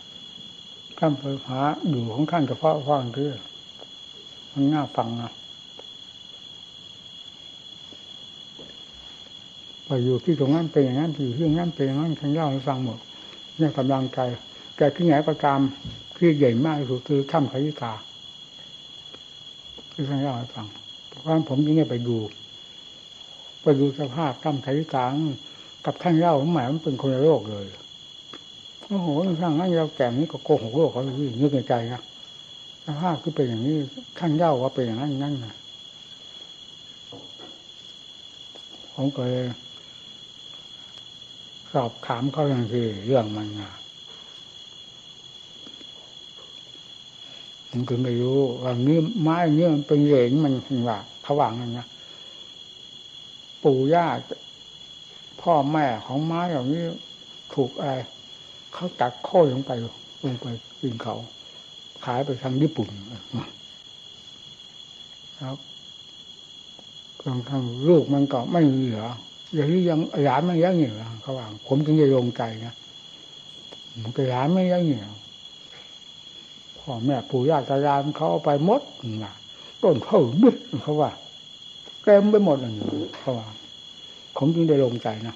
[0.98, 1.60] ข้ามเผยหา
[1.90, 3.32] อยู่ของข้างเพาะฟังคือ
[4.52, 5.30] มันน่าฟังนะ
[9.86, 12.98] ไปอยู่ที่ตรงนั้นเป็นอย่างนั้นอยู่ที่ตรงนั้นเป็นอย่างนั้นทั้งเล่าให้ฟังหมด
[13.56, 14.18] เนี่ยกำลังใจ
[14.76, 15.58] แกที่ไหนประการ
[16.16, 17.92] ที่ใหญ่มากที่สุดคือถ้ำขยิกา
[19.92, 20.66] ที่ทั้งเล่าให้ฟัง
[21.08, 22.16] เพราะผมยังไม่ไปดู
[23.62, 25.06] ไปดูสภาพถ้ำขยิกา
[25.84, 27.66] กับท่านเล่าหมายมันเป็นคนละโลกเลย
[28.88, 32.02] โอ้โหข้างนั้นเราแก่นี้ก็โกหกโลกเขาเลยนึกในใจนะ
[32.84, 33.76] สภาพคือเป็นอย่างนี้
[34.18, 35.54] ท่านเล่าว่าเป็นอย่างนั้นนั่นนะ
[38.94, 39.46] ผมก็เลย
[41.72, 43.72] สอบถามเขาอย่างที่เรื่องมันนะ
[47.68, 51.86] ผมคือไม่รู้ว่าเนื้อไม้เนื้อมันเป็นเหลนมันถึงว่าเขาวางนั่นนะ
[53.64, 54.06] ปู่ย่า
[55.42, 56.84] พ่อแม่ของไม้อย่านี้
[57.54, 57.94] ถูกอะไร
[58.72, 59.70] เขาตัดโค่อยลงไป
[60.24, 60.46] ลงไป
[60.80, 61.16] กินเขา
[62.04, 62.88] ขายไปทางญี่ปุ่น
[65.42, 65.58] ครับ
[67.26, 69.02] บางครั้งลูกมันก็ไม่เหลือ
[69.54, 72.74] อย่างนี้ยังหลานไม่ยังเหนือเขาว่าผมถึงจะลงใจนะ
[74.02, 75.06] มันก็หลานไม่ยังเหนือ
[76.78, 78.82] พ่อแม่ปู่ย่าตายายเขาเอาไปหมด
[79.24, 79.34] นะ
[79.82, 81.10] ต้นเขาดึกเขาว่า
[82.04, 82.72] เต็มไปหมดเลย
[83.18, 83.46] เขาว่า
[84.36, 85.34] ผมจึงได้ลงใจนะ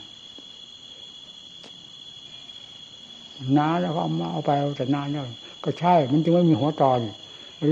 [3.57, 5.24] นาแล้วก็เอามาเอาไปแต่นานแล้ว
[5.65, 6.99] ก็ใช่ มันจึงไม่มีหัวตอน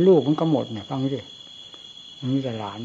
[0.06, 1.20] ลูกมันก็หมดเนี่ยฟังสิ
[2.18, 2.78] มันมีแต่หลาน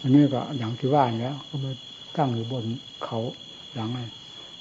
[0.00, 1.72] อันนี้ก็อย่างที่ว่าแล้ว ก็มา
[2.16, 2.64] ตั้งอยู่บน
[3.04, 3.18] เขา
[3.74, 4.08] หลังนั้น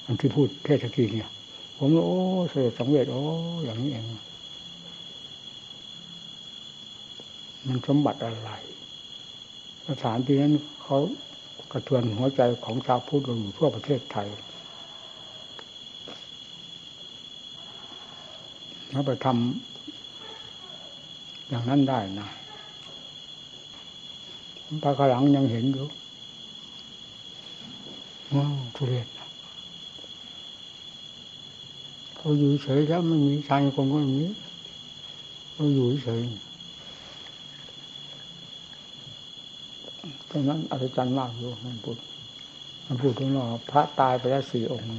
[0.06, 1.30] อันที่พูดเทศกีเนี่ย
[1.78, 2.18] ผมโอ้
[2.50, 3.22] เสด็จสังเวชโอ้
[3.66, 4.06] อย่างนี้เอง
[7.68, 8.52] มันสมบัติอะไร
[9.88, 10.54] สถานที่นั้น
[10.84, 10.98] เขา
[11.72, 14.28] กระเทือนหัวใจของชาวพุทธอยู่ทั่วประเทศไทย
[18.92, 22.30] เขาไปทำอย่างนั้นได้นะ
[24.84, 25.88] ปลาขลังยังเห็นอยู่
[28.36, 29.08] ว้าวทุเรศ
[32.18, 34.32] เขาอยู่เฉยแล้วไม่มีชายคนก็อย่างนี้
[35.52, 36.22] เขาอยู่เฉย
[40.30, 41.98] ตรงนั้นอัศจรรย์มากอยู่มันพูด
[42.86, 44.90] มันพูดถึงว่าพระตายไปแล้วสี่องค์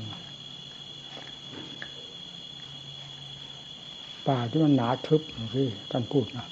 [4.26, 5.22] ป่าที่มันหนาทึบ
[5.54, 6.46] ที่ท่านพูดนะ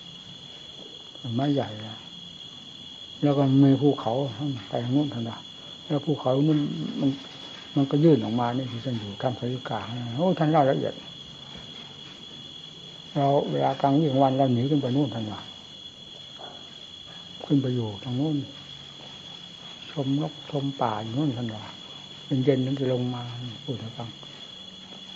[1.35, 1.97] ไม้ใหญ่นะ
[3.23, 4.13] แล้วก็มีภูเขา
[4.69, 5.37] ไปนู้นทันดา
[5.87, 6.59] แล้วภูเขานู้น
[7.01, 7.11] มัน
[7.77, 9.87] มันก็ยื่นออกมานี่ที่ท่านอยู่ทำสายกลาง
[10.17, 10.95] โอ้ท่านเล่าละเอียด
[13.15, 15.41] เราเวลากลางยิ่งวันเราหนีขึ้นไปนู่นทันว่า
[17.47, 18.37] ขึ้นไปอยู่ทางนู้น
[19.91, 21.65] ชมนกชมป่าอยู่นู่นทันว่า
[22.27, 23.23] เป็นเย็นนึงจะลงมา
[23.65, 24.09] พูดให้ฟัง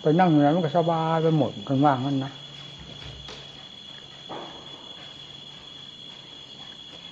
[0.01, 2.33] ไปนั่งอยู่นั้นมันก็สบายไปหมดกันว่างนั้นนะ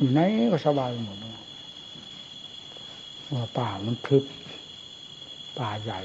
[0.01, 0.21] อยู่ไหน
[0.53, 1.17] ก็สบายหมด
[3.35, 4.25] ว่าป่ามันทึบ
[5.59, 6.01] ป่าใหญ่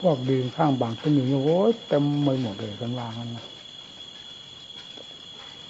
[0.00, 3.44] พวกดินข้างบางต้นอยู่โอ้ยเต็มไปหมดเลยกันวางกันนะ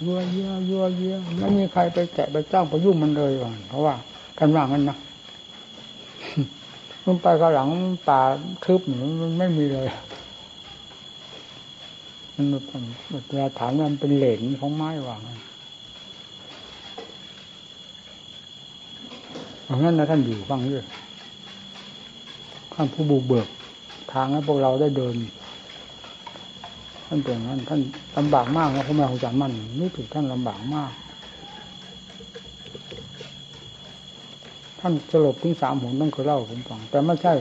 [0.05, 3.95] ยัวเยี่ยยัวเยี่ยไม่มีใครไปแกะไปจ้างไปยุ่งมันเลยก่อนเพราะว่า
[4.39, 4.97] กันวางกันนะ
[7.05, 7.69] มันไปข้างหลัง
[8.07, 8.19] ป่า
[8.65, 8.81] ทึบ
[9.21, 9.87] มันไม่มีเลย
[12.33, 12.45] มัน
[13.27, 15.19] เวลาถามมันเป็นเหลนของไม้ว่าง
[19.67, 20.85] เพราะงั้นนะท่านอยู่ฟังด้วย
[22.73, 23.47] ท่านผู้บุกเบิก
[24.13, 25.15] ทางให้พวกเราได้เดิน
[27.05, 27.81] ท่านเป็นนั้นท่าน
[28.17, 30.91] ลำบากมากนะพ่อแม่ของจันมันนี่ถือท่านลำบากมาก
[34.79, 37.33] ท่านสลบถึงสามหนต้องเคยเล่าผมฟังแต่ไม่ใช่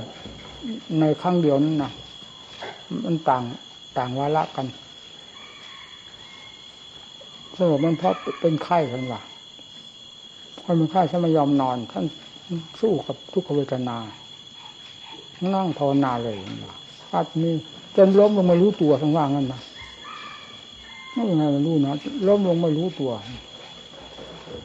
[1.01, 1.90] ในครั้งเดียวนั้นนะ
[3.05, 3.43] มันต่าง
[3.98, 4.66] ต่างวาระกัน
[7.57, 9.20] สลบมันเพราะเป็นไข้กันว่า
[10.68, 12.05] คนเป็นไข้ท่านไม่ยอมนอนท่าน
[12.80, 13.97] สู้กับทุกขเวทนา
[15.55, 16.36] นั่งภาวนาเลย
[17.12, 17.55] อัดนี้
[17.97, 19.60] จนล้มลงไม่รู้ตัวทั้งว่างนั่นนะ
[21.12, 21.93] ไม่ยังไงไม่รู้นะ
[22.28, 23.12] ล้มลงไม่รู้ตัว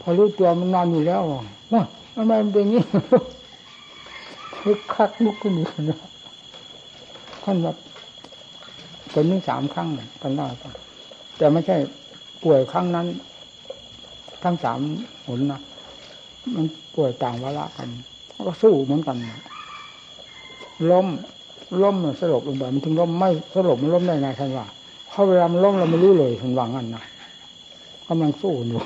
[0.02, 1.84] พอรู้ตัวมันนอนอยู่แล้วว่า
[2.16, 2.82] ทำไมมันเป็นอย่างนี้
[4.62, 6.00] คึกคักลุกขึ้นอยู่นะ
[7.44, 7.76] ท่านแบบ
[9.12, 9.90] เป็นนึงสามครั้ง
[10.22, 10.48] ท่านเล่า
[11.38, 11.76] แต่ไม่ใช่
[12.44, 13.08] ป่วยครั้งนั้น
[14.44, 14.80] ทั้งสาม
[15.28, 15.62] หนนะ
[16.56, 16.66] มัน
[16.96, 17.90] ป่วยต่างวาระกัน
[18.48, 19.18] ก็สู้เหมือนกัน
[20.92, 21.08] ล้ม
[21.84, 24.66] ล้มสลบลงไปมันถึงล้มไม่สลบมันล้มได้ไงท่านว่า
[25.10, 27.04] เพราะเวลามันล้มเราไม่รู้เลยมันวางงันนะ
[28.08, 28.80] กำลังสู้อยู่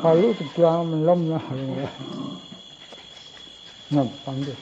[0.00, 1.42] พอรู้ตัวมันล้มแล้ว
[3.94, 4.54] นั่นฟังดิ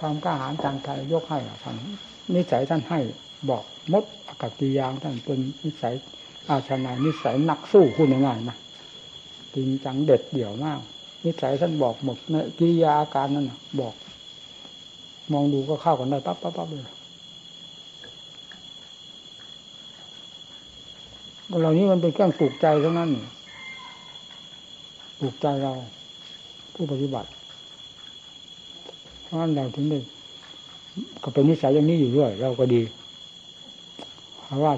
[0.00, 1.76] ความกล้าหาญจางใจยกให้ฟัง
[2.34, 2.98] นิสัยท่านให้
[3.48, 5.94] บอกมดอากาศยางท่านเป็นนิสัย
[6.50, 8.56] อาชนานิสัยนักสู้คุณง่ายๆนะ
[9.54, 10.80] จริงจังเด็ดเดี่ยวมาก
[11.24, 13.94] นิสัยท่านบอกหมดในกิริยาอาการนั้นนะบอก
[15.32, 16.86] มองดูก็เข้ากันได้ปั๊บปั๊บปั๊บเลย
[21.60, 23.10] เหล่านี้มันเป็นเครื่องปลูกใจเท่านั้น
[25.18, 25.72] ปลูกใจเรา
[26.74, 27.28] ผู้ปฏิบัติ
[29.22, 29.98] เพราะเราถึงได้
[31.22, 32.82] ก็เป็นนิสัยอย่างนี้อยู่ด้วย เราก็ดี
[34.44, 34.72] เพราะว่า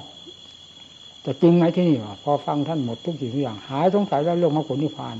[1.23, 5.17] แต่จริงไหมที่นี่วะพอฟังท่านหมดทุกสิ่งทุกอย่าง หายสงสัยแล้วเรื่องมรรคผลนิพพาน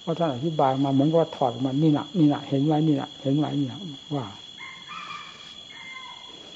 [0.00, 3.78] เพราะท่านอธิบายมาเหมือนกับถอดมานี่นะนี่นะเห็นไว้นี่นะเห็นไว้นี่นะ
[4.14, 4.24] ว่า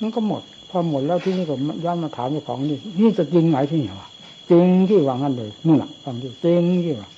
[0.00, 4.08] มันก็หมด พอหมดแล้วที่นี่ก็ย้อนมาถามเจ้าของนี่นี่จะจริงไหมที่นี่วะ
[4.50, 7.08] จริงที่ว่างั้นเลยนู่นน่ะฟังที่จริงที่ว่า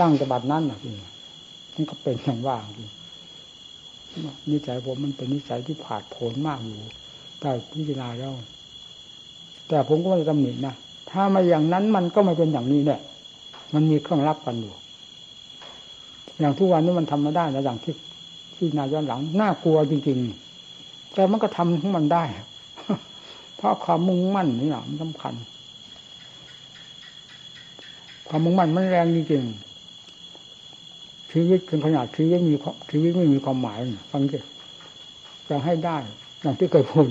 [0.00, 0.92] ตั้งแต่บัดนั้นนะที่
[1.74, 2.88] มันก็เป็นอย่างว่าจริง
[4.50, 6.78] นิสัยผมมันเป็นนิสัยที่ผาดโผนมากอยู่
[7.40, 8.32] แต่พิจารณาแล้ว
[9.72, 10.74] แต่ผมก็ไม่ได้ตำหนินะ
[11.10, 13.00] ถ้ามาอย่างนั้นมันก็ไม่เป็นอย่างนี้เนี่ย
[13.74, 14.74] มันมีเครื่องรับกันอยู่
[16.40, 17.94] อย่างทุกวันนี้มันทำม่ได้นะอย่างที่
[18.54, 22.24] ที่นาย้อนหลังน่ากลัวจริงๆ แต่มันก็ทำของมันได้
[23.56, 25.34] เพราะความมุ่งมั่นนี่แหละมันสำคัญ
[28.28, 32.54] ความมุ่งมั่นมันแรงจริงๆชีวิตเป็นขนาดชีวิตมี
[32.90, 33.78] ชีวิตไม่มีความหมาย
[34.10, 34.38] ฟังสิ
[35.48, 35.96] จะให้ได้
[36.42, 37.06] อย่างที่เคยพูด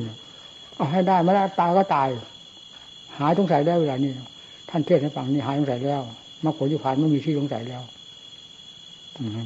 [0.75, 2.09] เอาให้ได้ไม่ได้ตายก็ตาย
[3.19, 4.11] หายสงสัยได้เวลานี้
[4.69, 6.01] ท่านเทศให้ฟังนี่หายสงสัยแล้ว
[6.43, 7.81] มรรคผลที่ผ่านไม่มีที่สงสัยแล้ว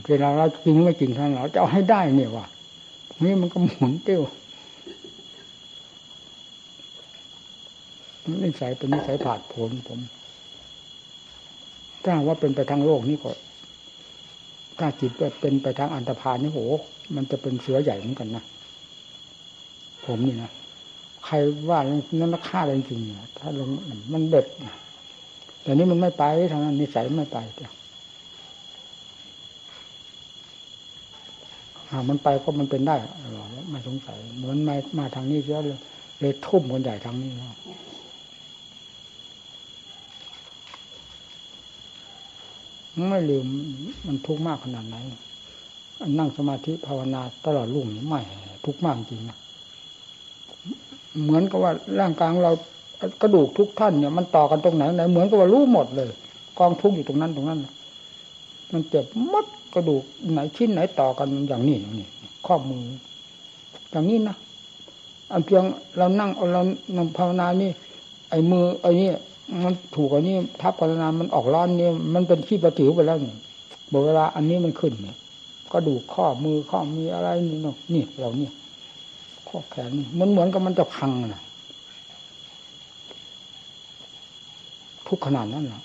[0.10, 2.46] เวลาเราจริงไม่จริงท่านเราจะเอาให้ได้เนี่ยว่ะ
[3.24, 4.24] นี่มันก็หมุนเตี้ยว
[8.44, 10.00] นิสัยเป็นนิสัยผาดผลผม
[12.04, 13.32] ถ้าว่าเป็นไปทางโลกนี่ก็
[14.80, 15.12] ถ้าจิต
[15.42, 16.60] เป็นไปทางอันตรพานนี่โห
[17.16, 18.44] มันจะเป็นเสือใหญ่เหมือนกันนะ
[20.06, 20.52] ผมนี่นะ
[21.26, 21.36] ใคร
[21.70, 23.70] ว่านั้นราฆ่าจริงๆถ้าลง
[24.14, 24.46] มันเด็ด
[25.62, 27.70] แต่นี้มันไม่ไปทางนั้นนิสัยไม่ไปจ้ะ
[31.92, 32.96] หากมันไปก็มันเป็นได้
[33.34, 35.80] หรอไม่สงสัยเหมือนมามาทางนี้เยอะเลย
[36.20, 37.54] เลยทุ่มคนใหญ่ทางนี้แล้ว
[43.10, 43.46] ไม่ลืม
[44.08, 44.96] มันทุกข์มากขนาดไหน
[46.20, 48.22] นั่งสมาธิภาวนาตลอดรุ่งไม่
[48.66, 49.38] ทุกข์มากจริงนะ
[51.22, 52.54] เหมือนกับว่าร่างกายเรา
[53.22, 56.10] กระดูกทุกท่านเนี่ยมันต่อกันตรงไหนไหนเหมือนกับว่ารู้หมดเลย
[56.60, 57.60] กองทุกอยู่ตรงนั้นตรงนั้น
[58.74, 62.08] มันเจ็บมัดกระดูกไหนชิ้นไหนต่อกันอย่างนี้อย่างนี้
[62.46, 62.84] ข้อมือ
[63.92, 64.36] อย่างนี้นะ
[65.32, 65.64] อันเพียง
[65.98, 66.62] เรานั่งเรา
[66.96, 67.72] นั่งภาวนานี่
[68.30, 69.10] ไอ้มือไอ้นี่
[69.64, 73.36] มันถูกอันนี้ทับกันนานมันออกร้อนนี่มันเป็นขี้ประจิ๋วไปแล้วนี่
[73.92, 75.16] บอกเวลาอันนี้มันขึ้นเนี่ย
[75.72, 78.52] ก็ดูข้อมือข้อมีอะไรนี่เนาะนี่เราเนี่ย
[79.56, 81.42] ข้อแขนมันเหมือนกับมันจะพังนะ
[85.08, 85.82] ทุกขนาดนั้นนะ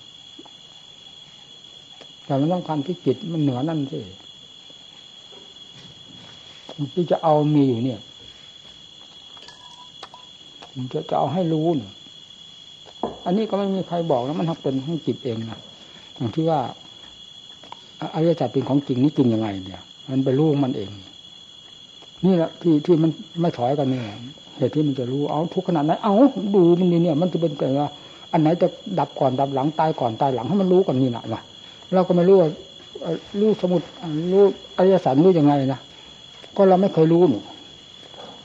[2.24, 3.98] แต่มันต้องการที่จิตมันเหนือนั่นสิ
[6.94, 8.00] ที่จะเอามีอยู่เนี่ย
[10.92, 11.78] จะจะเอาให้รู้น
[13.24, 15.60] อันนี้ก็ไม่มีใครบอกแล้วมันทั้งเป็นทั้งจิตเองนะ
[16.16, 16.60] อย่างที่ว่า
[18.14, 20.90] อริยสัจเป็นของจริงนี่จริงยังไงเนี่ย มันไปรู้มันเอง
[22.26, 23.10] นี่แหละที่ที่มัน
[23.40, 24.02] ไม่ถอยกันนี่
[24.56, 26.14] เหตุที่มันจะรู้เอาทุกขนาดไหนเอา
[26.54, 27.88] ดูมันนี่เนี่ย มันจะเป็นแต่ว่า
[28.32, 28.68] อันไหนจะ
[28.98, 31.40] ดับก่อนดับหลังตายก่อนตายหลังให้มันรู้ก่อนนี่นะวะ
[31.94, 32.48] เราก็ไม่รู้ว่า
[33.40, 33.82] รู้สมุด
[34.32, 34.42] รู้
[34.76, 35.80] อริยสัจรู้ยังไงนะ
[36.56, 37.38] ก็เราไม่เคยรู้หนู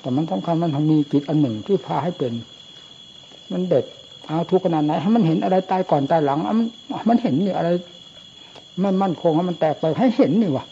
[0.01, 2.33] แต่มันสำคัญมันมีจิตอันหนึ่งที่พาให้เป็น
[3.51, 3.85] มันเด็ด
[4.27, 6.67] เอาทุกขนาดไหนให้มันเห็นอะไรตายก่อนตายหลังมัน
[7.09, 7.69] มันเห็นนี่อะไร
[8.83, 10.65] มันมั่นคงให้มันแตกไปให้เห็นนี่วะ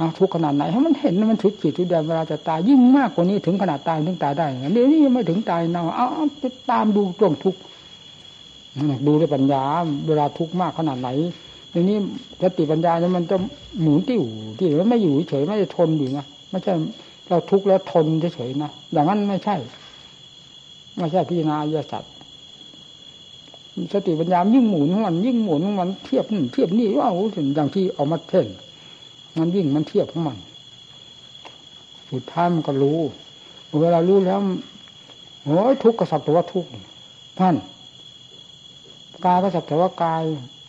[0.00, 6.08] เอาทุกขนาดไหนให้มันเห็นมันทุกจิตทุกเดนเวลาจะตายยิ่งมากกว่านี้ถึงขนาดตายถึงตายได้เดี๋ยวนี้ยังไม่ถึงตายนะเอา
[6.70, 7.56] ตามดูตรงทุก
[9.06, 9.62] ดูด้วยปัญญา
[10.06, 11.08] เวลาทุกข์มากขนาดไหน
[11.72, 11.96] ทีนี้
[12.42, 13.36] สติปัญญาเนี่ยมันจะ
[13.80, 14.22] หมุนติ้ว
[14.58, 16.72] ที่มันไม่อยู่เฉยไม่ได้ทนอยู่นะไม่ใช่
[17.28, 19.56] เราทุกข์แล้วทนเฉยๆนะอย่างนั้นไม่ใช่
[20.98, 22.04] ไม่ใช่พิจารณาอริยสัจ
[23.92, 28.46] สติปัญญายิ่งหมุนมันยิ่งหมุนมันเทียบเทียบนี่ว่าโอ้ถึงอย่างที่เอามาเท่น
[29.38, 30.38] มันวิ่งมันเทียบของมัน
[32.10, 32.98] สุดท้ายมันก็รู้
[33.80, 34.38] เวลารู้แล้ว
[35.44, 36.70] โอ้ยทุกข์ก็สักแต่ว่าทุกข์
[37.38, 37.54] ท่าน
[39.24, 40.22] กายก็สักแต่ว่ากาย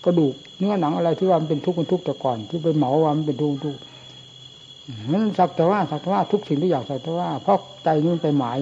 [0.05, 3.79] กระดูกเนื้อหนังอะไรที่ว่ามันเป็นทุกข์เป็นทุกข์แต่ก่อน ที่ไปเหมาว่ามันเป็นทุกข์ทุกข์
[5.11, 8.57] มันสักแต่ว่าสักแต่ว่าทุกสิ่งทุกอย่างสักแต่ว่าเพราะใจนี่มันไปหมาย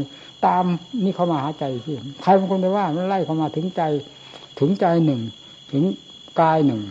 [0.45, 0.63] ตาม
[1.03, 3.81] นี่เขามาหาใจที่ใครบางคนไปว่า มันไล่เข้ามาถึงใจ
[4.59, 5.21] ถึงใจหนึ่ง
[5.71, 5.83] ถึง
[6.41, 6.81] กายหนึ่ง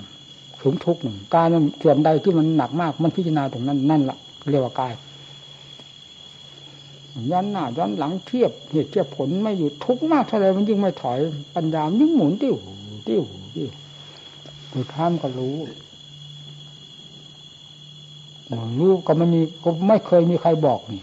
[0.63, 4.19] ถึงทุกหนึ่งกายนั้นส่วนใดที่มันหนักมาก มันพิจารณาตรงนั้นนั่นแหละ
[4.51, 4.95] เรียกว่ากาย
[7.31, 11.19] ย้อนหน้าย้อนหลังเทียบเหตุเทียบผลไม่อยู่ทุกมากเท่าไรมันยิ่งไม่ถอย
[11.55, 12.55] ปัญญามยิ่งหมุนติ้ว
[13.09, 13.23] ติ้ว
[13.57, 13.71] ติ้ว
[14.73, 15.57] ดูท่ามก็รู้
[18.79, 21.03] รู้ก็ไม่มีก็ไม่เคยมีใครบอกนี่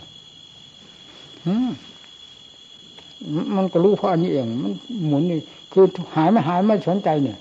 [3.56, 4.74] มันก็รู้เพราะอันนี้เอง มัน
[5.08, 5.40] หมุนนี่
[5.72, 7.38] คือหายไม่หายไม่สนใจเนี่ย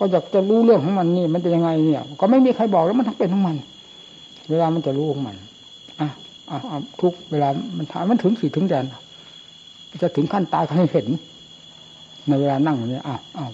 [0.00, 3.56] ก็อยากจะรู้เรื่องของมันนี่ มันจะยังไงเนี่ย ก็ไม่มีใครบอกแล้วมันทั้งเป็นของมัน
[4.50, 5.36] เวลามันจะรู้ของมัน
[6.00, 6.08] อะ
[6.50, 6.58] อะ
[7.00, 8.84] ทุกเวลามันถามมันถึงสี่ถึงแดน
[10.02, 11.06] จะถึงขั้นตายให้เห็น
[12.28, 13.50] ในเวลานั่งอย่างนี้อ้าวอ้าว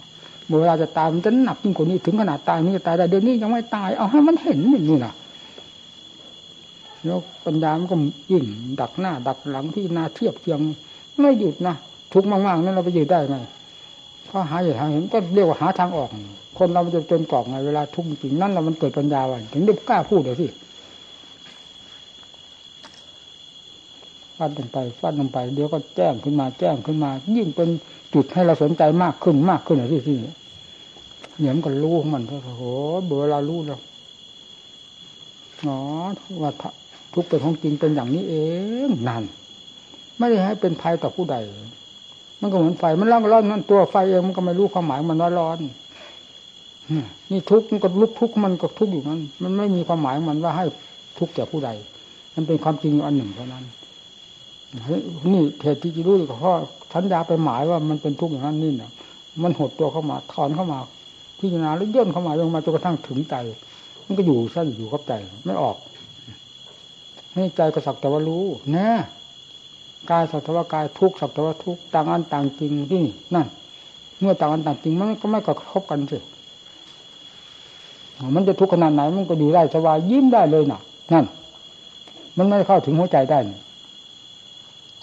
[0.60, 5.14] เวลาจะตายมันจะหนักยิ่งกว่านี้ถึงขนาดตายนี่จะตายได้เดี๋ยวนี้ยังไม่ตายเอาให้มันเห็นอย่างนี้นะ
[7.04, 7.96] แล้วปัญญามันก็
[8.32, 8.44] ยิ่ง
[8.80, 10.60] ดักหน้า ดักหลังที่นาเทียบเทียง
[11.20, 11.74] ไม่หยุดนะ
[12.12, 16.10] ทุกมากๆนั้นเราไปยืดได้ไงเพราะหาอย่ทางเห็นก็เรียกว่าหาทางออก
[16.58, 20.46] คนเราจะจนกรอกไงเวลาทุกข์จริงนั่นเรามันเกิดปัญญาวันถึงได้กล้าพูดเลยสิ
[24.36, 27.68] ฟาดลงไปฟาดลงไป เดี๋ยวก็แจ้งขึ้นมาแจ้งขึ้นมา ยิ่งเป็น
[28.14, 32.62] จุดให้เราสนใจมากขึ้นมากขึ้นเลยที่ที่เนี่ยมันก็รู้ของมันโอ้โห
[33.04, 33.80] เบื่อเรารู้แล้ว
[35.66, 35.78] อ๋อ
[36.42, 36.50] ว่า
[37.12, 38.34] ทุกเป็นของจริงเป็นอย่างนี้เอ
[38.88, 39.24] งนั่น
[40.18, 41.36] ไม่ได้ให้เป็นภัยต่อผู้ใด
[42.40, 45.58] มันก็เหมือนไฟมันร้อนร้อนนั่นตัวไฟเองมันก็ไม่รู้ความหมายมันร้อนร้อน
[47.30, 50.64] นี่ทุกมันก็ลุกทุกมันก็ทุกอยู่นั้น มันไม่มีความหมายมันว่าให้
[51.18, 51.70] ทุกแก่ผู้ใด
[52.34, 53.64] มันเป็นความจริงอันหนึ่งเท่านั้น
[55.32, 56.54] นี่เหตุที่จะรู้ก็เพราะ
[56.94, 58.90] สัญญาไปหมายว่ามันเป็นทุกข์อย่างนั้นนี่เนี่ย
[59.42, 60.78] มันหดตัวเข้ามาถอนเข้ามา
[61.38, 63.34] พิจารณาแล้วย่นเข้ามาลงมาจนกระทั่งถึงใจ
[64.06, 65.12] มันก็อยู่สั้นอยู่กับใจ
[65.44, 65.76] ไม่ออก
[67.32, 68.44] ให้ใจก็สักแต่ว่ารู้
[68.76, 68.88] นะ
[70.10, 73.46] กายสักแต่ว่ากายทุกสัตวทุกต่างอันต่างจริงที่นี่นั่น
[74.20, 76.18] เมื่อต่างอันต่างจริงมันก็ไม่กระทบกันสิ
[78.34, 80.80] มันจะทุกข์ขนาดไหนมันก็อยู่ได้สบายยิ้มได้เลยน่ะ
[81.12, 81.24] นั่น
[82.36, 83.38] มันไม่เข้าถึงหัวใจได้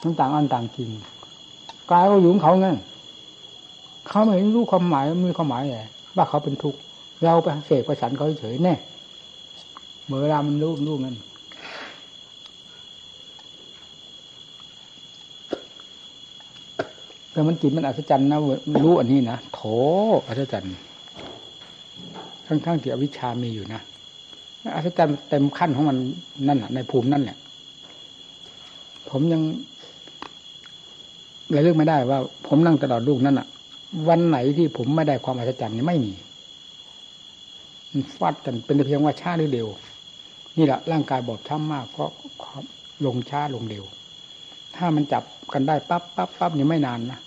[0.04, 0.90] มันต่างอันต่างจริง
[1.92, 2.68] กายก็อยู่ของเขาไง
[4.08, 5.80] เขาไม่เห็นรู้ความหมายมีความหมายไง
[6.16, 6.80] ว่าเขาเป็นทุกข์
[7.24, 8.74] เราไปเสกประสันเขาเฉยแน่
[10.06, 11.16] เมื่อเวลามันรู้รู้นั่น
[17.34, 18.40] แต่มันจิตมันอัศจรรย์นะ
[18.84, 19.62] รู้อันนี้นะโถ
[20.28, 20.76] อัศจรรย์
[22.48, 23.82] ทั้งๆที่อวิชามีอยู่นะ
[24.76, 25.98] อัศจรรย์เต็มขั้นของมัน
[26.48, 27.38] นั่นแหะในภูมินั่นแหละ
[29.10, 29.42] ผมยัง
[31.56, 33.48] ระลึกไม่ได้ว่า ผมนั่งตลอดลูกนั่นอะ
[34.08, 36.14] วันไหนที่ผมไม่ได้ความอัศจรรย์นี่ไม่มี
[37.92, 39.68] มันฟาดกันเป็นเพียงว่าช้าหรือเร็ว
[40.58, 42.10] นี่แหละร่างกายบอบช้ำมากเพราะ
[43.06, 43.84] ลงช้าลงเร็ว
[44.76, 45.24] ถ้ามันจับ
[45.54, 47.20] กันได้ปั๊บปั๊บปั๊บนี่ไม่นานนะ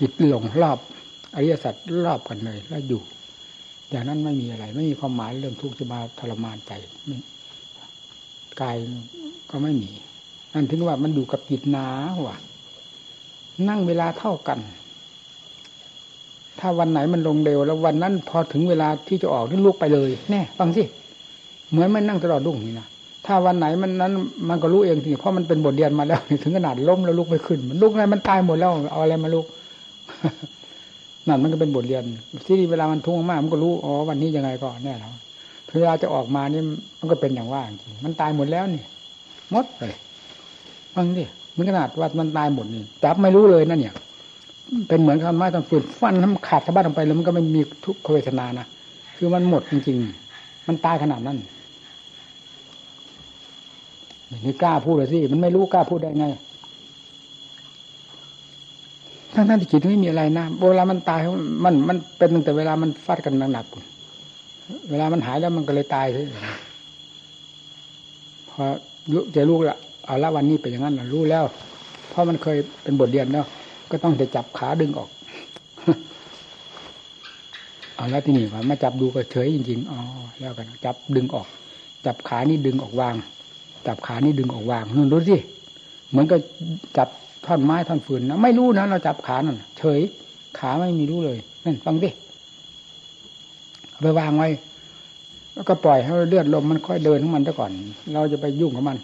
[0.00, 0.78] จิตหลงรอบ
[1.34, 1.74] อริยสัจ
[2.04, 3.02] รอบกันเลย แล้วอยู่
[3.90, 6.72] อย่างนั้นไม่มีอะไร ไม่มีความหมายเรื่องทุกข์จะมาทรมานใจ
[8.60, 8.76] กาย
[9.50, 9.90] ก็ไม่มี
[10.54, 11.86] นั่นถึงว่ามันอยู่กับจิตนา
[12.26, 12.36] ว่ะ
[13.68, 14.58] นั่งเวลาเท่ากัน
[16.58, 20.82] ถ้าวันไหนมันลงเร็ว แล้ววันนั้นพอถึงเวลาที่จะออกนี่ลุกไปเลยแน่ฟังสิ
[21.70, 22.86] เหมือนมันนั่งตลอดรุ่งนี่นะ
[23.26, 24.12] ถ้าวันไหนมันนั้น
[24.48, 29.46] มันก็รู้เองสิเพราะมันเป็นบทเรียนมาแล้ว ถึงขนาดล้มแล้วลุกไปขึ้น มันลุกไงมันตายหมดแล้วเอาอะไรมาลุก
[31.28, 32.04] นั่นมันก็เป็นบทเรียน
[32.46, 35.12] ที่เวลามันทุ่งมากมันก็รู้อ๋อวันนี้ยังไงก็แน่แล้ว
[35.80, 36.62] เวลาจะออกมานี่
[36.98, 38.82] มันก็เป็นอย่างว่าจริงมันตายหมดแล้วนี่
[39.54, 39.94] มดเลย
[40.94, 41.24] ฟังดิ
[41.56, 43.94] มันขนาดว่ามันตายหมดนี่จับไม่รู้เลยนั่นเนี่ย
[44.88, 48.66] เป็นเหมือนคำไม้ตำฟืนฟันทำขาดสะบั้นลงไปแล้วมันก็ไม่มีทุกขเวทนานะ
[49.16, 51.38] คือมันหมดจริงๆ มันตายขนาดนั้น
[54.46, 56.26] นี่กล้าพูดเลยสิมันไม่รู้กล้าพูดได้ไง
[59.34, 61.20] ทั้งท่านที่จิตไม่มีอะไรนะเวลามันตาย
[61.64, 66.24] มันมันเป็นตั้งแต่เวลามันฟาดกันหนักๆเวลามันหายแล้วมันก็เลยตายเลย
[68.50, 68.62] พอ
[69.34, 71.44] จะรู้ละเอาละวันนี้เป็นอย่างนั้นรู้แล้ว
[72.08, 73.44] เพราะมันเคยเป็นบทเรียนแล้ว
[73.90, 75.10] ก็ต้องจะจับขาดึงออก
[77.96, 80.00] เอาแล้วที่นี่ว่ามาจับดูก็เฉยจริงๆอ๋อ
[80.40, 81.46] แล้วกันจับดึงออก
[82.06, 83.14] จับขานี่ดึงออกวาง
[83.86, 85.36] จับขานี่ดึงออกวางนู่นดูสิ
[86.10, 86.40] เหมือนกับ
[86.96, 87.08] จับ
[87.46, 90.00] ท่อนไม้ท่อนฟืนนะไม่รู้นะเราจับขานั่นเฉย
[90.58, 92.10] ขาไม่มีรู้เลยนั่นฟังดิ
[94.02, 94.48] ไปวางไว้
[95.54, 97.70] แล้วก็ปล่อยให้เลือดลมมันค่อยเดินของมันซะก่อน
[98.14, 98.98] เราจะไปยุ่งกับมัน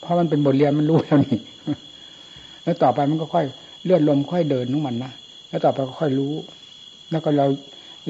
[0.00, 1.38] เพราะมันเป็นบทเรียนมันรู้แล้วนี่
[2.64, 3.44] แล้วต่อไปมันก็ค่อย
[3.84, 5.12] เลือนลมค่อยเดินของมันนะ
[5.48, 6.32] แล้วต่อไปก็ค่อยรู้
[7.10, 7.46] แล้วก็เรา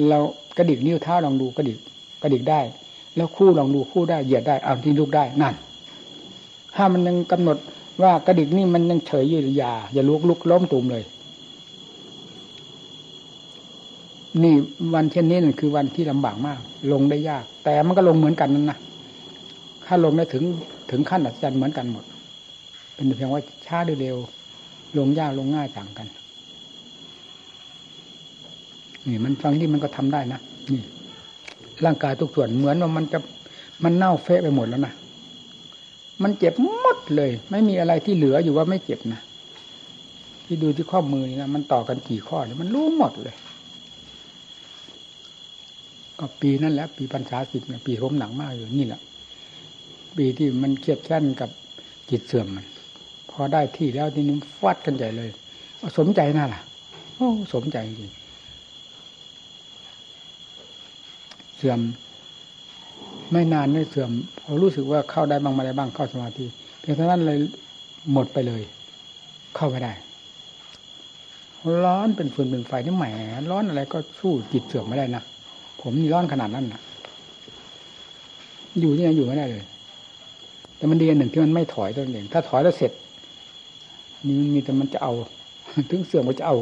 [0.09, 0.19] เรา
[0.57, 1.77] กระดิกนิ้วเท้าลองดูกระดิก
[2.23, 2.59] กระดิกได้
[3.15, 5.53] แล้วคู่ลองดูคู่ได้เหยียดได้เอาที่ลูกได้นั่น
[6.75, 7.57] ถ้ามันยังกำหนด
[8.01, 11.03] ว่ากระดิกนี่มันยังเฉยอยู่อย่าอย่าลุกลุกล้มตุ่มเลย
[14.43, 14.53] นี่
[14.93, 16.59] วันเช่นนี้นั่นคือวันที่ลำบากมาก
[16.91, 18.77] ลงได้ยาก แต่มันก็ลงเหมือนกันนั่นนะ
[19.85, 20.43] ถ้าลงได้ถึง
[20.91, 22.05] ถึงขั้นอัศจรรย์เหมือนกันหมด
[22.93, 24.17] เป็นเพียงว่าช้าหรือเร็ว
[24.97, 26.07] ลงยากลงง่ายต่างกัน
[29.07, 30.39] นี่มันฟังที่มันก็ทำได้นะ
[30.73, 30.83] นี่
[31.85, 33.19] ร่างกายทุกส่วนเหมือนว่ามันจะ
[33.83, 34.93] มันเน่าเฟะไปหมดแล้วนะ
[36.23, 39.21] มันเจ็บหมดเลย ไม่มีอะไรที่เหลืออยู่ว่าไม่เจ็บนะ
[40.45, 43.35] ที่ดูที่ข้อมือนี่นะมันต่อกันกี่ข้อเนี่ยมันรู้หมดเลย
[46.19, 49.01] ก็ปีนั่นแหละปีปัญษาสิบเนี่ยปีผมหนังมากอยู่นี่แหละ
[50.17, 51.49] ปีที่มันเครียดแค้นกับ
[52.09, 52.65] จิตเสื่อมมัน
[53.31, 55.29] พอได้ที่แล้วทีนี้ฟัดกันใหญ่เลย
[55.97, 56.61] สมใจน่าล่ะ
[57.15, 58.11] โอ้สมใจจริง
[61.57, 61.79] เสื่อม
[63.31, 64.11] ไม่นานไม่เสื่อม
[64.41, 66.45] เพอรู้สึกว่าเข้าได้บ้างมาได้บ้างเข้าสมาธิ
[66.79, 67.37] เพียงเท่านั้นเลย
[68.13, 68.61] หมดไปเลย
[69.55, 69.93] เข้าไม่ได้
[71.83, 73.05] ร้อนเป็นฟืนเป็นไฟนี่แหม
[73.51, 75.23] ร้อนอะไรก็สู้จิตเสื่อมไม่ได้นะ
[75.81, 76.81] ผมนี่ร้อนขนาดนั้นนะ
[78.79, 79.63] อยู่นี่ยังอยู่ไม่ได้เลย
[80.77, 82.91] แต่มันดีอันหนึ่งที่มันไม่ถอยตัวเองถ้าถอยแล้วเสร็จ
[84.25, 85.13] นี่มันมีแต่มันจะเอา
[85.89, 86.57] ถึงเสื่อมมันจะเอา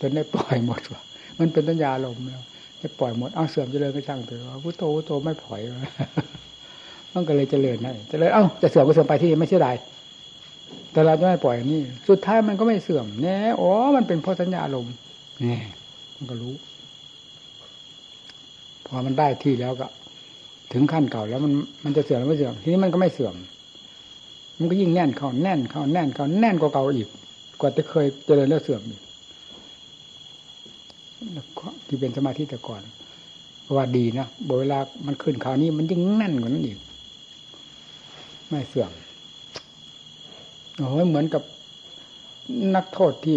[0.00, 1.02] จนได้ปล่อยหมดว่ะ
[1.38, 2.42] มันเป็นตัญญาลมแล้ว
[2.82, 5.60] จะปล่อยหมดเอาเสื่อมเจริญก็ช่างเถอะพุทโธพุทโธไม่ปล่อย
[7.14, 9.76] มันก็เลยเจริญได้เจริญเอ้าจะเสื่อมก็เสื่อมไปที่ไม่เสียดาย
[10.92, 14.86] แต่เราจะไม่ปล่อยนี่ สุดท้ายมันก็ไม่เสื่อมแน่อ๋อมันเป็นเพราะสัญญาลม
[15.44, 15.58] นี่
[16.16, 16.54] มันก็รู้
[18.86, 19.86] พอมันได้ที่แล้วก็
[20.72, 21.52] ถึงขั้นเก่าแล้วมัน
[21.84, 23.34] มันจะเสื่อมหรือไม่เสื่อมทีนี้มันก็ไม่เสื่อม
[24.58, 27.08] มันก็ยิ่งแน่นเข้าแน่นเข้าแน่นเข้าแน่นกว่าเก่าอีก
[27.60, 29.00] กว่าจะเคยเจริญแล้วเสื่อมอีก
[31.86, 32.82] ที่เป็นสมาธิแต่ก่อน
[33.76, 34.26] ว่าดีนะ
[34.58, 36.78] เวลามันขึ้นข่าวนี้มันยิ่งแน่นกว่านั้นอีก
[38.48, 38.90] ไม่เสื่อม
[40.76, 41.42] โอ้ยเหมือนกับ
[42.74, 43.36] นักโทษที่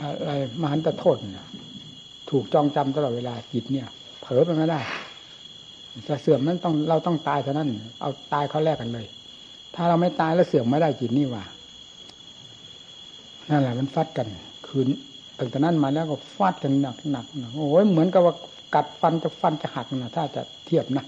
[0.00, 1.46] อะไรมหันตโทษเนี่ย
[2.30, 3.86] ถูกจองจำตลอดเวลาจิตเนี่ย
[4.20, 4.80] เผลอไปไม่ได้
[6.08, 7.68] จะเสื่อมนั้นต้องเราต้องตายเท่านั้น
[8.00, 9.06] เอาตายเขาแรกกันเลย
[9.74, 11.44] ถ้าเราไม่ตายแล้วเสื่อมไม่ได้จิตนี่ว่า
[13.48, 14.26] นั่นแหละมันฟัดกัน
[14.66, 14.88] คืน
[15.40, 17.24] ตั้งแต่นั้นมาแล้วก็ฟาดกันหนักหนัก
[17.56, 18.34] โอ้ยเหมือนกับว่า
[18.74, 21.04] กัดฟันจะฟันจะหักนะถ้าจะเทียบนะ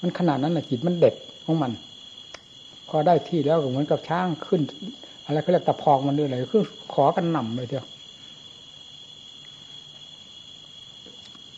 [0.00, 1.14] มันขนาดนั้นนะจิตมันเด็ด
[1.44, 1.72] ของมัน
[2.88, 4.60] พอได้ที่แล้วก็เหมือนกับช้างขึ้น
[5.24, 7.84] อะไรเขาเรียกตะพองมันด้วยอะไรคือขอกันหน่ำไปเดียว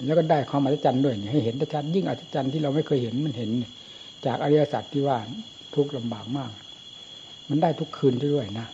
[0.06, 3.50] แล้วก็ได้ความอัศจรรย์ด้วยให้เห็นชัดยิ่งอัศจรรย์ที่เราไม่เคยเห็นมันเห็น
[4.26, 5.18] จากอริยสัจที่ว่า
[5.74, 6.50] ทุกข์ลำบากมาก
[7.48, 8.66] มันได้ทุกคืนด้วยนะ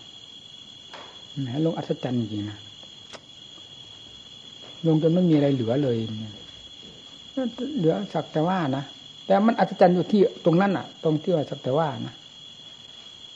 [1.41, 2.59] แหมลงอัศจรรย์จริงนะ
[4.87, 5.97] ลงจนไม่มีอะไรเหลือเลย
[7.79, 8.85] เหลือสักแต่ว่านะ
[9.27, 12.15] แต่มันอัศจรรย์อยู่ที่ตรงนั้นอะ ตรงที่ว่าสักแต่ว่านะ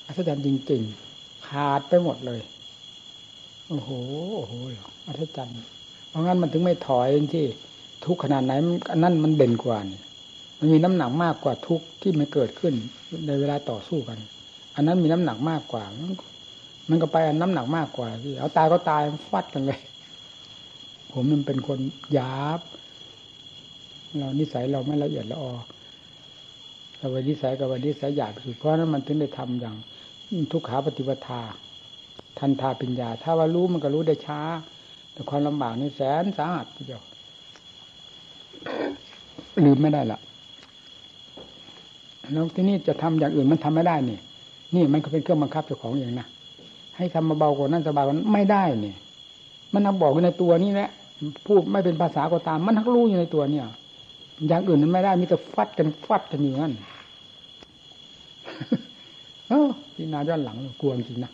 [0.06, 2.40] อัศจรรย์จริงๆขาดไปหมดเลย
[3.68, 3.90] โอ้โห
[4.36, 4.54] โอ้โห
[5.06, 5.54] อัศจรรย์
[6.08, 7.44] เพราะงั้นมันถึงไม่ถอยที่
[8.04, 8.52] ทุกขนาดไหน
[8.90, 10.00] อันนั้นมันเด่นกว่านี่
[10.58, 12.74] มันมีน้ำหนักมากกว่าทุกที่มันเกิดขึ้น
[13.26, 14.18] ในเวลาต่อสู้กัน
[14.76, 15.84] อันนั้นมีน้ำหนักมากกว่า
[16.90, 19.80] มันก็ไปอันน้ำหนักมากกว่าที่เอาตายก็ตายฟัดกันเลย
[21.12, 21.78] ผมมันเป็นคน
[22.12, 22.60] หยาบ
[24.18, 25.52] เรานิสัยเราไม่ละเอียดละออ
[26.98, 29.76] เราวันนิสัยกับวันนิสัยหยาบสุดเพราะนั้นมันถึงได้ทำอย่าง
[30.52, 31.40] ทุกขาปฏิปทา
[32.38, 34.40] ทันทาปัญญา ถ้าว่ารู้มันก็รู้ได้ช้า
[35.12, 37.02] แต่ความลำบากนี่แสนสาหัสทีเดียว
[39.66, 40.20] ลืมไม่ได้ละ
[42.32, 44.18] แล้วที่นี่จะทำอย่างอื่นมันทำไม่ได้นี่
[44.74, 46.26] นี่มันก็เป็นเครื่องบังคับเจ้าของอย่างนะ
[46.96, 48.96] ให้ทำมาเบากว่านั้นสบายกว่านั้นไม่ได้เนี่ย
[49.72, 50.90] มันนักบอกในตัวนี่แหละ
[51.46, 53.66] พูดไม่เป็นภาษาก็ตาม มันทักรู้อยู่ในตัวเนี่ย
[54.48, 56.74] อย่างอื่นมันไม่ได้มีแต่ฟัดกันฟัดกันอยู่นั่น
[59.48, 61.32] เออที่นาย้อนหลังกลัวจริงนะ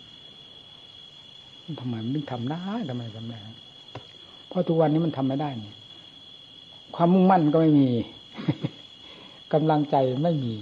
[1.80, 3.38] ทำไมมันทำได้ทำไมทำได้
[4.48, 5.74] เพราะทุกวันนี้มันทำไม่ได้เนี่ย
[6.96, 7.88] ความมุ่งมั่นก็ไม่มี
[9.52, 10.54] กำลังใจไม่มี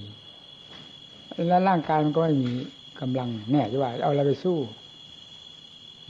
[1.48, 2.50] และร่างกายมันก็ไม่มี
[3.00, 4.56] กำลังแน่ใช่ไหมเอาอะไรไปสู้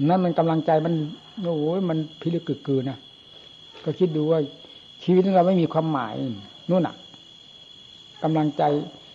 [0.08, 0.94] นั่นมันกำลังใจมัน
[1.42, 2.98] โอ้โหมันพิลึกกึกกือนะ
[3.84, 4.40] ก็คิดดูว่า
[5.04, 6.14] ชีวิตของเราไม่มีความหมาย
[6.70, 6.96] นู่นน่ะ
[8.22, 8.62] กำลังใจ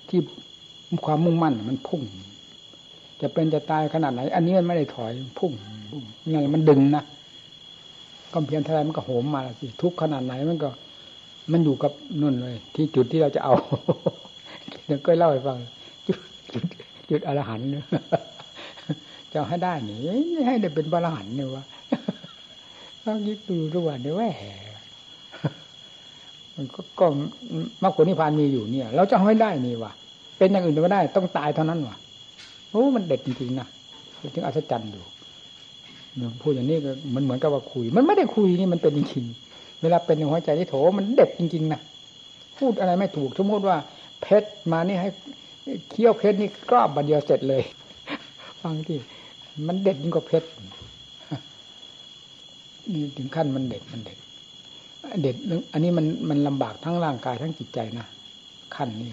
[0.09, 0.19] ที่
[1.05, 2.01] ความมุ่งมั่นมันพุ่ง
[3.21, 5.51] จะเป็นจะตายขนาดไหน อันนี้มันไม่ได้ถอยพุ่ง
[6.27, 7.03] นี่มันดึงนะ
[8.33, 10.69] ก็เพียงเท่าไรมันก็โหมมาสิทุกขนาดไหนมันก็
[11.51, 11.91] มันอยู่กับ
[12.21, 13.53] นุ่นเลย ที่จุดที่เราจะเอา
[14.85, 15.57] เดี๋ยวก็เล่าให้ฟัง
[16.07, 16.17] จุด
[16.53, 16.63] จุด
[17.09, 17.67] จุดอรหันต์
[19.33, 19.99] จะให้ได้นี่
[20.47, 21.63] ให้ได้เป็นอรหันต์เนี่ยวะ
[23.05, 24.23] ต้องยึดดูทุกวันนี่แหว
[26.76, 27.05] ก็ก็
[27.84, 29.91] มรรคผลนิพพานมีอยู่เนี่ย เราจะเอาให้ได้นี่วะ
[30.38, 31.95] เป็นอย่างอื่นไม่ได้ ต้องตายเท่านั้นวะ
[32.71, 33.67] โอ้มันเด็ดจริงๆนะ
[34.35, 35.03] ถึงอัศจรรย์อยู่
[36.41, 41.80] พูดอย่างนี้ก็มันเหมือนกับว่าคุย มันไม่ได้คุยนี่มันเป็นจริงๆเวลาเป็นในหัวใจที่โถมันเด็ดจริงๆนะ
[42.57, 43.77] พูดอะไรไม่ถูกสมมติว่า
[44.21, 45.09] เพชรมานี่ให้
[45.89, 47.61] เคี่ยวเพชรนี่กรอบบันเดียวเสร็จเลย
[48.61, 48.97] ฟังที่
[49.67, 50.47] มันเด็ดยิ่งกว่าเพชร
[53.18, 54.18] ถึงขั้นมันเด็ดมันเด็ด
[55.22, 55.36] เด็ด
[55.74, 58.06] อันนี้มันมันลำบากทั้งร่างกายทั้งจิตใจนะ
[58.76, 59.11] ขั้นนี้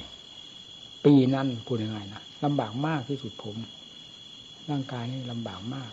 [1.04, 3.56] ปีนั้นพูดยังไงนะลำบากมากที่สุดผม
[4.70, 5.90] ร่างกายนี่ลำบากมาก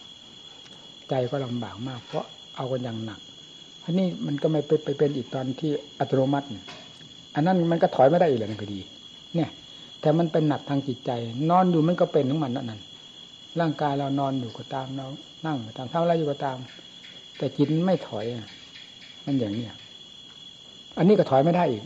[1.10, 3.20] ใจก็ลำบากมาก เพราะเอากันอย่างหนัก
[3.86, 6.48] อันนี้มันก็ไม่ไปไปเป็นอีกตอนที่อัตโนมัติ
[7.36, 8.80] อันนั้นมันก็ถอยไม่ได้อีกเลยนั่นก็ดี
[9.36, 9.50] เนี่ย
[10.02, 11.12] แต่มันเป็นหนักทางจิตใจ
[11.50, 12.82] นอนอยู่มันก็เป็นของมันนั่นนั่น
[13.60, 15.08] ร่างกายเรานอนอยู่ก็ตามเรา
[15.46, 16.58] นั่งก็ตามทำอะไรอยู่ก็ตาม
[17.38, 18.26] แต่จิตไม่ถอย
[19.26, 19.74] มันอย่างเนี้ย
[20.98, 21.84] อันนี้ก็ถอยไม่ได้อีก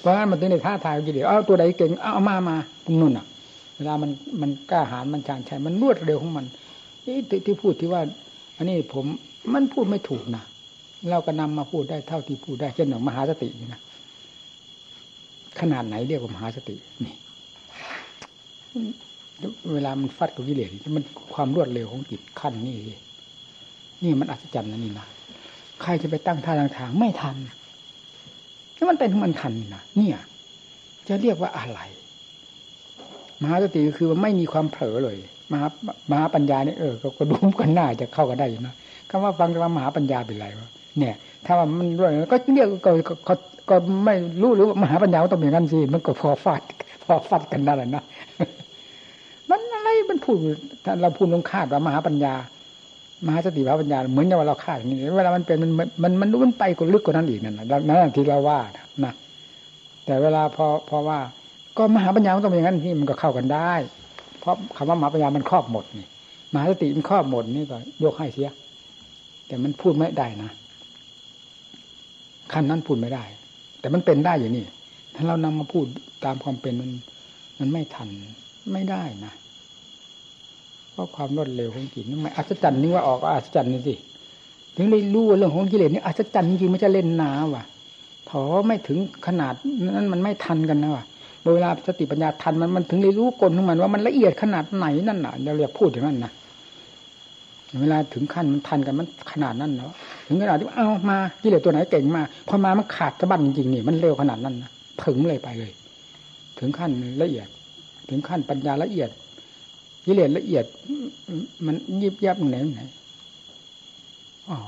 [0.00, 2.56] เพราะงั้นมันถึงในท่าทายกิเลสเอาตัวใดเก่งเอามามา
[3.00, 3.26] นุ่นอะ
[3.76, 4.10] เวลามัน
[4.40, 6.46] มันกล้าหาญมันชาญชัยมันรวดเร็วของมัน
[7.06, 7.16] นี่
[7.46, 8.02] ที่พูดที่ว่า
[8.56, 9.04] อันนี้ผม
[9.54, 10.44] มันพูดไม่ถูกนะ
[11.10, 13.80] เราก็นำมาพูดได้เท่าที่พูดได้เช่นอย่างมหาสตินี่นะ
[15.60, 16.76] ขนาดไหนเรียกว่ามหาสติ
[17.06, 17.14] นี่
[19.72, 21.04] เวลามันฟัดกับกิเลสมัน
[21.34, 22.76] ความรวดเร็วของจิตขั้นนี่
[24.02, 25.06] นี่มันอัศจรรย์นะนี่นะ
[25.82, 27.36] ใครจะไปตั้งท่าทางไม่ทัน
[28.76, 30.18] นี่มันเป็นของมันทันนะเนี่ย
[31.08, 31.80] จะเรียกว่าอะไร
[33.42, 35.16] มหาสติคือว่าไม่มีความเผลอเลย
[35.52, 35.66] มหา
[36.10, 38.74] มหาปัญญาเนี่ยเออก็ดูกันหน้าจะเข้ากันได้อยู่นะ
[39.10, 41.14] คำว่าฟังคำว่ามหาปัญญาเป็นไรวะเนี่ย
[41.46, 42.90] ถ้าว่ามันด้วยก็เรียกก็
[43.28, 43.34] ก็
[43.70, 46.62] ก็ไม่รู้หรือว่ามหาปัญญาต้องอย่างนั้นสิมันก็พอฟาด
[47.04, 48.02] พอฟัดกันนั่นแหละนะ
[50.10, 50.36] มันพูด
[50.84, 52.34] ถ้าเราพูดลงคาดว่ามหาปัญญา
[53.26, 55.70] มหาสติมหาปัญญาเหมือนกับว่าเราคาดอย่างนี้เวลามันเป็นมัน
[56.02, 57.54] มันมันมันไปกว่าลึกกว่านั้นอีกนั่น
[57.88, 58.60] นั่นที่เราว่า
[59.04, 59.12] นะ
[60.06, 61.18] แต่เวลาพอพอว่า
[61.78, 63.72] ก็มหาปัญญาต้องเป็นอย่างนั้นที่มันก็เข้ากันได้
[64.40, 66.06] เพราะคำว่ามหาปัญญามันครอบหมดนี่
[66.52, 68.50] มหาสติมันครอบหมดนี่ก็ยกให้เสีย
[69.46, 70.50] แต่มันพูดไม่ได้นะ
[72.52, 73.24] ขั้นนั้นพูดไม่ได้
[73.80, 74.64] แต่มันเป็นได้อย่างนี้
[75.14, 75.86] ถ้าเรานำมาพูด
[76.24, 76.90] ตามความเป็นมัน
[77.58, 78.08] มันไม่ทัน
[78.72, 79.32] ไม่ได้นะ
[80.94, 83.94] เพราะความรวดเร็วของจิตนี่นไม่อัศจรรย์นี่ว่าออกก็อัศจรรย์นี่สิ
[84.76, 87.64] ถึงได้รู้เรื่องของกิเลสนี่อัศจรรย์จริงไม่ใช่เล่นนาว่ะ
[88.30, 89.54] ถอไม่ถึงขนาด
[89.96, 91.04] นั้นมันไม่ทันกันนะว่ะ
[91.54, 96.32] เวลาสติปัญญาทันมันมันถึงได้รู้กลของมันว่ามันละเอียดขนาดไหนนั่นน่ะเราเรียกพูดอย่างนั้นนะ
[97.80, 99.92] เวลาถึงขั้นมันทันกันมันขนาดนั้นเนาะ
[100.26, 104.70] ถึงขนาดที่เอามากิเลสตัวไหนเก่งมาพอมามันขาดสะบั้นจริงๆนี่มันเร็วขนาดนั้นนะ
[105.04, 105.72] ถึงเลยไปเลย
[106.58, 106.90] ถึงขั้น
[107.22, 107.48] ละเอียด
[108.08, 109.10] ถึงขั้นปัญญาละเอียด
[110.04, 110.64] กิเลสละเอียด
[111.66, 112.82] มันยิบยับไหนไหน
[114.48, 114.58] อ๋อ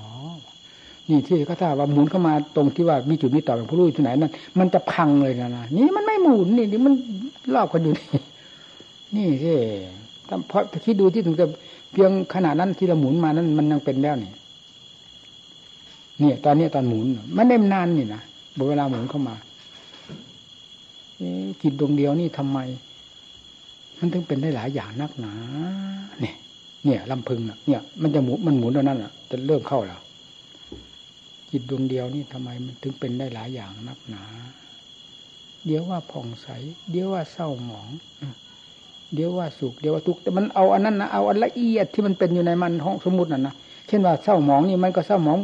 [1.08, 6.94] นี่ที่เขาถ้าว่าหมุนเข้ามาตรงที่ว่ามีจุดมีต่อของผู้รู้ที่ไหนนั่นมันจะพังเลยนะนะนี่มันไม่หมุนนี่นี่มัน
[7.54, 8.08] รอบกันอยู่นี่
[9.16, 9.54] นี่สิ
[10.48, 11.46] เพราะคิดดูที่ถึงจะ
[11.92, 14.32] เพียงขนาดนั้นที่เราหมุนมานั้นมันยังเป็นแล้วนี่
[16.20, 17.06] เนี่ย ตอนนี้ตอนหมุน
[17.36, 18.22] มันได้นานนี่นะ
[18.68, 19.34] เวลาหมุนเข้ามา
[21.60, 22.58] จิตดวงเดียวนี่ทำไม
[23.98, 25.34] มันถึงเป็นได้หลายอย่างนักหนา
[26.20, 26.34] เนี่ย
[26.84, 30.00] เนี่ยลำพึงเนี่ย มันจะหมุนมันหมุนตอนนั้นอะจะเริ่มเข้าแล้ว
[31.50, 34.24] จิตดวงเดียวนี่ทำไมมันถึงเป็นได้หลายอย่างนักหนา
[35.66, 36.48] เดี๋ยวว่าผ่องใส
[36.90, 37.88] เดี๋ยวว่าเศร้าหมอง
[39.14, 43.54] เดี๋ยวว่าสุขเดี๋ยวว่าทุกข์แต่มันเอาอันนั้นนะเอาอันละเอียดที่มันเป็นอยู่ในมันห้องสมมติน่ะนะ
[43.88, 45.38] เช่นว่าเศร้าหมองนี่มันก็เศร้าหมอง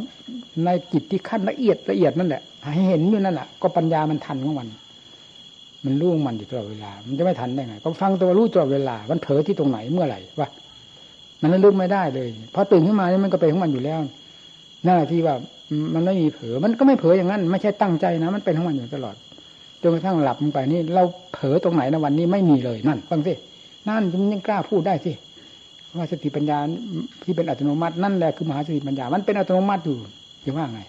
[0.65, 2.43] ในจิตที่ขั้นละเอียดละเอียดนั่นแหละ
[2.74, 4.69] ให้เห็นอยู่นั่นแหละก็ปัญญามันทันของมัน
[5.85, 10.49] มันรู้มันอยู่ตลอดเวลา มันจะไม่ทันได้ไง ก็ฟังตัวรู้ตลอดเวลา มันเผลอที่ตรงไหนเมื่อไหร่วะ
[11.43, 14.01] มันระลึกไม่ได้เลยพอตื่นขึ้นมานี่มันก็เป็นของมันอยู่แล้ว
[14.87, 15.35] หน้าที่ว่า
[15.95, 19.17] มันไม่มีเผลอ มันก็ไม่เผลออย่างนั้น ไม่ใช่ตั้งใจนะ มันเป็นของมันอยู่ตลอด
[19.83, 21.03] จนกระทั่งหลับลงไปนี่ เรา
[21.35, 23.33] เผลอตรงไหนในวันนี้ไม่มีเลยนั่นฟังสิ
[23.89, 25.13] นั่นมันยังกล้าพูดได้สิ
[25.97, 26.59] ว่าสติปัญญา
[27.23, 29.97] ที่เป็นอัตโนมัตินั่นแหละคือมหาสติปัญญา มันเป็นอัตโนมัติอยู่
[30.45, 30.81] จะว่าไง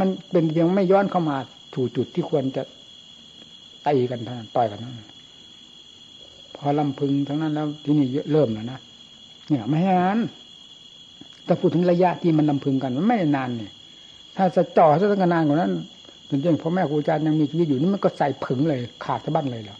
[0.00, 1.36] มันเป็นเพียงไม่ย้อนเข้ามา
[1.74, 2.62] ถูจุดที่ควรจะ
[3.86, 4.94] ตีกันท่านต่อยกันนั่น
[6.56, 8.80] พอลำพึงทั้งนั้นแล้วที่นี่เริ่มแล้วนะ
[9.48, 10.18] เนี่ยไม่นาน
[11.46, 13.72] ถ้าพูดถึงระยะที่มันลำพึงกัน มันไม่นานเนี่ย
[14.36, 15.72] ถ้าจะจ่อซะตั้งนานกว่านั้น
[16.44, 19.76] จนๆพ่อแม่ครูอาจารย์ยังมีชีวิตอยู่นี่มันก็ใส่ผึ่งเลย ขาดสะบั้นเลยเหรอ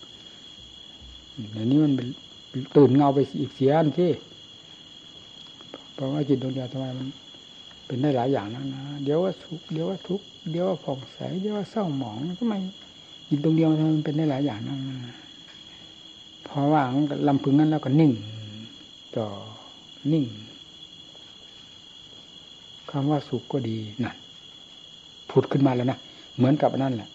[1.53, 1.93] เดี๋ยวนี้มัน
[2.77, 4.11] ตื่นเงาไปอีกเสียอันที่
[5.95, 7.09] เพราะว่าจิตดวงเดียวทำไมมัน
[7.87, 12.55] เป็นได้หลายอย่างนะนะเดี๋ยวว่าสุขเดี๋ยวว่าทุกข์เดี๋ยวว่าผ่องใสเดี๋ยวว่าเศร้าหมองทำไม
[13.29, 14.77] จินตดวงเดียวมันเป็นได้หลายอย่างนะ
[16.47, 16.89] พอว่าง
[17.29, 18.13] ลำพึงนั้นแล้วก็นิ่ง
[19.17, 19.27] จ่อ
[20.13, 20.25] นิ่ง
[22.91, 24.17] คำว่าสุขก็ดีนั่น
[25.31, 25.99] ผุดขึ้นมาแล้วนะ
[26.37, 27.11] เหมือนกับนั่นแหละ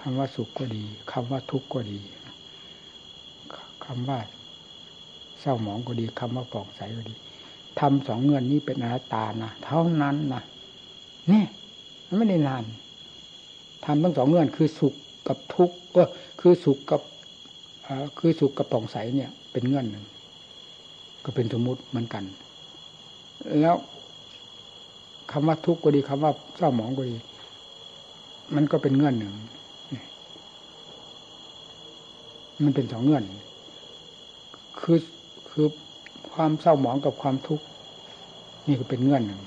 [0.00, 1.98] คำว่าสุขก็ดีคำว่าทุกข์ก็ดี
[3.84, 4.18] คำว่า
[5.40, 7.14] เศร้าหมองก็ดีคำว่าปองใสก็ดี
[7.80, 10.42] ทำสองเงื่อนนี้เป็นอนัตตานะเท่านั้นนะ
[11.30, 11.44] นี่
[12.06, 12.64] มันไม่ได้นาน
[13.84, 14.94] ทำทั้งสองเงื่อนคือสุข
[15.28, 16.02] กับทุกข์ก็
[16.40, 17.02] คือสุขกับ
[18.18, 20.04] คือสุขกับปองใสเนี่ย เป็นเงื่อนหนึ่ง
[21.24, 22.24] ก็เป็นสมมุติเหมือนกัน
[23.60, 23.76] แล้ว
[25.32, 27.16] คำว่าทุกข์ก็ดีคำว่าเศร้าหมองก็ดี
[28.54, 29.34] มันก็เป็นเงื่อนหนึ่ง
[32.64, 33.24] มันเป็นสองเงื่อน
[34.80, 34.98] คือ
[35.50, 35.66] คือ
[36.32, 37.64] ความเศร้าหมองกับความทุกข์
[38.66, 39.40] นี่ก็เป็นเงื่อนหนึ่ง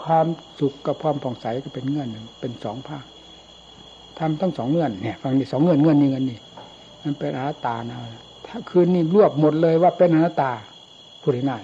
[0.00, 0.26] ความ
[0.60, 3.04] สุขกับความผ่องใสก็เป็นเงื่อนหนึ่งเป็นสองภาค
[4.18, 6.38] ทำตั้งสองเงื่อนเนี่ยฟังนี่สองเงื่อนเงื่อนนี้เงื่อนนี่
[7.02, 7.98] มันเป็นอนัตตานะ
[8.46, 10.50] ถ้าคืนนี้รวบหมดเลยว่าเป็นอนัตตา
[11.22, 11.62] พูดง่าย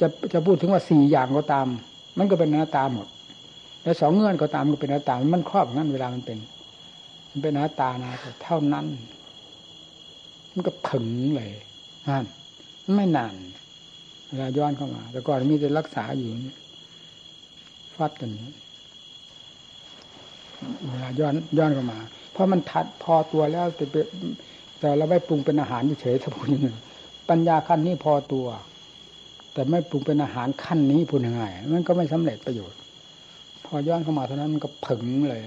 [0.00, 1.66] จะจะพูดถึงว่าสี่อย่างก็ตาม
[2.18, 3.06] มันก็เป็นอนัตตาหมด
[3.82, 6.38] แล้วสองเงื่อนก็ตามก็เป็นอนัตตา มันครอบงั้นเวลามันเป็น
[7.30, 8.10] มันเป็นอนัตตานะ
[8.44, 8.86] เท่านั้น
[10.52, 11.06] มันก็ถึง
[11.36, 11.50] เลย
[12.08, 12.24] นั่น
[12.96, 13.34] ไม่นาน
[14.28, 16.30] เวลาย้อนเข้ามา แต่ก่อนมีแต่รักษาอยู่
[17.98, 18.30] ฟัดกัน
[20.88, 21.98] เวลาย้อนย้อนเข้ามา
[22.32, 23.84] เพราะมันทัดพอตัวแล้วแต่
[24.80, 26.76] แต่เราไม่ปรุงเป็นอาหารเฉยๆสักคนหนึ่ง
[27.28, 28.46] ปัญญาขั้นนี้พอตัว
[29.52, 32.78] แต่ไม่ปรุงเป็นอาหารขั้นนี้พูดยัง่ายมันก็ไม่สำเร็จประโยชน์
[33.64, 35.42] พอย้อนเข้ามาเท่านั้นมันก็ผึ่งเลย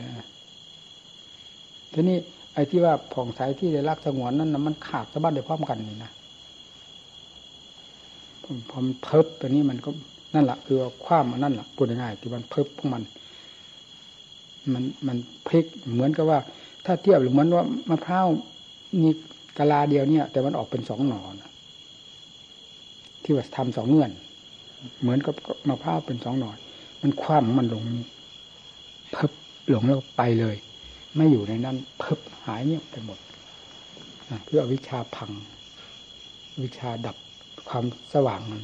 [1.94, 2.18] ทีนี้
[2.54, 6.12] ไอ้ที่ว่าผ่องใสที่ได้รักสงวนนั้นนะมันขาดสะบั้นได้พร้อมกันนี่นะ
[8.70, 9.90] พอมันเพิบตัวนี้มันก็
[10.34, 13.04] นั่นแหละคือความันนั่นแหละพูดง่ายๆที่มันเพิบของมัน
[14.74, 15.18] มันมัน
[15.48, 16.40] พลิกเหมือนกับว่า
[16.86, 18.28] ถ้าเทียบหรือเหมือนว่ามะพร้าว
[19.02, 19.10] มี
[19.58, 21.36] กะลาเดียวเนี่ย แต่มันออกเป็นสองหนอน
[23.24, 24.12] ที่ว่าทำสองเงื่อน
[25.02, 25.36] เหมือนกับ
[25.70, 26.58] มะพร้าวเป็นสองหนอน
[27.02, 28.08] มันคว้ามันลงนี่
[29.12, 29.32] เพิบ
[29.70, 30.56] หลงแล้วไปเลย
[31.16, 33.20] ไม่อยู่ในนั้นเพิบหายเงียบไปหมด
[34.46, 35.32] เพื่อวิชาพัง
[36.64, 37.18] วิชาดับ
[37.70, 38.62] ความสว่างมัน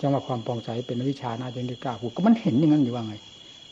[0.00, 3.14] จังว่าความปองใสเป็นวิชาน่าจะได้กล้าพูดก็มันเห็นอย่างนั้นอยู่ว่าไง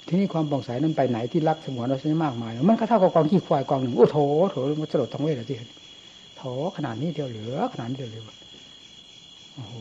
[0.07, 4.19] ที่นี่ความปองใสนั้นไปไหนที่รักสมวนเราใช้มากมาย มันก็เท่ากับกองขี้ควายกองหนึ่งโอ้โถ
[4.53, 5.57] โถมันสลดทั้งเวทเลยที่
[6.37, 6.43] โถ
[6.77, 8.25] ขนาดนี้เดียวเหลือ ขนาดนี้เดียวเหลือ
[9.55, 9.75] โอ้โห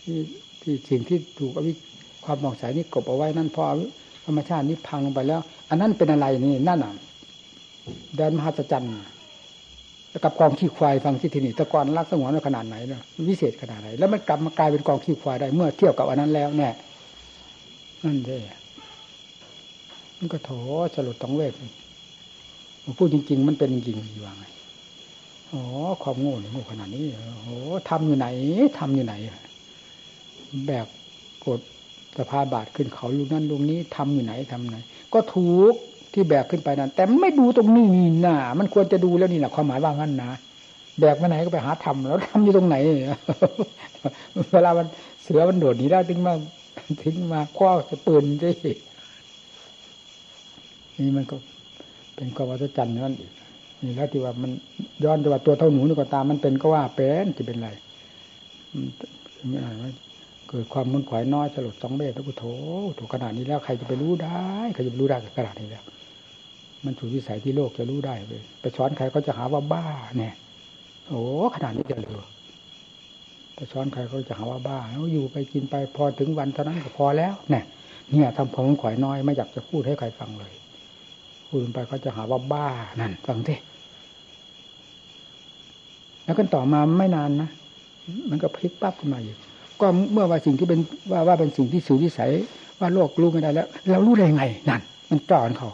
[0.00, 0.16] ที่
[0.62, 1.72] ที่สิ่งที่ถูกอวิ
[2.24, 3.64] ความปองใสนี่กบเอาไว้นั่นพอ
[4.24, 5.40] ธรรมชาตินี้พังลงไปแล้ว
[5.70, 6.94] อันนั้นเป็นอะไรนี่นั่นอะ
[8.16, 8.92] แดนมหัศจรรย์
[10.24, 16.74] กับกองขี้ควายฟังที่ทีนี่ตะกอนรักสงวนขนาดไหนเนาะวิเศษขนาดไหนแล้วมันกลับมากลายเป็นกองขี้ควายได้เมื่อเทียบกับอันนั้นแล้วเนี่ย
[18.04, 18.42] นั่นเอง
[20.18, 20.50] มันก็โถ
[20.94, 21.52] สลดต้องเวท
[22.98, 24.44] พูดจริง ๆ มันเป็นจริงอยู่ว่าไง
[25.52, 25.62] อ๋อ
[26.02, 27.04] ความโง่โง่ขนาดนี้
[27.42, 27.56] โอ้
[27.88, 28.26] ทำอยู่ไหน
[28.78, 29.14] ทำอยู่ไหน
[30.66, 30.86] แบก
[31.46, 31.60] กด
[32.18, 34.76] สภาบาทขึ้นเขาลูกนั้นลูกนี้ทำอยู่ไหนทำไหน
[35.12, 35.74] ก็ถูก
[36.16, 37.86] ที่แบกขึ้นไปนั้น แต่ไม่ดูตรงนี้
[38.26, 40.30] น่ะ มันควรจะดูแล้วนี่แหละความหมายว่างั้นนะ
[41.00, 42.76] แบกไปไหนก็ไปหาทำแล้วทำอยู่ตรงไหน
[44.52, 44.86] เวลามัน
[45.22, 46.34] เสือมันโดดหนีได้ถึงมา
[47.02, 48.50] ถึงมาคว้าจะปืนได้
[50.98, 51.36] นี่มันก็
[52.14, 53.32] เป็นกวัฏจันทร์นั่นอีก
[53.82, 54.50] นี่แล้วที่ว่ามัน
[55.04, 57.68] ย้อนตัวตัวเท่าหนูนี่ก็ตามมันเป็นก็ว่าเป็นจะเป็นไร
[59.48, 59.90] ไม่อ่านว่า
[60.48, 62.44] เกิดความมุนขวายน้อยสลดสองเบสแล้วก็โถ
[62.98, 65.84] ถูกขนาดนี้แล้วใครจะไปรู้ได้ใครจะไปรู้ได้ขนาดนี้แล้ว
[66.86, 69.84] มันสู่วิสัยที่โลกจะรู้ได้เลยไปช้อนใครก็จะหาว่าบ้า
[70.16, 70.34] เนี่ย
[71.08, 71.22] โอ้
[71.54, 72.24] ขนาดนี้จะเหลือ
[73.54, 77.64] ไปช้อนใครก็จะหาว่าบ้าแล้วอยู่ไปกินไปพอถึงวันเท่านั้นก็พอแล้วเนี่ย
[78.10, 80.52] เนี่ยทำผมขวายน้อยไม่อยากจะพูดให้ใครฟังเลย
[81.48, 82.68] พูดไปเขาจะหาว่าบ้า
[83.00, 83.54] นั่นฟังที
[86.24, 87.50] แล้วกันต่อมาไม่นานนะ
[88.30, 89.36] มันก็พลิกปั๊บขึ้นมาอีก
[89.80, 90.80] ก็เมื่อว่าสิ่งที่เป็น
[91.12, 92.30] ว่าว่าเป็นสิ่งที่สูงวิสัย
[92.80, 94.80] ว่าโลกรู้ไม่ได้แล้ว เรารู้ได้ไงนั่น
[95.10, 95.70] มันจอนเขา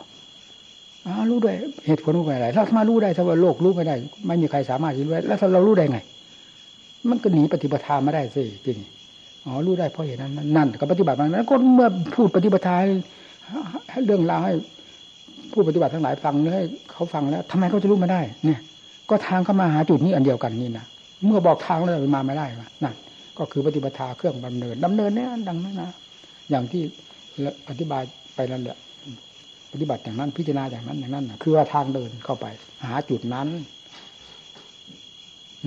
[1.31, 1.55] รู้ด้วย
[1.87, 3.95] เหตุผลรู้ไม่ได้ถ้ามารู้ได้ถ้าว่าโลกรู้ไม่ได้
[4.27, 5.99] ไม่มีใครสามารถรู้ได้แล้วถ้าเรารู้ได้ไง
[7.11, 8.79] มันก็หนีปฏิปทาไม่ได้สิจริง
[9.45, 12.77] อ๋อรู้ได้เพราะเหตุนั้นนั่นก็ปฏิบัติมาแล้วก็เมื่อพูดปฏิปทา
[14.05, 14.53] เรื่องราวให้
[15.53, 18.61] ผู้ปฏิบัติทั้งหลายฟังเลยเขาฟังแล้วทำไมเขาจะรู้ไม่ได้ เนี่ย
[19.11, 20.85] ก็ทางเข้ามาหาจุดนี้อันเดียวกันนี่นะ
[21.27, 22.47] เมื่อบอกทางแล้วมันมาไม่ได้
[22.85, 22.95] นั่น
[23.39, 25.91] ก็คือปฏิปทาเครื่องดำเนินดำเนินเนี่ยดังนั้นนะ
[26.51, 26.83] อย่างที่
[27.69, 28.03] อธิบาย
[28.35, 28.79] ไปนั่นแหละ
[29.73, 32.47] ปฏิบัติอย่างนั้นพิจารณาอย่างนั้นอย่างนั้นคือว่าทางเดินเข้าไป
[32.85, 33.49] หาจุดนั้น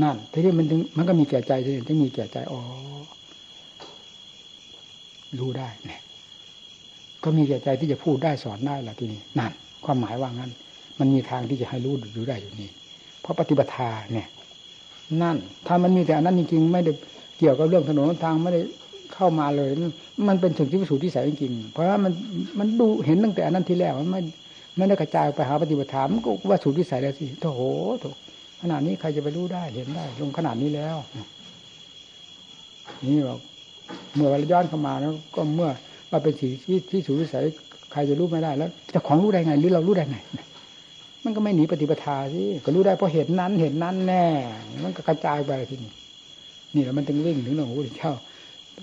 [0.03, 2.61] นั่นทีนี้มันถึงมันก็มีแก่ใจทีนี้ถึงมีแก่ใจอ๋อ
[5.39, 6.01] รู้ได้เนี่ย
[7.23, 9.51] ก็มีแก่ใจที่จะพูดได้สอนได้ละทีนี้นั่น
[9.85, 10.51] ความหมายว่างั้น
[10.99, 12.69] มันมีทางที่จะให้รู้รู้ได้อยู่นี่
[13.21, 14.27] เพราะปฏิบัติทาเนี่ย
[15.21, 15.37] นั่น
[15.67, 16.91] ถ้ามันมีแต่อันนั้นจริงๆไม่ได้
[17.37, 18.61] เกี่ยวกับเรื่องถนนทางไม่ได้
[19.13, 19.69] เข้ามาเลย
[20.27, 22.11] มันเป็นถึงที่พิสูจน์ที่ใสจริงๆเพราะว่ามัน
[22.59, 24.21] มันดูเห็นตั้งแต่อันนั้นที่แรกมันไม่
[24.77, 27.61] ไม่ได้กระจายไปหาปฏิบัติธรรมก็ว่าสูตรที่ใสแล้วสิโถโห
[28.61, 30.97] ขนาดนี้ใครจะไปรู้ได้เห็นได้ ลงขนาดนี้แล้ว
[33.03, 33.39] นี่บอก
[34.13, 35.69] เมื่อเราย้อนเข้ามาแล้ว ก็เมื่อ
[36.11, 37.35] ว่าเป็นสีที่ที่สูตรที่ใส
[37.91, 40.17] ใครจะรู้ไม่ได้แล้วจะของรู้ได้ไงหรือเรารู้ได้ไง
[41.23, 44.25] มันก็ไม่หนีปฏิปทาสิก็รู้ได้เพราะเห็นนั้นเห็นนั้นแน่
[44.83, 45.91] มันก็กระจายไปทีนี้
[46.75, 48.13] นี่แหละมันถึงวิ่งถึงหลวงพ่อเจ้า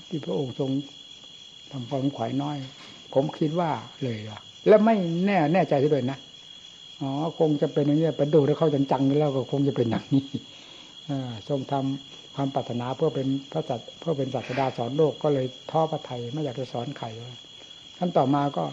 [0.09, 0.71] ที่พระองค์ทรง
[1.73, 2.57] ทำความขวายน้อย
[3.15, 3.71] ผมคิดว่า
[4.03, 4.95] เลยอะ แล้วไม่
[5.27, 6.19] แน่แน่ใจด้วยนะ
[7.01, 10.27] อ๋อคงจะเป็นอย่างนี้ไปดูแล้วเข้าจังๆแล้วก็คงจะเป็นอย่างนี้
[11.49, 17.07] ทรงทำความปรารถนาเพื่อเป็นพระจัตเพื่อเป็นศาสดาสอนโลกก็เลยท้อพระไทยไม่อยากจะสอนใคร
[17.99, 18.65] ท่านต่อมาก็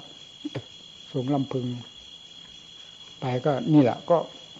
[1.12, 1.66] สูงลำพึง
[3.20, 4.18] ไปก็นี่แหละ ก็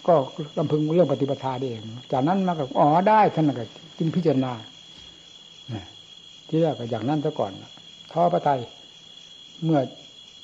[0.08, 0.14] ก็
[0.58, 1.82] ลำพึงเรื่องปฏิปทาเอง
[2.12, 3.64] จากนั้นมาก็อ๋อได้ท่านก็
[3.98, 4.52] จึงพิจารณา
[6.50, 7.52] ที่แรกก็อย่างนั้นซะก่อน
[8.12, 8.50] ท้อพระไต
[9.64, 9.80] เมื่อ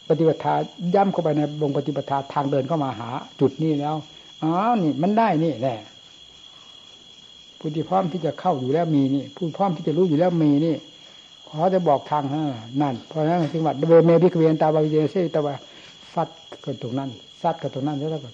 [0.08, 0.54] ปฏิปทา
[0.94, 3.10] ย่ำเข้าไปในวงปฏิปทาทางเดินเข้ามาหา
[3.40, 3.94] จุดนี้แล้ว
[4.42, 4.52] อ๋อ
[4.82, 5.78] นี่มันได้นี่แหละ
[7.58, 10.74] ผู้ที่พร้อมที่จะเข้าอยู่แล้วมีนี่ ผู้พร้อมที่จะรู้อยู่แล้วมีนี่
[11.48, 12.24] ขอจะบอกทาง
[12.82, 15.54] นั่น เพราะฉะนั้นจึงว่าเบเมพิกเวียนตาบาวิเจเซตาบา
[16.14, 16.28] ฟัด
[16.64, 17.10] กันตรงนั้น
[17.42, 18.30] ซัดกันตรงนั้นแล้วก็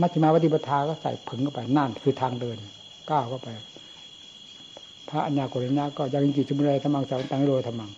[0.00, 2.56] มัชฌิมาปฏิปทาก็ใส่ผึ่งเข้าไปนั่นคือทางเดิน
[3.10, 3.48] ก้าวเข้าไป
[5.12, 7.90] พระอัญญาโกรณะก็ยังกิจสมุไรธรรมังสาวตังโรธรรมัง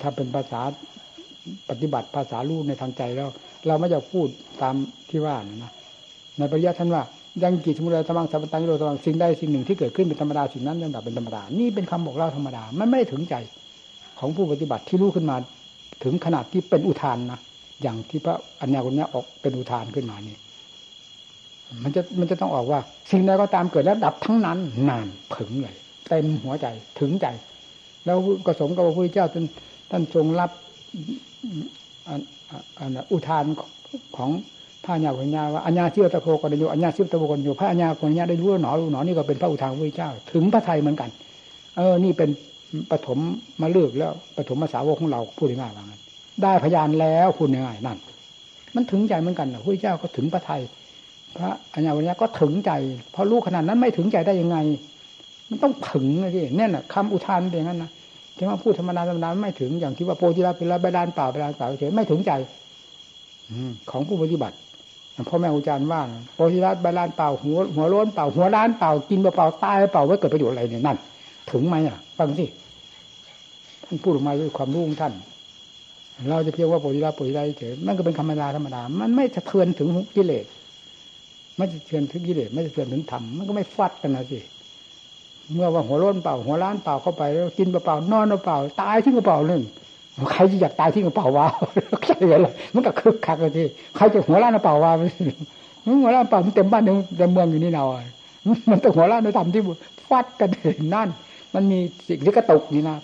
[0.00, 0.60] ถ้าเป็นภาษา
[1.68, 3.28] ปฏิบัติภาษาลูกในทางใจแล้ว
[3.66, 4.26] เราไม่จะพูด
[4.62, 4.74] ตาม
[5.10, 5.72] ที่ว่านะ
[6.38, 7.02] ในปริยัติท่านว่า
[7.42, 13.34] ยังกิจสมุไรธรรมังสาวตังโรธรรมังสิ่งใดสิ่งหนึ่งที่เกิดขึ้นเป็นธรรมดาสิ่งนั้นย่อมดับเป็นธรรมดานี่เป็นคำบอกเล่าธรรมดามันไม่ได้ถึงใจ
[14.18, 15.36] ของผู้ปฏิบัติที่รู้ขึ้นมา
[16.04, 17.40] ถึงขนาดที่เป็นอุทานนะ
[17.82, 20.36] อย่างที่พระอัญญาคนนี้ออกเป็นอุทานขึ้นมานี่
[21.82, 22.80] มันจะมันจะต้องออกว่า
[23.10, 24.58] สิ่งใดก็ตามเกิดแล้วดับทั้งนั้น
[24.88, 25.74] นานผึ่งเลย
[26.08, 26.66] เต็มหัวใจ
[27.00, 27.26] ถึงใจ
[28.04, 29.44] แล้วกระสมกับพระพุทธเจ้าท่าน
[29.90, 30.50] ท่านทรงรับ
[33.12, 33.44] อุทาน
[34.16, 34.30] ของ
[34.84, 41.10] พระญาคนญญาว่าอัญญาเชื่อตะโพกันอยู่อัญญาเชื่อตะโพกันอยู่พระอัญญาคนญาได้รู้หนอรู้หนอนี่ก็เป็นพระอุทานพระพุทธเจ้า ถึงพระไทยเหมือนกัน
[41.76, 42.30] เออ นี่เป็น
[42.90, 43.18] ปฐม
[43.62, 46.00] มาเลือกแล้วปฐมมาสาวกของเราพูดง่ายๆว่างั้น
[46.42, 47.98] ได้พยานแล้วคุณยังไงนั่น
[48.74, 50.60] มันถึงใจเหมือนกันนะพระเจ้าก็ถึงพระไทย
[51.36, 52.72] พระอัญญาวัญญาก็ถึงใจ
[53.12, 54.56] เพราะรู้ขนาดนั้นไม่ถึงใจได้ยังไง
[55.52, 57.90] มันต้องถึงนะที่เนี่ยนะคำอุทานเป็นอย่างนั้นนะ
[58.36, 62.32] ที่ว่าพูดธรรมดาธรรมดาไม่ถึงอย่างที่ว่าโพธิราเป็นละใบดานเปล่าใบดานเปล่าเฉยไม่ถึงใจ
[63.90, 64.56] ของผู้ปฏิบัติ
[65.28, 66.00] พ่อแม่อาจารย์ว่า
[66.34, 70.96] โพธิราใบดานเปล่าหัวหัวโล้นเปล่าหัวล้านเปล่ากินเปล่าตายเปล่าไว้เกิดประโยชน์อะไรเนี่ยนั่น
[71.50, 72.44] ถึงไหมอะฟังสิ
[73.84, 75.12] ท่านพูดออกมาด้วยความรู้ของท่าน
[76.30, 80.44] เราจะเพียงว่าปุริยาปุริยาเฉยมันก็เป็นธรรมดาธรรมดา มันไม่สะเทือนถึงกิเลส
[81.56, 84.38] ไม่สะเทือนถึงกิเลสไม่สะเทือนถึงธรรมมันก็ไม่ฟัดกันนะสิ
[85.54, 89.62] เมื่อว่าหัวร้นเปล่า หัวล้านเปล่าเข้าไปแล้วกินเปล่านอนเปล่าตายที่กระเป๋าหนึ่ง
[90.32, 91.46] ใครจะอยากตายที่กระเป๋าวะ
[92.06, 93.64] ใช่ไหมล่ะมันก็คึกคักเลยที
[93.96, 95.04] ใครจะหัวล้านเปล่าวะมั
[95.92, 97.84] นหัวล้านเปล่ามันเต็มบ้านเต็มเมืองอยู่นี่เรา
[98.70, 99.62] มันต้องหัวล้านในธรรมที่
[100.08, 100.48] ฟัดกัน
[100.94, 101.08] นั่น
[101.54, 102.96] มันมีสิ่งที่กระตุกนี่นะ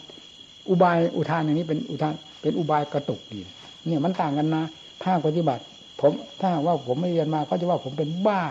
[0.68, 3.40] อุบายอุทานอย่างนี้เป็นอุทานเป็นอุบายกระตุกดี
[3.86, 4.64] เนี่ยมันต่างกันนะ
[5.02, 5.62] ถ้าปฏิบัติ
[6.00, 8.42] ผมถ้าว่าผมไม่เรียนมาก็จะว่าผมเป็นบ้า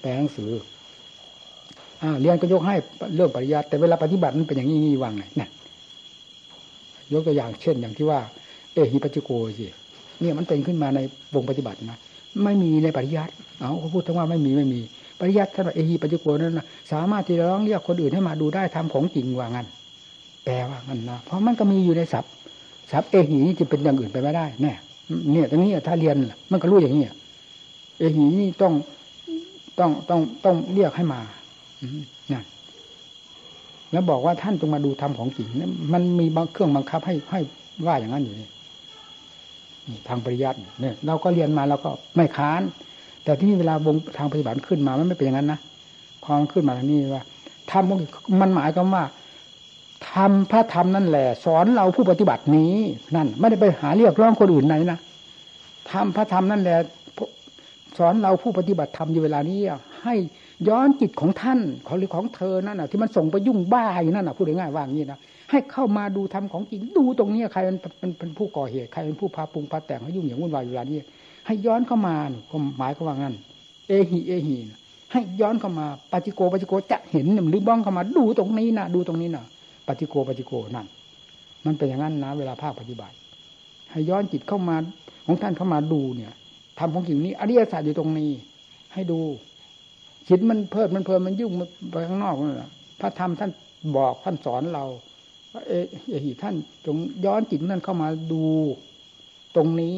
[0.00, 0.62] แปลหนังสืออ่า
[2.20, 2.74] เรียนก็ยกให้
[3.14, 5.48] เรื่องปริยัติแต่เวลาปฏิบัติมันเป็นอย่างนี้นี่วางไงนะ
[7.12, 8.18] ยกตัวอย่างเช่นอย่างที่ว่า
[8.74, 9.66] เอหิปัจจโกสิ
[10.20, 11.00] เนี่ยมันเป็นขึ้นมาใน
[11.34, 11.98] วงปฏิบัตินะ
[12.44, 14.80] ไม่มีในปริยัติเอาเขาพูดทั้งว่าไม่มีไม่มี
[15.20, 19.66] ปริยัติท่านเอหิปัจจโกนั้นนะสามารถที่จะร้องเรียกคนอื่นให้มาดูได้ทำของจริงว่างั้น
[20.44, 22.32] แปลว่างั้นนะเพราะมันก็มีอยู่ในศัพท์
[22.92, 24.72] ศัพท์เอหีนี่จะเป็นอย่างอื่นไปไม่ได้แน่
[25.32, 26.16] เนี่ยตรงนี้ถ้าเรียน
[26.50, 27.02] มันก็รู้อย่างนี้
[27.98, 28.72] เอหีนี่ต้อง
[29.78, 31.20] ต้องต้องต้องเรียกให้มา
[32.32, 32.42] นะ
[33.92, 35.48] แล้วบอกว่าท่านจงมาดูธรรมของจริง
[35.92, 37.40] มันมีบางเครื่องบังคับให้ให้
[37.86, 38.48] ว่าอย่างนั้นอยู่นี่
[40.08, 42.62] ทางปริยัติเนี่ย เราก็เรียนมาเราก็ไม่ค้าน
[43.24, 45.60] แต่ที่นี่เวลาวงทางปฏิบัติขึ้นมามันไม่เป็นอย่างนั้นนะ
[46.22, 47.24] พอมันขึ้นมาทางนี้ว่า
[47.70, 47.84] ธรรม
[48.40, 49.04] มันหมายความว่า
[50.12, 52.74] ทำพระธรรมนั่นแหละ สอนเราผู้ปฏิบัตินี้
[53.16, 54.98] นั่น ไม่ได้ไปหาเรียกร้องคนอื่นไหนนะ
[55.90, 56.78] ทำพระธรรมนั่นแหละ
[57.98, 59.58] สอนเราผู้ปฏิบัติธรรมอยู่เวลานี้
[60.02, 60.14] ให้
[60.68, 65.18] ย้อนจิตของท่านของหรือของเธอนั่นน่ะที่มันส่งไปยุ่งบ้าอยู่นั่นน่ะพูดง่ายๆว่างี้นะ
[65.50, 67.72] ให้เข้ามาดูธรรมของจริงดูตรงนี้ใครเป็
[68.08, 70.98] นเป็นผู้ก่อเหตุใครเป็นผู้พาปรุงพาแต่งให้ยุ่งอย่างวุ่นวายอยู่เวลานี้
[71.46, 72.14] ให้ย้อนเข้ามา
[72.78, 73.34] หมายก็ว่างั้น
[73.88, 74.56] เอหีเอหี
[75.12, 79.44] ให้ย้อนเข้ามาปฏิโกปฏิโกจะเห็นหรือบ้องเข้ามาดูตรงนี้นะดูตรงนี้นะ
[79.88, 80.86] ปฏิโกปฏิโกนั่น
[81.66, 83.14] มันเป็นอย่างนั้นนะ เวลาภาคปฏิบัติ
[83.90, 84.76] ให้ย้อนจิตเข้ามา
[85.26, 86.32] ของท่านเข้ามาดูเนี่ย
[86.78, 88.30] ทำของจริงนี้อริยศาสตร์อยู่ตรงนี้
[88.94, 89.20] ให้ดู
[90.28, 91.52] จิตมันเพิ่มมันเพิ่มมันยุ่ง
[91.92, 92.70] ไปข้างนอกนั่นแหละ
[93.00, 93.50] พระธรรมท่าน
[93.96, 94.84] บอกท่านสอนเรา
[95.52, 95.72] เเอ
[96.08, 96.54] เอหิท่าน
[96.86, 98.44] จงย้อนจิตนั่นเข้ามาดู
[99.56, 99.94] ตรงนี้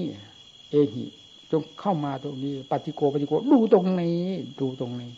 [0.70, 1.04] เอหิ
[1.52, 4.18] จงเข้ามาตรงนี้ปฏิโกปฏิโกดูตรงนี้
[4.60, 5.10] ดูตรงนี้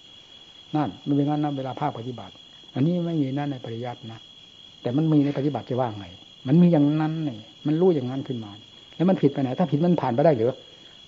[0.77, 2.35] นั่นมันเป็นงั้นนะเวลาภาคปฏิบัติ
[2.75, 4.21] อันนี้ไม่มีนั่นในปริยัตินะ
[4.83, 6.07] แต่มันมีในปฏิบัติจะว่าไง
[6.47, 8.51] มันมีอย่างนั้นนี่มันรู้อย่างนั้นขึ้นมา
[8.97, 10.53] แล้วมันผิดไปไหน ถ้าผิดมันผ่านไปได้หรือ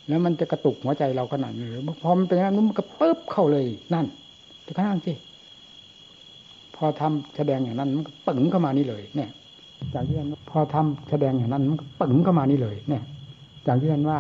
[0.09, 4.07] แล้วมันจะกระตุกหัวใจเราขนาดนี้หรือพอมันเป็นอย่างนั้นมันก็ปึ๊บเข้าเลยนั่น
[4.67, 5.13] จะข้างสิ
[6.77, 9.31] พอทำแสดงอย่างนั้นมันก็ปึ๋งเข้ามานี่เลย เนี่ย
[9.95, 13.03] จากที่ท่านพอทำแสดงอย่างนั้นมันก็ปึ๋งเข้ามานี่เลย เนี่ย
[13.67, 14.19] จากที่ท่านว่า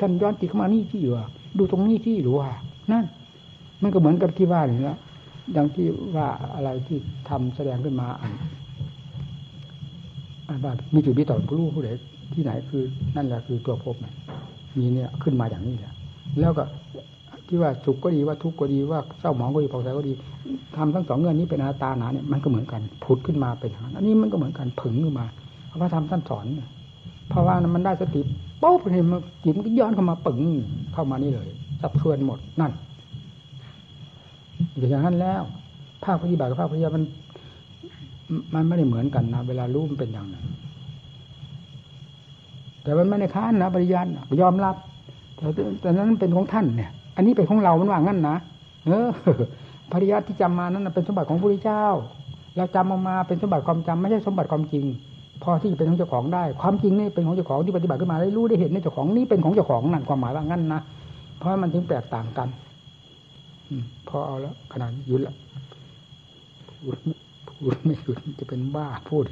[0.00, 1.12] ท่านย้อนจิตเข้ามานี่ที่อยู่
[1.58, 2.48] ดูตรงนี้ที่หรือว่า
[2.92, 3.04] นั่น
[3.82, 4.94] มันก็เหมือนกับที่ว่าอย่างนี้
[5.56, 5.86] ดังที่
[6.16, 6.98] ว่าอะไรที่
[7.28, 8.32] ทำแสดงขึ้นมาอัน
[10.48, 11.90] อันว่ามีจุดวิตกผู้รู้ผู้ใด
[12.34, 12.82] ที่ไหนคือ
[13.16, 14.14] นั่นแหละคือตัวพบเนี่ย
[14.78, 15.92] มีเนี่ยขึ้นมาอย่างนี้แหละ
[16.40, 16.64] แล้วก็
[17.48, 20.12] ที่ว่าสุขก็ดีว่าทุกข์ก็ดีว่าเศร้าหมองก็ดีผ่องใสก็ดี
[20.76, 25.26] ทำทั้งสองเงื่อนนี้เป็นอาตาหนาเนี่ยมันก็เหมือนกันผุดขึ้นมาเป็นอย่างนั้นอันนี้มันก็เหมือนกันผึ่งขึ้นมา
[25.66, 26.46] เพราะว่าทำท่านสอน
[27.28, 28.20] เพราะว่ามันได้สติ
[28.62, 30.40] ปุ๊บเห็นมันจิตมันก็ย้อนเข้ามาปึ๋ง
[30.92, 31.48] เข้ามานี่เลย
[31.80, 32.72] สะเทือนหมดนั่น
[34.76, 35.42] อย่างนั้นแล้ว
[36.04, 37.04] ภาคปฏิบัติกับภาคปฏิบัติมัน
[38.54, 40.44] มันไม่ได้เหมือนกันนะเวลารู้มันเป็นอย่างนั้น
[42.84, 44.74] แต่มันไม่ได้ค้านนะปริยัติยอมรับ
[45.36, 45.46] แต่
[45.80, 48.36] แต่นั้นเป็นของท่านเนี่ย อันนี้เป็นของเรา มันว่างั้นนะ
[48.86, 49.08] เออ
[49.92, 51.86] ปริยัติที่จำมานั้นเป็นสมบัติของพระพุทธเจ้า
[52.56, 54.84] เราจำออกมาเป็นสมบัติความจำไม่ใช่สมบัติความจริง
[55.42, 60.80] พอที่จะเป็นของเจ้าของได้ ความจริงนี่เป็นของเจ้าของที่ปฏิบัติขึ้นมาได้รู้ได้เห็นในเจ้าของนี่เป็นของเจ้าของนั่นความหมายว่างั้นนะ
[61.38, 62.48] เพราะมันถึงแตกต่างกัน
[64.08, 65.34] พอเอาแล้วขนาดยุดละ
[66.80, 66.96] พูด
[67.48, 69.24] พูดไม่หยุดจะเป็นบ้าพูด